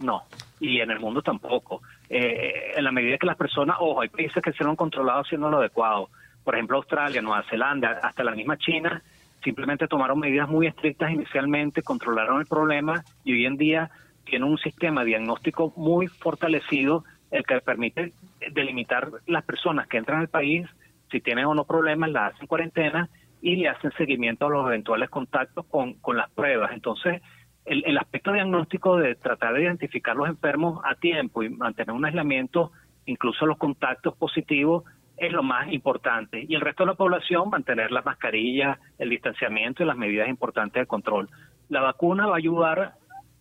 No, 0.01 0.23
y 0.59 0.81
en 0.81 0.91
el 0.91 0.99
mundo 0.99 1.23
tampoco. 1.23 1.83
Eh, 2.09 2.73
en 2.77 2.85
la 2.85 2.93
medida 2.93 3.17
que 3.19 3.27
las 3.27 3.37
personas, 3.37 3.77
ojo, 3.79 4.01
hay 4.01 4.09
países 4.09 4.43
que 4.43 4.53
se 4.53 4.65
lo 4.65 4.71
han 4.71 4.77
controlado 4.77 5.21
haciendo 5.21 5.49
lo 5.49 5.59
adecuado. 5.59 6.11
Por 6.43 6.55
ejemplo, 6.55 6.79
Australia, 6.79 7.23
Nueva 7.23 7.45
Zelanda, 7.49 8.01
hasta 8.03 8.25
la 8.25 8.33
misma 8.33 8.59
China, 8.59 9.03
simplemente 9.45 9.87
tomaron 9.87 10.19
medidas 10.19 10.49
muy 10.49 10.67
estrictas 10.67 11.13
inicialmente, 11.13 11.83
controlaron 11.83 12.41
el 12.41 12.47
problema 12.47 13.05
y 13.25 13.33
hoy 13.33 13.47
en 13.47 13.57
día 13.57 13.91
tienen 14.25 14.49
un 14.49 14.59
sistema 14.59 15.05
diagnóstico 15.05 15.73
muy 15.77 16.09
fortalecido 16.09 17.05
el 17.31 17.45
que 17.45 17.61
permite 17.61 18.13
delimitar 18.53 19.11
las 19.27 19.45
personas 19.45 19.87
que 19.87 19.99
entran 19.99 20.21
al 20.21 20.29
país, 20.29 20.67
si 21.11 21.21
tienen 21.21 21.45
o 21.45 21.55
no 21.55 21.65
problemas, 21.65 22.11
las 22.11 22.35
hacen 22.35 22.47
cuarentena 22.47 23.09
y 23.41 23.57
le 23.57 23.69
hacen 23.69 23.93
seguimiento 23.99 24.47
a 24.47 24.51
los 24.51 24.67
eventuales 24.67 25.11
contactos 25.11 25.67
con, 25.67 25.95
con 25.95 26.17
las 26.17 26.31
pruebas. 26.31 26.73
Entonces, 26.73 27.23
el, 27.65 27.85
el 27.87 27.99
aspecto 27.99 28.33
diagnóstico 28.33 28.97
de 28.97 29.15
tratar 29.15 29.55
de 29.55 29.63
identificar 29.63 30.17
los 30.17 30.29
enfermos 30.29 30.81
a 30.85 30.95
tiempo 30.95 31.43
y 31.43 31.51
mantener 31.51 31.95
un 31.95 32.05
aislamiento, 32.05 32.73
incluso 33.07 33.47
los 33.47 33.59
contactos 33.59 34.17
positivos, 34.17 34.85
es 35.17 35.33
lo 35.33 35.43
más 35.43 35.73
importante. 35.73 36.45
Y 36.49 36.55
el 36.55 36.61
resto 36.61 36.85
de 36.85 36.93
la 36.93 36.95
población, 36.97 37.51
mantener 37.51 37.93
la 37.93 38.03
mascarilla, 38.03 38.79
el 38.99 39.11
distanciamiento 39.11 39.83
y 39.83 39.87
las 39.87 39.97
medidas 39.97 40.29
importantes 40.29 40.83
de 40.83 40.87
control. 40.87 41.29
La 41.69 41.81
vacuna 41.81 42.27
va 42.27 42.35
a 42.35 42.39
ayudar 42.39 42.95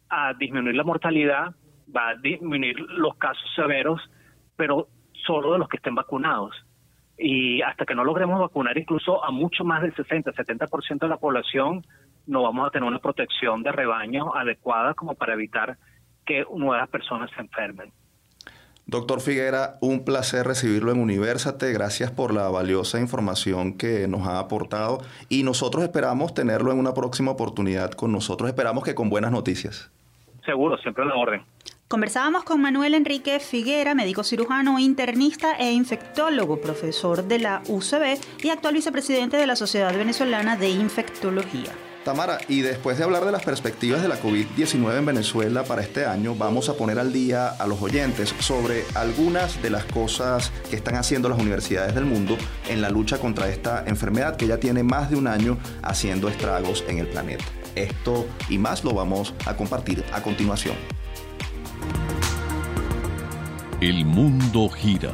a 0.10 0.34
disminuir 0.34 0.76
la 0.76 0.84
mortalidad, 0.84 1.56
va 1.96 2.10
a 2.10 2.16
disminuir 2.16 2.80
los 2.80 3.16
casos 3.16 3.50
severos, 3.56 4.02
pero 4.56 4.88
solo 5.26 5.54
de 5.54 5.60
los 5.60 5.68
que 5.68 5.78
estén 5.78 5.96
vacunados. 5.96 6.56
Y 7.18 7.62
hasta 7.62 7.86
que 7.86 7.96
no 7.96 8.04
logremos 8.04 8.40
vacunar 8.40 8.78
incluso 8.78 9.24
a 9.24 9.32
mucho 9.32 9.64
más 9.64 9.82
del 9.82 9.96
60, 9.96 10.32
70% 10.32 11.00
de 11.00 11.08
la 11.08 11.18
población, 11.18 11.86
no 12.26 12.44
vamos 12.44 12.68
a 12.68 12.72
tener 12.72 12.88
una 12.88 13.00
protección 13.00 13.64
de 13.64 13.72
rebaño 13.72 14.36
adecuada 14.36 14.94
como 14.94 15.16
para 15.16 15.34
evitar 15.34 15.78
que 16.26 16.46
nuevas 16.56 16.90
personas 16.90 17.30
se 17.36 17.42
enfermen. 17.42 17.92
Doctor 18.88 19.22
Figuera, 19.22 19.78
un 19.80 20.04
placer 20.04 20.46
recibirlo 20.46 20.92
en 20.92 21.00
Universate. 21.00 21.72
Gracias 21.72 22.12
por 22.12 22.34
la 22.34 22.50
valiosa 22.50 23.00
información 23.00 23.78
que 23.78 24.08
nos 24.08 24.28
ha 24.28 24.40
aportado 24.40 25.00
y 25.30 25.44
nosotros 25.44 25.84
esperamos 25.84 26.34
tenerlo 26.34 26.72
en 26.72 26.80
una 26.80 26.94
próxima 26.94 27.32
oportunidad 27.32 27.92
con 27.92 28.12
nosotros. 28.12 28.50
Esperamos 28.50 28.84
que 28.84 28.96
con 28.96 29.10
buenas 29.10 29.32
noticias. 29.32 29.92
Seguro, 30.46 30.78
siempre 30.78 31.04
en 31.04 31.10
la 31.10 31.16
orden. 31.16 31.42
Conversábamos 31.92 32.46
con 32.46 32.62
Manuel 32.62 32.94
Enrique 32.94 33.42
Figuera, 33.42 33.94
médico 33.96 34.24
cirujano, 34.24 34.80
internista 34.80 35.58
e 35.58 35.74
infectólogo, 35.74 36.62
profesor 36.62 37.26
de 37.26 37.38
la 37.38 37.64
UCB 37.68 38.18
y 38.42 38.48
actual 38.48 38.76
vicepresidente 38.76 39.36
de 39.36 39.46
la 39.46 39.58
Sociedad 39.58 39.94
Venezolana 39.94 40.56
de 40.56 40.70
Infectología. 40.70 41.74
Tamara, 42.06 42.38
y 42.48 42.62
después 42.62 42.98
de 42.98 43.04
hablar 43.04 43.26
de 43.26 43.34
las 43.34 43.44
perspectivas 43.44 44.02
de 44.02 44.08
la 44.08 44.22
COVID-19 44.22 45.00
en 45.00 45.06
Venezuela 45.06 45.66
para 45.66 45.82
este 45.82 46.06
año, 46.06 46.34
vamos 46.34 46.70
a 46.70 46.76
poner 46.76 46.98
al 46.98 47.12
día 47.12 47.50
a 47.50 47.68
los 47.68 47.82
oyentes 47.82 48.34
sobre 48.40 48.86
algunas 48.96 49.62
de 49.62 49.72
las 49.72 49.84
cosas 49.84 50.50
que 50.70 50.78
están 50.78 50.96
haciendo 50.96 51.28
las 51.28 51.42
universidades 51.42 51.94
del 51.94 52.06
mundo 52.06 52.38
en 52.70 52.80
la 52.80 52.90
lucha 52.90 53.18
contra 53.18 53.50
esta 53.50 53.84
enfermedad 53.86 54.38
que 54.38 54.48
ya 54.48 54.62
tiene 54.62 54.84
más 54.84 55.10
de 55.10 55.18
un 55.18 55.28
año 55.28 55.58
haciendo 55.82 56.30
estragos 56.30 56.86
en 56.88 57.00
el 57.00 57.08
planeta. 57.08 57.44
Esto 57.76 58.26
y 58.48 58.58
más 58.58 58.86
lo 58.86 58.94
vamos 58.94 59.34
a 59.46 59.58
compartir 59.58 60.06
a 60.14 60.24
continuación. 60.24 61.01
El 63.82 64.06
mundo 64.06 64.70
gira 64.70 65.12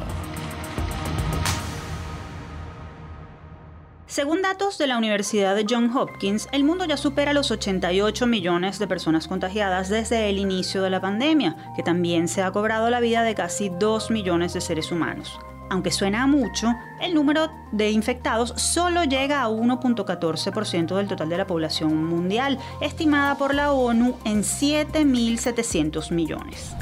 Según 4.06 4.42
datos 4.42 4.76
de 4.76 4.86
la 4.86 4.98
Universidad 4.98 5.56
de 5.56 5.64
Johns 5.66 5.96
Hopkins, 5.96 6.48
el 6.52 6.64
mundo 6.64 6.84
ya 6.84 6.98
supera 6.98 7.32
los 7.32 7.50
88 7.50 8.26
millones 8.26 8.78
de 8.78 8.86
personas 8.86 9.26
contagiadas 9.26 9.88
desde 9.88 10.28
el 10.28 10.36
inicio 10.36 10.82
de 10.82 10.90
la 10.90 11.00
pandemia, 11.00 11.56
que 11.76 11.82
también 11.82 12.28
se 12.28 12.42
ha 12.42 12.50
cobrado 12.50 12.90
la 12.90 13.00
vida 13.00 13.22
de 13.22 13.34
casi 13.34 13.70
2 13.70 14.10
millones 14.10 14.52
de 14.52 14.60
seres 14.60 14.92
humanos. 14.92 15.38
Aunque 15.70 15.90
suena 15.90 16.24
a 16.24 16.26
mucho, 16.26 16.74
el 17.00 17.14
número 17.14 17.50
de 17.72 17.90
infectados 17.90 18.52
solo 18.56 19.04
llega 19.04 19.42
a 19.42 19.48
1.14% 19.48 20.94
del 20.94 21.08
total 21.08 21.30
de 21.30 21.38
la 21.38 21.46
población 21.46 22.04
mundial, 22.04 22.58
estimada 22.82 23.36
por 23.36 23.54
la 23.54 23.72
ONU 23.72 24.18
en 24.26 24.42
7.700 24.42 26.10
millones. 26.12 26.74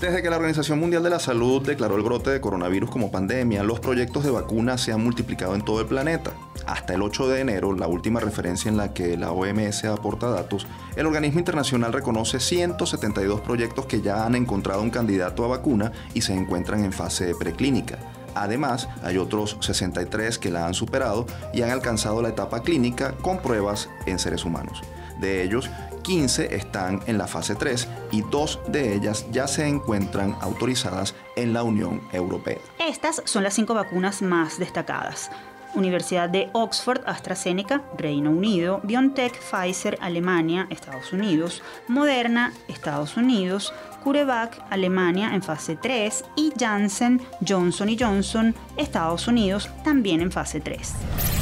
Desde 0.00 0.22
que 0.22 0.30
la 0.30 0.36
Organización 0.36 0.80
Mundial 0.80 1.02
de 1.02 1.10
la 1.10 1.18
Salud 1.18 1.60
declaró 1.60 1.94
el 1.94 2.02
brote 2.02 2.30
de 2.30 2.40
coronavirus 2.40 2.88
como 2.88 3.10
pandemia, 3.10 3.62
los 3.62 3.80
proyectos 3.80 4.24
de 4.24 4.30
vacunas 4.30 4.80
se 4.80 4.92
han 4.92 5.04
multiplicado 5.04 5.54
en 5.54 5.60
todo 5.62 5.82
el 5.82 5.86
planeta. 5.86 6.32
Hasta 6.66 6.94
el 6.94 7.02
8 7.02 7.28
de 7.28 7.40
enero, 7.40 7.74
la 7.74 7.86
última 7.86 8.18
referencia 8.18 8.70
en 8.70 8.78
la 8.78 8.94
que 8.94 9.18
la 9.18 9.32
OMS 9.32 9.84
aporta 9.84 10.30
datos, 10.30 10.66
el 10.96 11.04
organismo 11.04 11.40
internacional 11.40 11.92
reconoce 11.92 12.40
172 12.40 13.42
proyectos 13.42 13.84
que 13.84 14.00
ya 14.00 14.24
han 14.24 14.36
encontrado 14.36 14.80
un 14.80 14.88
candidato 14.88 15.44
a 15.44 15.48
vacuna 15.48 15.92
y 16.14 16.22
se 16.22 16.32
encuentran 16.32 16.82
en 16.82 16.94
fase 16.94 17.34
preclínica. 17.38 17.98
Además, 18.34 18.88
hay 19.02 19.18
otros 19.18 19.58
63 19.60 20.38
que 20.38 20.50
la 20.50 20.66
han 20.66 20.72
superado 20.72 21.26
y 21.52 21.60
han 21.60 21.70
alcanzado 21.70 22.22
la 22.22 22.30
etapa 22.30 22.62
clínica 22.62 23.12
con 23.20 23.42
pruebas 23.42 23.90
en 24.06 24.18
seres 24.18 24.46
humanos. 24.46 24.80
De 25.20 25.42
ellos, 25.42 25.68
15 26.02 26.54
están 26.54 27.00
en 27.06 27.18
la 27.18 27.26
fase 27.26 27.54
3 27.54 27.88
y 28.12 28.22
dos 28.22 28.60
de 28.68 28.94
ellas 28.94 29.26
ya 29.30 29.46
se 29.46 29.66
encuentran 29.66 30.36
autorizadas 30.40 31.14
en 31.36 31.52
la 31.52 31.62
Unión 31.62 32.02
Europea. 32.12 32.58
Estas 32.78 33.22
son 33.24 33.42
las 33.42 33.54
cinco 33.54 33.74
vacunas 33.74 34.22
más 34.22 34.58
destacadas. 34.58 35.30
Universidad 35.74 36.28
de 36.28 36.50
Oxford, 36.52 37.02
AstraZeneca, 37.06 37.82
Reino 37.96 38.30
Unido, 38.30 38.80
BioNTech, 38.82 39.38
Pfizer, 39.40 39.98
Alemania, 40.00 40.66
Estados 40.70 41.12
Unidos, 41.12 41.62
Moderna, 41.86 42.52
Estados 42.68 43.16
Unidos, 43.16 43.72
CureVac, 44.02 44.64
Alemania 44.70 45.34
en 45.34 45.42
fase 45.42 45.76
3 45.76 46.24
y 46.36 46.52
Janssen, 46.58 47.20
Johnson 47.46 47.88
Johnson, 47.98 48.54
Estados 48.76 49.28
Unidos 49.28 49.70
también 49.84 50.20
en 50.20 50.32
fase 50.32 50.60
3. 50.60 51.39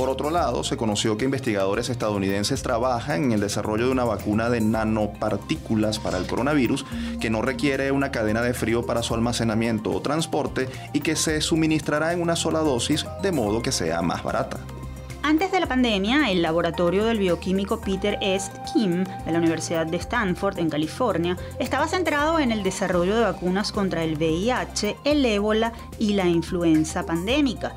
Por 0.00 0.08
otro 0.08 0.30
lado, 0.30 0.64
se 0.64 0.78
conoció 0.78 1.18
que 1.18 1.26
investigadores 1.26 1.90
estadounidenses 1.90 2.62
trabajan 2.62 3.24
en 3.24 3.32
el 3.32 3.40
desarrollo 3.40 3.84
de 3.84 3.92
una 3.92 4.04
vacuna 4.04 4.48
de 4.48 4.62
nanopartículas 4.62 5.98
para 5.98 6.16
el 6.16 6.26
coronavirus 6.26 6.86
que 7.20 7.28
no 7.28 7.42
requiere 7.42 7.92
una 7.92 8.10
cadena 8.10 8.40
de 8.40 8.54
frío 8.54 8.86
para 8.86 9.02
su 9.02 9.12
almacenamiento 9.12 9.90
o 9.90 10.00
transporte 10.00 10.70
y 10.94 11.00
que 11.00 11.16
se 11.16 11.42
suministrará 11.42 12.14
en 12.14 12.22
una 12.22 12.34
sola 12.34 12.60
dosis 12.60 13.04
de 13.20 13.30
modo 13.30 13.60
que 13.60 13.72
sea 13.72 14.00
más 14.00 14.22
barata. 14.22 14.60
Antes 15.22 15.52
de 15.52 15.60
la 15.60 15.66
pandemia, 15.66 16.30
el 16.30 16.40
laboratorio 16.40 17.04
del 17.04 17.18
bioquímico 17.18 17.82
Peter 17.82 18.16
S. 18.22 18.50
Kim 18.72 19.04
de 19.04 19.32
la 19.32 19.38
Universidad 19.38 19.84
de 19.84 19.98
Stanford, 19.98 20.58
en 20.60 20.70
California, 20.70 21.36
estaba 21.58 21.86
centrado 21.86 22.38
en 22.38 22.52
el 22.52 22.62
desarrollo 22.62 23.14
de 23.16 23.24
vacunas 23.24 23.70
contra 23.70 24.02
el 24.02 24.16
VIH, 24.16 24.96
el 25.04 25.26
ébola 25.26 25.74
y 25.98 26.14
la 26.14 26.26
influenza 26.26 27.04
pandémica. 27.04 27.76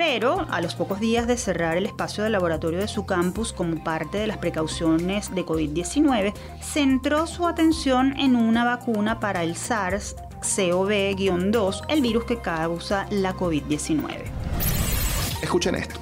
Pero 0.00 0.46
a 0.48 0.62
los 0.62 0.74
pocos 0.74 0.98
días 0.98 1.26
de 1.26 1.36
cerrar 1.36 1.76
el 1.76 1.84
espacio 1.84 2.24
del 2.24 2.32
laboratorio 2.32 2.78
de 2.78 2.88
su 2.88 3.04
campus 3.04 3.52
como 3.52 3.84
parte 3.84 4.16
de 4.16 4.26
las 4.26 4.38
precauciones 4.38 5.34
de 5.34 5.44
COVID-19, 5.44 6.32
centró 6.62 7.26
su 7.26 7.46
atención 7.46 8.18
en 8.18 8.34
una 8.34 8.64
vacuna 8.64 9.20
para 9.20 9.42
el 9.42 9.56
SARS-CoV-2, 9.56 11.82
el 11.88 12.00
virus 12.00 12.24
que 12.24 12.40
causa 12.40 13.06
la 13.10 13.34
COVID-19. 13.34 14.22
Escuchen 15.42 15.74
esto. 15.74 16.00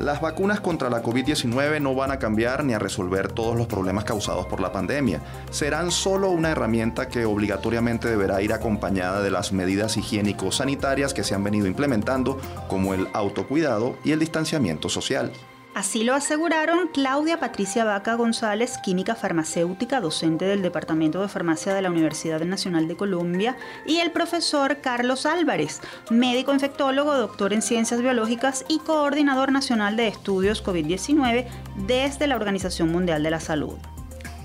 Las 0.00 0.20
vacunas 0.20 0.60
contra 0.60 0.90
la 0.90 1.02
COVID-19 1.02 1.80
no 1.80 1.94
van 1.94 2.10
a 2.10 2.18
cambiar 2.18 2.64
ni 2.64 2.74
a 2.74 2.80
resolver 2.80 3.30
todos 3.30 3.56
los 3.56 3.68
problemas 3.68 4.04
causados 4.04 4.46
por 4.46 4.60
la 4.60 4.72
pandemia. 4.72 5.20
Serán 5.50 5.92
solo 5.92 6.30
una 6.30 6.50
herramienta 6.50 7.08
que 7.08 7.24
obligatoriamente 7.24 8.08
deberá 8.08 8.42
ir 8.42 8.52
acompañada 8.52 9.22
de 9.22 9.30
las 9.30 9.52
medidas 9.52 9.96
higiénico-sanitarias 9.96 11.14
que 11.14 11.22
se 11.22 11.34
han 11.34 11.44
venido 11.44 11.68
implementando, 11.68 12.38
como 12.68 12.92
el 12.92 13.06
autocuidado 13.12 13.96
y 14.02 14.10
el 14.12 14.18
distanciamiento 14.18 14.88
social. 14.88 15.32
Así 15.74 16.04
lo 16.04 16.14
aseguraron 16.14 16.86
Claudia 16.94 17.40
Patricia 17.40 17.84
Vaca 17.84 18.14
González, 18.14 18.78
química 18.78 19.16
farmacéutica, 19.16 20.00
docente 20.00 20.44
del 20.44 20.62
Departamento 20.62 21.20
de 21.20 21.26
Farmacia 21.26 21.74
de 21.74 21.82
la 21.82 21.90
Universidad 21.90 22.40
Nacional 22.42 22.86
de 22.86 22.96
Colombia, 22.96 23.56
y 23.84 23.96
el 23.96 24.12
profesor 24.12 24.80
Carlos 24.80 25.26
Álvarez, 25.26 25.80
médico 26.10 26.54
infectólogo, 26.54 27.16
doctor 27.16 27.52
en 27.52 27.60
ciencias 27.60 28.00
biológicas 28.00 28.64
y 28.68 28.78
coordinador 28.78 29.50
nacional 29.50 29.96
de 29.96 30.06
estudios 30.06 30.64
COVID-19 30.64 31.48
desde 31.88 32.28
la 32.28 32.36
Organización 32.36 32.92
Mundial 32.92 33.24
de 33.24 33.30
la 33.30 33.40
Salud. 33.40 33.74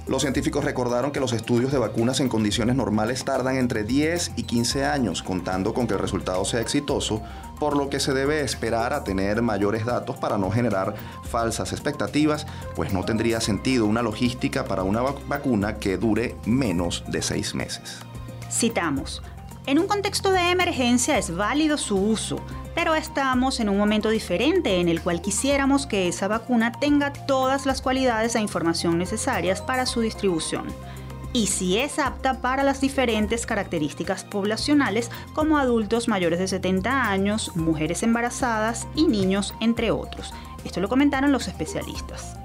Los 0.10 0.24
científicos 0.24 0.66
recordaron 0.66 1.12
que 1.12 1.20
los 1.20 1.34
estudios 1.34 1.72
de 1.72 1.78
vacunas 1.78 2.20
en 2.20 2.30
condiciones 2.30 2.76
normales 2.76 3.24
tardan 3.24 3.57
entre 3.57 3.84
10 3.84 4.32
y 4.38 4.41
15 4.41 4.84
años, 4.84 5.22
contando 5.22 5.72
con 5.76 5.86
que 5.86 5.93
el 5.93 5.99
resultado 5.99 6.43
sea 6.45 6.62
exitoso, 6.62 7.22
por 7.60 7.78
lo 7.78 7.91
que 7.91 7.99
se 7.99 8.16
debe 8.16 8.41
esperar 8.41 8.91
a 8.91 9.03
tener 9.03 9.43
mayores 9.43 9.86
datos 9.86 10.18
para 10.18 10.39
no 10.39 10.49
generar 10.49 10.95
falsas 11.26 11.74
expectativas, 11.74 12.47
pues 12.76 12.91
no 12.91 13.05
tendría 13.05 13.39
sentido 13.39 13.86
una 13.86 14.01
logística 14.01 14.66
para 14.66 14.82
una 14.82 15.01
vacuna 15.01 15.76
que 15.76 15.99
dure 15.99 16.36
menos 16.43 17.03
de 17.07 17.22
seis 17.22 17.53
meses. 17.53 17.99
Citamos, 18.49 19.22
en 19.66 19.80
un 19.80 19.88
contexto 19.88 20.32
de 20.32 20.51
emergencia 20.51 21.18
es 21.18 21.36
válido 21.36 21.78
su 21.78 21.97
uso, 21.97 22.39
pero 22.76 22.95
estamos 22.95 23.60
en 23.60 23.70
un 23.70 23.78
momento 23.78 24.10
diferente 24.10 24.80
en 24.80 24.89
el 24.89 25.01
cual 25.01 25.22
quisiéramos 25.22 25.86
que 25.86 26.07
esa 26.07 26.28
vacuna 26.28 26.72
tenga 26.72 27.14
todas 27.14 27.66
las 27.66 27.82
cualidades 27.82 28.36
e 28.36 28.39
información 28.39 28.97
necesarias 28.97 29.62
para 29.62 29.86
su 29.86 30.01
distribución 30.01 30.68
y 31.34 31.47
si 31.47 31.78
es 31.78 31.99
apta 31.99 32.41
para 32.41 32.64
las 32.64 32.82
diferentes 32.82 33.45
características 33.45 34.24
poblacionales 34.24 35.12
como 35.34 35.57
adultos 35.57 36.07
mayores 36.07 36.39
de 36.39 36.47
70 36.47 37.10
años, 37.10 37.55
mujeres 37.55 38.03
embarazadas 38.03 38.88
y 38.95 39.07
niños, 39.07 39.53
entre 39.60 39.91
otros. 39.91 40.34
Esto 40.64 40.80
lo 40.80 40.89
comentaron 40.89 41.32
los 41.32 41.47
especialistas. 41.47 42.36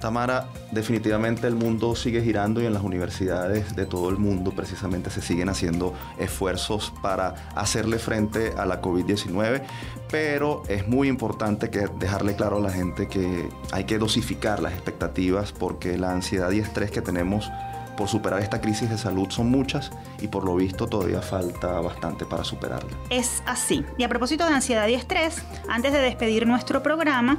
Tamara, 0.00 0.48
definitivamente 0.72 1.46
el 1.46 1.54
mundo 1.54 1.94
sigue 1.94 2.22
girando 2.22 2.60
y 2.60 2.66
en 2.66 2.72
las 2.72 2.82
universidades 2.82 3.76
de 3.76 3.86
todo 3.86 4.08
el 4.08 4.16
mundo 4.16 4.50
precisamente 4.52 5.10
se 5.10 5.22
siguen 5.22 5.48
haciendo 5.48 5.94
esfuerzos 6.18 6.92
para 7.02 7.34
hacerle 7.54 7.98
frente 7.98 8.54
a 8.56 8.66
la 8.66 8.80
COVID-19, 8.80 9.62
pero 10.10 10.62
es 10.68 10.88
muy 10.88 11.08
importante 11.08 11.70
que 11.70 11.86
dejarle 11.98 12.34
claro 12.34 12.56
a 12.56 12.60
la 12.60 12.70
gente 12.70 13.08
que 13.08 13.48
hay 13.70 13.84
que 13.84 13.98
dosificar 13.98 14.60
las 14.60 14.72
expectativas 14.72 15.52
porque 15.52 15.98
la 15.98 16.10
ansiedad 16.10 16.50
y 16.50 16.58
estrés 16.58 16.90
que 16.90 17.02
tenemos 17.02 17.50
por 17.96 18.08
superar 18.08 18.40
esta 18.40 18.62
crisis 18.62 18.88
de 18.88 18.96
salud 18.96 19.28
son 19.28 19.50
muchas 19.50 19.90
y 20.22 20.28
por 20.28 20.44
lo 20.44 20.56
visto 20.56 20.86
todavía 20.86 21.20
falta 21.20 21.80
bastante 21.80 22.24
para 22.24 22.44
superarla. 22.44 22.90
Es 23.10 23.42
así. 23.44 23.84
Y 23.98 24.04
a 24.04 24.08
propósito 24.08 24.46
de 24.46 24.54
ansiedad 24.54 24.88
y 24.88 24.94
estrés, 24.94 25.42
antes 25.68 25.92
de 25.92 25.98
despedir 25.98 26.46
nuestro 26.46 26.82
programa, 26.82 27.38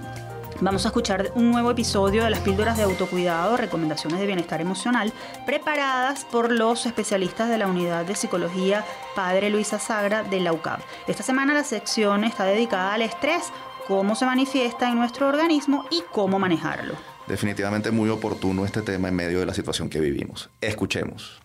Vamos 0.61 0.85
a 0.85 0.89
escuchar 0.89 1.31
un 1.33 1.49
nuevo 1.49 1.71
episodio 1.71 2.23
de 2.23 2.29
las 2.29 2.41
píldoras 2.41 2.77
de 2.77 2.83
autocuidado, 2.83 3.57
recomendaciones 3.57 4.19
de 4.19 4.27
bienestar 4.27 4.61
emocional, 4.61 5.11
preparadas 5.43 6.23
por 6.23 6.51
los 6.51 6.85
especialistas 6.85 7.49
de 7.49 7.57
la 7.57 7.65
unidad 7.65 8.05
de 8.05 8.13
psicología 8.13 8.85
Padre 9.15 9.49
Luisa 9.49 9.79
Sagra 9.79 10.21
de 10.21 10.39
la 10.39 10.53
UCAP. 10.53 10.81
Esta 11.07 11.23
semana 11.23 11.55
la 11.55 11.63
sección 11.63 12.23
está 12.23 12.43
dedicada 12.43 12.93
al 12.93 13.01
estrés, 13.01 13.51
cómo 13.87 14.13
se 14.13 14.27
manifiesta 14.27 14.87
en 14.87 14.97
nuestro 14.97 15.29
organismo 15.29 15.85
y 15.89 16.03
cómo 16.11 16.37
manejarlo. 16.37 16.93
Definitivamente 17.25 17.89
muy 17.89 18.11
oportuno 18.11 18.63
este 18.63 18.83
tema 18.83 19.07
en 19.07 19.15
medio 19.15 19.39
de 19.39 19.47
la 19.47 19.55
situación 19.55 19.89
que 19.89 19.99
vivimos. 19.99 20.51
Escuchemos. 20.61 21.41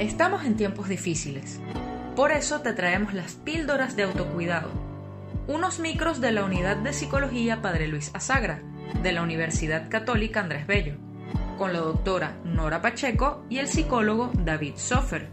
Estamos 0.00 0.44
en 0.44 0.56
tiempos 0.56 0.88
difíciles. 0.88 1.60
Por 2.16 2.32
eso 2.32 2.62
te 2.62 2.72
traemos 2.72 3.14
las 3.14 3.34
píldoras 3.34 3.94
de 3.94 4.02
autocuidado 4.02 4.87
unos 5.48 5.80
micros 5.80 6.20
de 6.20 6.30
la 6.30 6.44
Unidad 6.44 6.76
de 6.76 6.92
Psicología 6.92 7.62
Padre 7.62 7.88
Luis 7.88 8.10
Azagra, 8.12 8.60
de 9.02 9.12
la 9.12 9.22
Universidad 9.22 9.88
Católica 9.88 10.40
Andrés 10.40 10.66
Bello, 10.66 10.96
con 11.56 11.72
la 11.72 11.80
doctora 11.80 12.36
Nora 12.44 12.82
Pacheco 12.82 13.44
y 13.48 13.58
el 13.58 13.66
psicólogo 13.66 14.30
David 14.34 14.74
Sofer. 14.76 15.28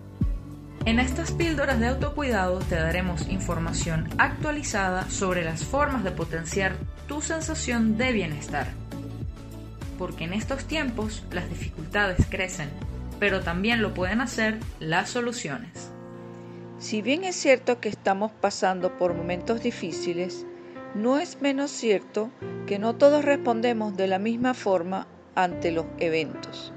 En 0.85 0.99
estas 0.99 1.33
píldoras 1.33 1.79
de 1.81 1.87
autocuidado 1.87 2.59
te 2.59 2.75
daremos 2.75 3.27
información 3.27 4.07
actualizada 4.17 5.09
sobre 5.09 5.43
las 5.43 5.65
formas 5.65 6.03
de 6.05 6.11
potenciar 6.11 6.77
tu 7.07 7.21
sensación 7.21 7.97
de 7.97 8.13
bienestar. 8.13 8.67
Porque 9.97 10.23
en 10.23 10.33
estos 10.33 10.63
tiempos 10.65 11.23
las 11.31 11.49
dificultades 11.49 12.25
crecen, 12.29 12.69
pero 13.19 13.41
también 13.41 13.81
lo 13.81 13.93
pueden 13.93 14.21
hacer 14.21 14.59
las 14.79 15.09
soluciones. 15.09 15.91
Si 16.77 17.01
bien 17.01 17.23
es 17.23 17.35
cierto 17.35 17.79
que 17.79 17.87
estamos 17.87 18.31
pasando 18.41 18.97
por 18.97 19.13
momentos 19.13 19.63
difíciles, 19.63 20.45
no 20.93 21.19
es 21.19 21.41
menos 21.41 21.71
cierto 21.71 22.29
que 22.67 22.79
no 22.79 22.95
todos 22.95 23.23
respondemos 23.23 23.95
de 23.95 24.07
la 24.07 24.19
misma 24.19 24.53
forma 24.53 25.07
ante 25.35 25.71
los 25.71 25.85
eventos. 25.99 26.73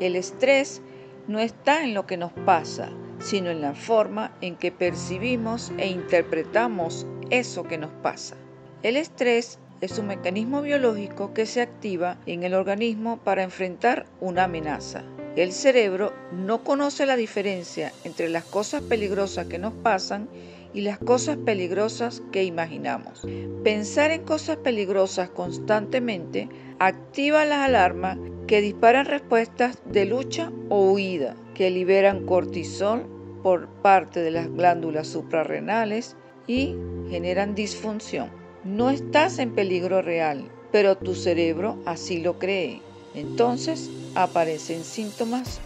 El 0.00 0.16
estrés 0.16 0.82
no 1.28 1.38
está 1.38 1.82
en 1.82 1.94
lo 1.94 2.06
que 2.06 2.18
nos 2.18 2.32
pasa, 2.32 2.90
sino 3.18 3.50
en 3.50 3.62
la 3.62 3.74
forma 3.74 4.36
en 4.42 4.56
que 4.56 4.70
percibimos 4.70 5.72
e 5.78 5.88
interpretamos 5.88 7.06
eso 7.30 7.64
que 7.64 7.78
nos 7.78 7.90
pasa. 8.02 8.36
El 8.82 8.96
estrés 8.96 9.58
es 9.80 9.98
un 9.98 10.08
mecanismo 10.08 10.60
biológico 10.60 11.32
que 11.32 11.46
se 11.46 11.62
activa 11.62 12.18
en 12.26 12.42
el 12.42 12.54
organismo 12.54 13.18
para 13.18 13.42
enfrentar 13.42 14.06
una 14.20 14.44
amenaza. 14.44 15.02
El 15.36 15.52
cerebro 15.52 16.14
no 16.32 16.64
conoce 16.64 17.04
la 17.04 17.14
diferencia 17.14 17.92
entre 18.04 18.30
las 18.30 18.44
cosas 18.44 18.80
peligrosas 18.80 19.46
que 19.46 19.58
nos 19.58 19.74
pasan 19.74 20.30
y 20.72 20.80
las 20.80 20.98
cosas 20.98 21.36
peligrosas 21.36 22.22
que 22.32 22.44
imaginamos. 22.44 23.20
Pensar 23.62 24.12
en 24.12 24.24
cosas 24.24 24.56
peligrosas 24.56 25.28
constantemente 25.28 26.48
activa 26.78 27.44
las 27.44 27.58
alarmas 27.58 28.18
que 28.46 28.62
disparan 28.62 29.04
respuestas 29.04 29.78
de 29.84 30.06
lucha 30.06 30.50
o 30.70 30.92
huida, 30.92 31.36
que 31.54 31.70
liberan 31.70 32.24
cortisol 32.24 33.06
por 33.42 33.68
parte 33.82 34.20
de 34.20 34.30
las 34.30 34.50
glándulas 34.50 35.06
suprarrenales 35.06 36.16
y 36.46 36.74
generan 37.10 37.54
disfunción. 37.54 38.30
No 38.64 38.88
estás 38.88 39.38
en 39.38 39.54
peligro 39.54 40.00
real, 40.00 40.50
pero 40.72 40.96
tu 40.96 41.14
cerebro 41.14 41.78
así 41.84 42.20
lo 42.20 42.38
cree. 42.38 42.80
Entonces 43.16 43.90
aparecen 44.14 44.84
síntomas 44.84 45.58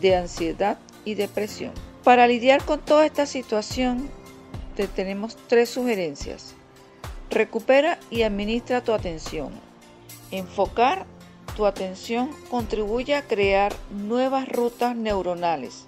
de 0.00 0.16
ansiedad 0.16 0.78
y 1.04 1.14
depresión. 1.14 1.72
Para 2.02 2.26
lidiar 2.26 2.64
con 2.64 2.80
toda 2.80 3.06
esta 3.06 3.26
situación, 3.26 4.08
te 4.74 4.88
tenemos 4.88 5.36
tres 5.46 5.68
sugerencias. 5.68 6.54
Recupera 7.30 7.98
y 8.10 8.22
administra 8.22 8.82
tu 8.82 8.92
atención. 8.92 9.52
Enfocar 10.30 11.06
tu 11.54 11.66
atención 11.66 12.30
contribuye 12.50 13.14
a 13.14 13.22
crear 13.22 13.74
nuevas 13.90 14.48
rutas 14.48 14.96
neuronales. 14.96 15.84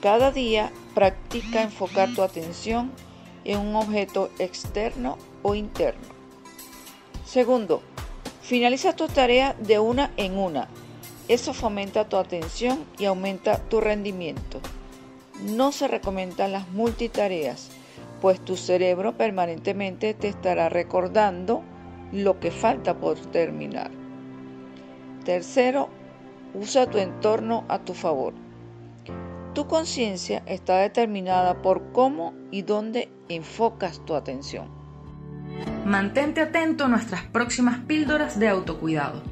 Cada 0.00 0.30
día 0.30 0.72
practica 0.94 1.62
enfocar 1.62 2.12
tu 2.14 2.22
atención 2.22 2.90
en 3.44 3.60
un 3.60 3.76
objeto 3.76 4.30
externo 4.38 5.16
o 5.42 5.54
interno. 5.54 6.08
Segundo, 7.24 7.82
Finaliza 8.42 8.96
tu 8.96 9.06
tarea 9.06 9.54
de 9.60 9.78
una 9.78 10.10
en 10.16 10.36
una. 10.36 10.66
Eso 11.28 11.54
fomenta 11.54 12.08
tu 12.08 12.16
atención 12.16 12.84
y 12.98 13.04
aumenta 13.04 13.58
tu 13.58 13.80
rendimiento. 13.80 14.60
No 15.44 15.70
se 15.70 15.86
recomiendan 15.86 16.50
las 16.50 16.68
multitareas, 16.70 17.70
pues 18.20 18.44
tu 18.44 18.56
cerebro 18.56 19.16
permanentemente 19.16 20.12
te 20.14 20.26
estará 20.26 20.68
recordando 20.68 21.62
lo 22.10 22.40
que 22.40 22.50
falta 22.50 22.98
por 22.98 23.16
terminar. 23.16 23.92
Tercero, 25.24 25.88
usa 26.52 26.90
tu 26.90 26.98
entorno 26.98 27.64
a 27.68 27.78
tu 27.78 27.94
favor. 27.94 28.34
Tu 29.54 29.68
conciencia 29.68 30.42
está 30.46 30.78
determinada 30.78 31.62
por 31.62 31.92
cómo 31.92 32.34
y 32.50 32.62
dónde 32.62 33.08
enfocas 33.28 34.04
tu 34.04 34.16
atención. 34.16 34.81
Mantente 35.84 36.40
atento 36.40 36.84
a 36.84 36.88
nuestras 36.88 37.22
próximas 37.22 37.80
píldoras 37.80 38.38
de 38.38 38.48
autocuidado. 38.48 39.22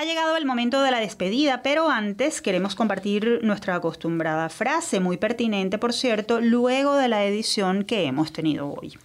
Ha 0.00 0.04
llegado 0.06 0.38
el 0.38 0.46
momento 0.46 0.80
de 0.80 0.90
la 0.90 0.98
despedida, 0.98 1.60
pero 1.62 1.90
antes 1.90 2.40
queremos 2.40 2.74
compartir 2.74 3.40
nuestra 3.42 3.74
acostumbrada 3.74 4.48
frase, 4.48 4.98
muy 4.98 5.18
pertinente 5.18 5.76
por 5.76 5.92
cierto, 5.92 6.40
luego 6.40 6.94
de 6.94 7.08
la 7.08 7.22
edición 7.26 7.84
que 7.84 8.06
hemos 8.06 8.32
tenido 8.32 8.72
hoy. 8.72 8.96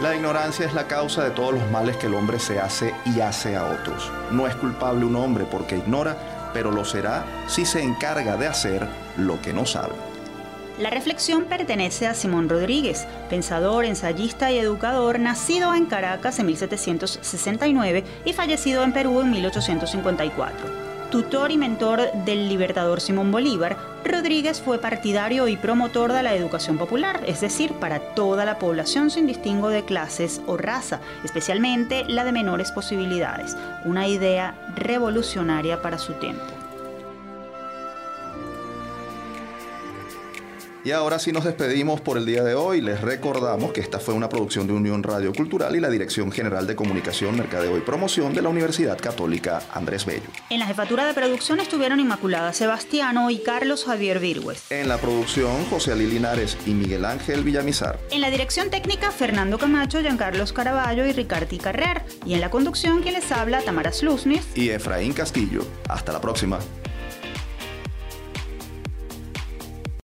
La 0.00 0.14
ignorancia 0.14 0.64
es 0.64 0.74
la 0.74 0.86
causa 0.86 1.24
de 1.24 1.30
todos 1.32 1.54
los 1.54 1.70
males 1.72 1.96
que 1.96 2.06
el 2.06 2.14
hombre 2.14 2.38
se 2.38 2.60
hace 2.60 2.94
y 3.04 3.18
hace 3.18 3.56
a 3.56 3.64
otros. 3.64 4.12
No 4.30 4.46
es 4.46 4.54
culpable 4.54 5.04
un 5.04 5.16
hombre 5.16 5.44
porque 5.44 5.78
ignora, 5.78 6.16
pero 6.54 6.70
lo 6.70 6.84
será 6.84 7.24
si 7.48 7.66
se 7.66 7.82
encarga 7.82 8.36
de 8.36 8.46
hacer 8.46 8.86
lo 9.16 9.42
que 9.42 9.52
no 9.52 9.66
sabe. 9.66 10.07
La 10.78 10.90
reflexión 10.90 11.44
pertenece 11.44 12.06
a 12.06 12.14
Simón 12.14 12.48
Rodríguez, 12.48 13.06
pensador, 13.28 13.84
ensayista 13.84 14.52
y 14.52 14.58
educador, 14.58 15.18
nacido 15.18 15.74
en 15.74 15.86
Caracas 15.86 16.38
en 16.38 16.46
1769 16.46 18.04
y 18.24 18.32
fallecido 18.32 18.84
en 18.84 18.92
Perú 18.92 19.20
en 19.20 19.30
1854 19.30 20.88
tutor 21.10 21.50
y 21.50 21.56
mentor 21.56 22.12
del 22.24 22.48
libertador 22.48 23.00
Simón 23.00 23.30
Bolívar, 23.30 23.76
Rodríguez 24.04 24.60
fue 24.60 24.78
partidario 24.78 25.48
y 25.48 25.56
promotor 25.56 26.12
de 26.12 26.22
la 26.22 26.34
educación 26.34 26.78
popular, 26.78 27.22
es 27.26 27.40
decir, 27.40 27.72
para 27.74 28.14
toda 28.14 28.44
la 28.44 28.58
población 28.58 29.10
sin 29.10 29.26
distingo 29.26 29.70
de 29.70 29.84
clases 29.84 30.40
o 30.46 30.56
raza, 30.56 31.00
especialmente 31.24 32.04
la 32.06 32.24
de 32.24 32.32
menores 32.32 32.72
posibilidades, 32.72 33.56
una 33.84 34.06
idea 34.06 34.54
revolucionaria 34.76 35.80
para 35.80 35.98
su 35.98 36.12
tiempo. 36.14 36.57
Y 40.84 40.92
ahora 40.92 41.18
sí 41.18 41.32
nos 41.32 41.44
despedimos 41.44 42.00
por 42.00 42.18
el 42.18 42.24
día 42.24 42.44
de 42.44 42.54
hoy. 42.54 42.80
Les 42.80 43.00
recordamos 43.00 43.72
que 43.72 43.80
esta 43.80 43.98
fue 43.98 44.14
una 44.14 44.28
producción 44.28 44.66
de 44.66 44.72
Unión 44.72 45.02
Radio 45.02 45.32
Cultural 45.32 45.74
y 45.74 45.80
la 45.80 45.90
Dirección 45.90 46.30
General 46.30 46.66
de 46.66 46.76
Comunicación, 46.76 47.36
Mercadeo 47.36 47.76
y 47.76 47.80
Promoción 47.80 48.32
de 48.32 48.42
la 48.42 48.48
Universidad 48.48 48.96
Católica 48.98 49.60
Andrés 49.74 50.06
Bello. 50.06 50.28
En 50.50 50.60
la 50.60 50.66
jefatura 50.66 51.04
de 51.04 51.14
producción 51.14 51.58
estuvieron 51.58 51.98
Inmaculada 51.98 52.52
Sebastiano 52.52 53.30
y 53.30 53.40
Carlos 53.42 53.84
Javier 53.84 54.20
Virgües. 54.20 54.70
En 54.70 54.88
la 54.88 54.98
producción, 54.98 55.64
José 55.66 55.92
Ali 55.92 56.06
Linares 56.06 56.56
y 56.64 56.70
Miguel 56.70 57.04
Ángel 57.04 57.42
Villamizar. 57.42 57.98
En 58.10 58.20
la 58.20 58.30
dirección 58.30 58.70
técnica, 58.70 59.10
Fernando 59.10 59.58
Camacho, 59.58 60.00
Giancarlos 60.00 60.52
Caraballo 60.52 61.06
y 61.06 61.12
Ricardo 61.12 61.58
Carrer. 61.60 62.02
Y 62.24 62.34
en 62.34 62.40
la 62.40 62.50
conducción, 62.50 63.02
quien 63.02 63.14
les 63.14 63.30
habla, 63.32 63.62
Tamara 63.62 63.92
Slusnis 63.92 64.46
y 64.54 64.70
Efraín 64.70 65.12
Castillo. 65.12 65.64
Hasta 65.88 66.12
la 66.12 66.20
próxima. 66.20 66.58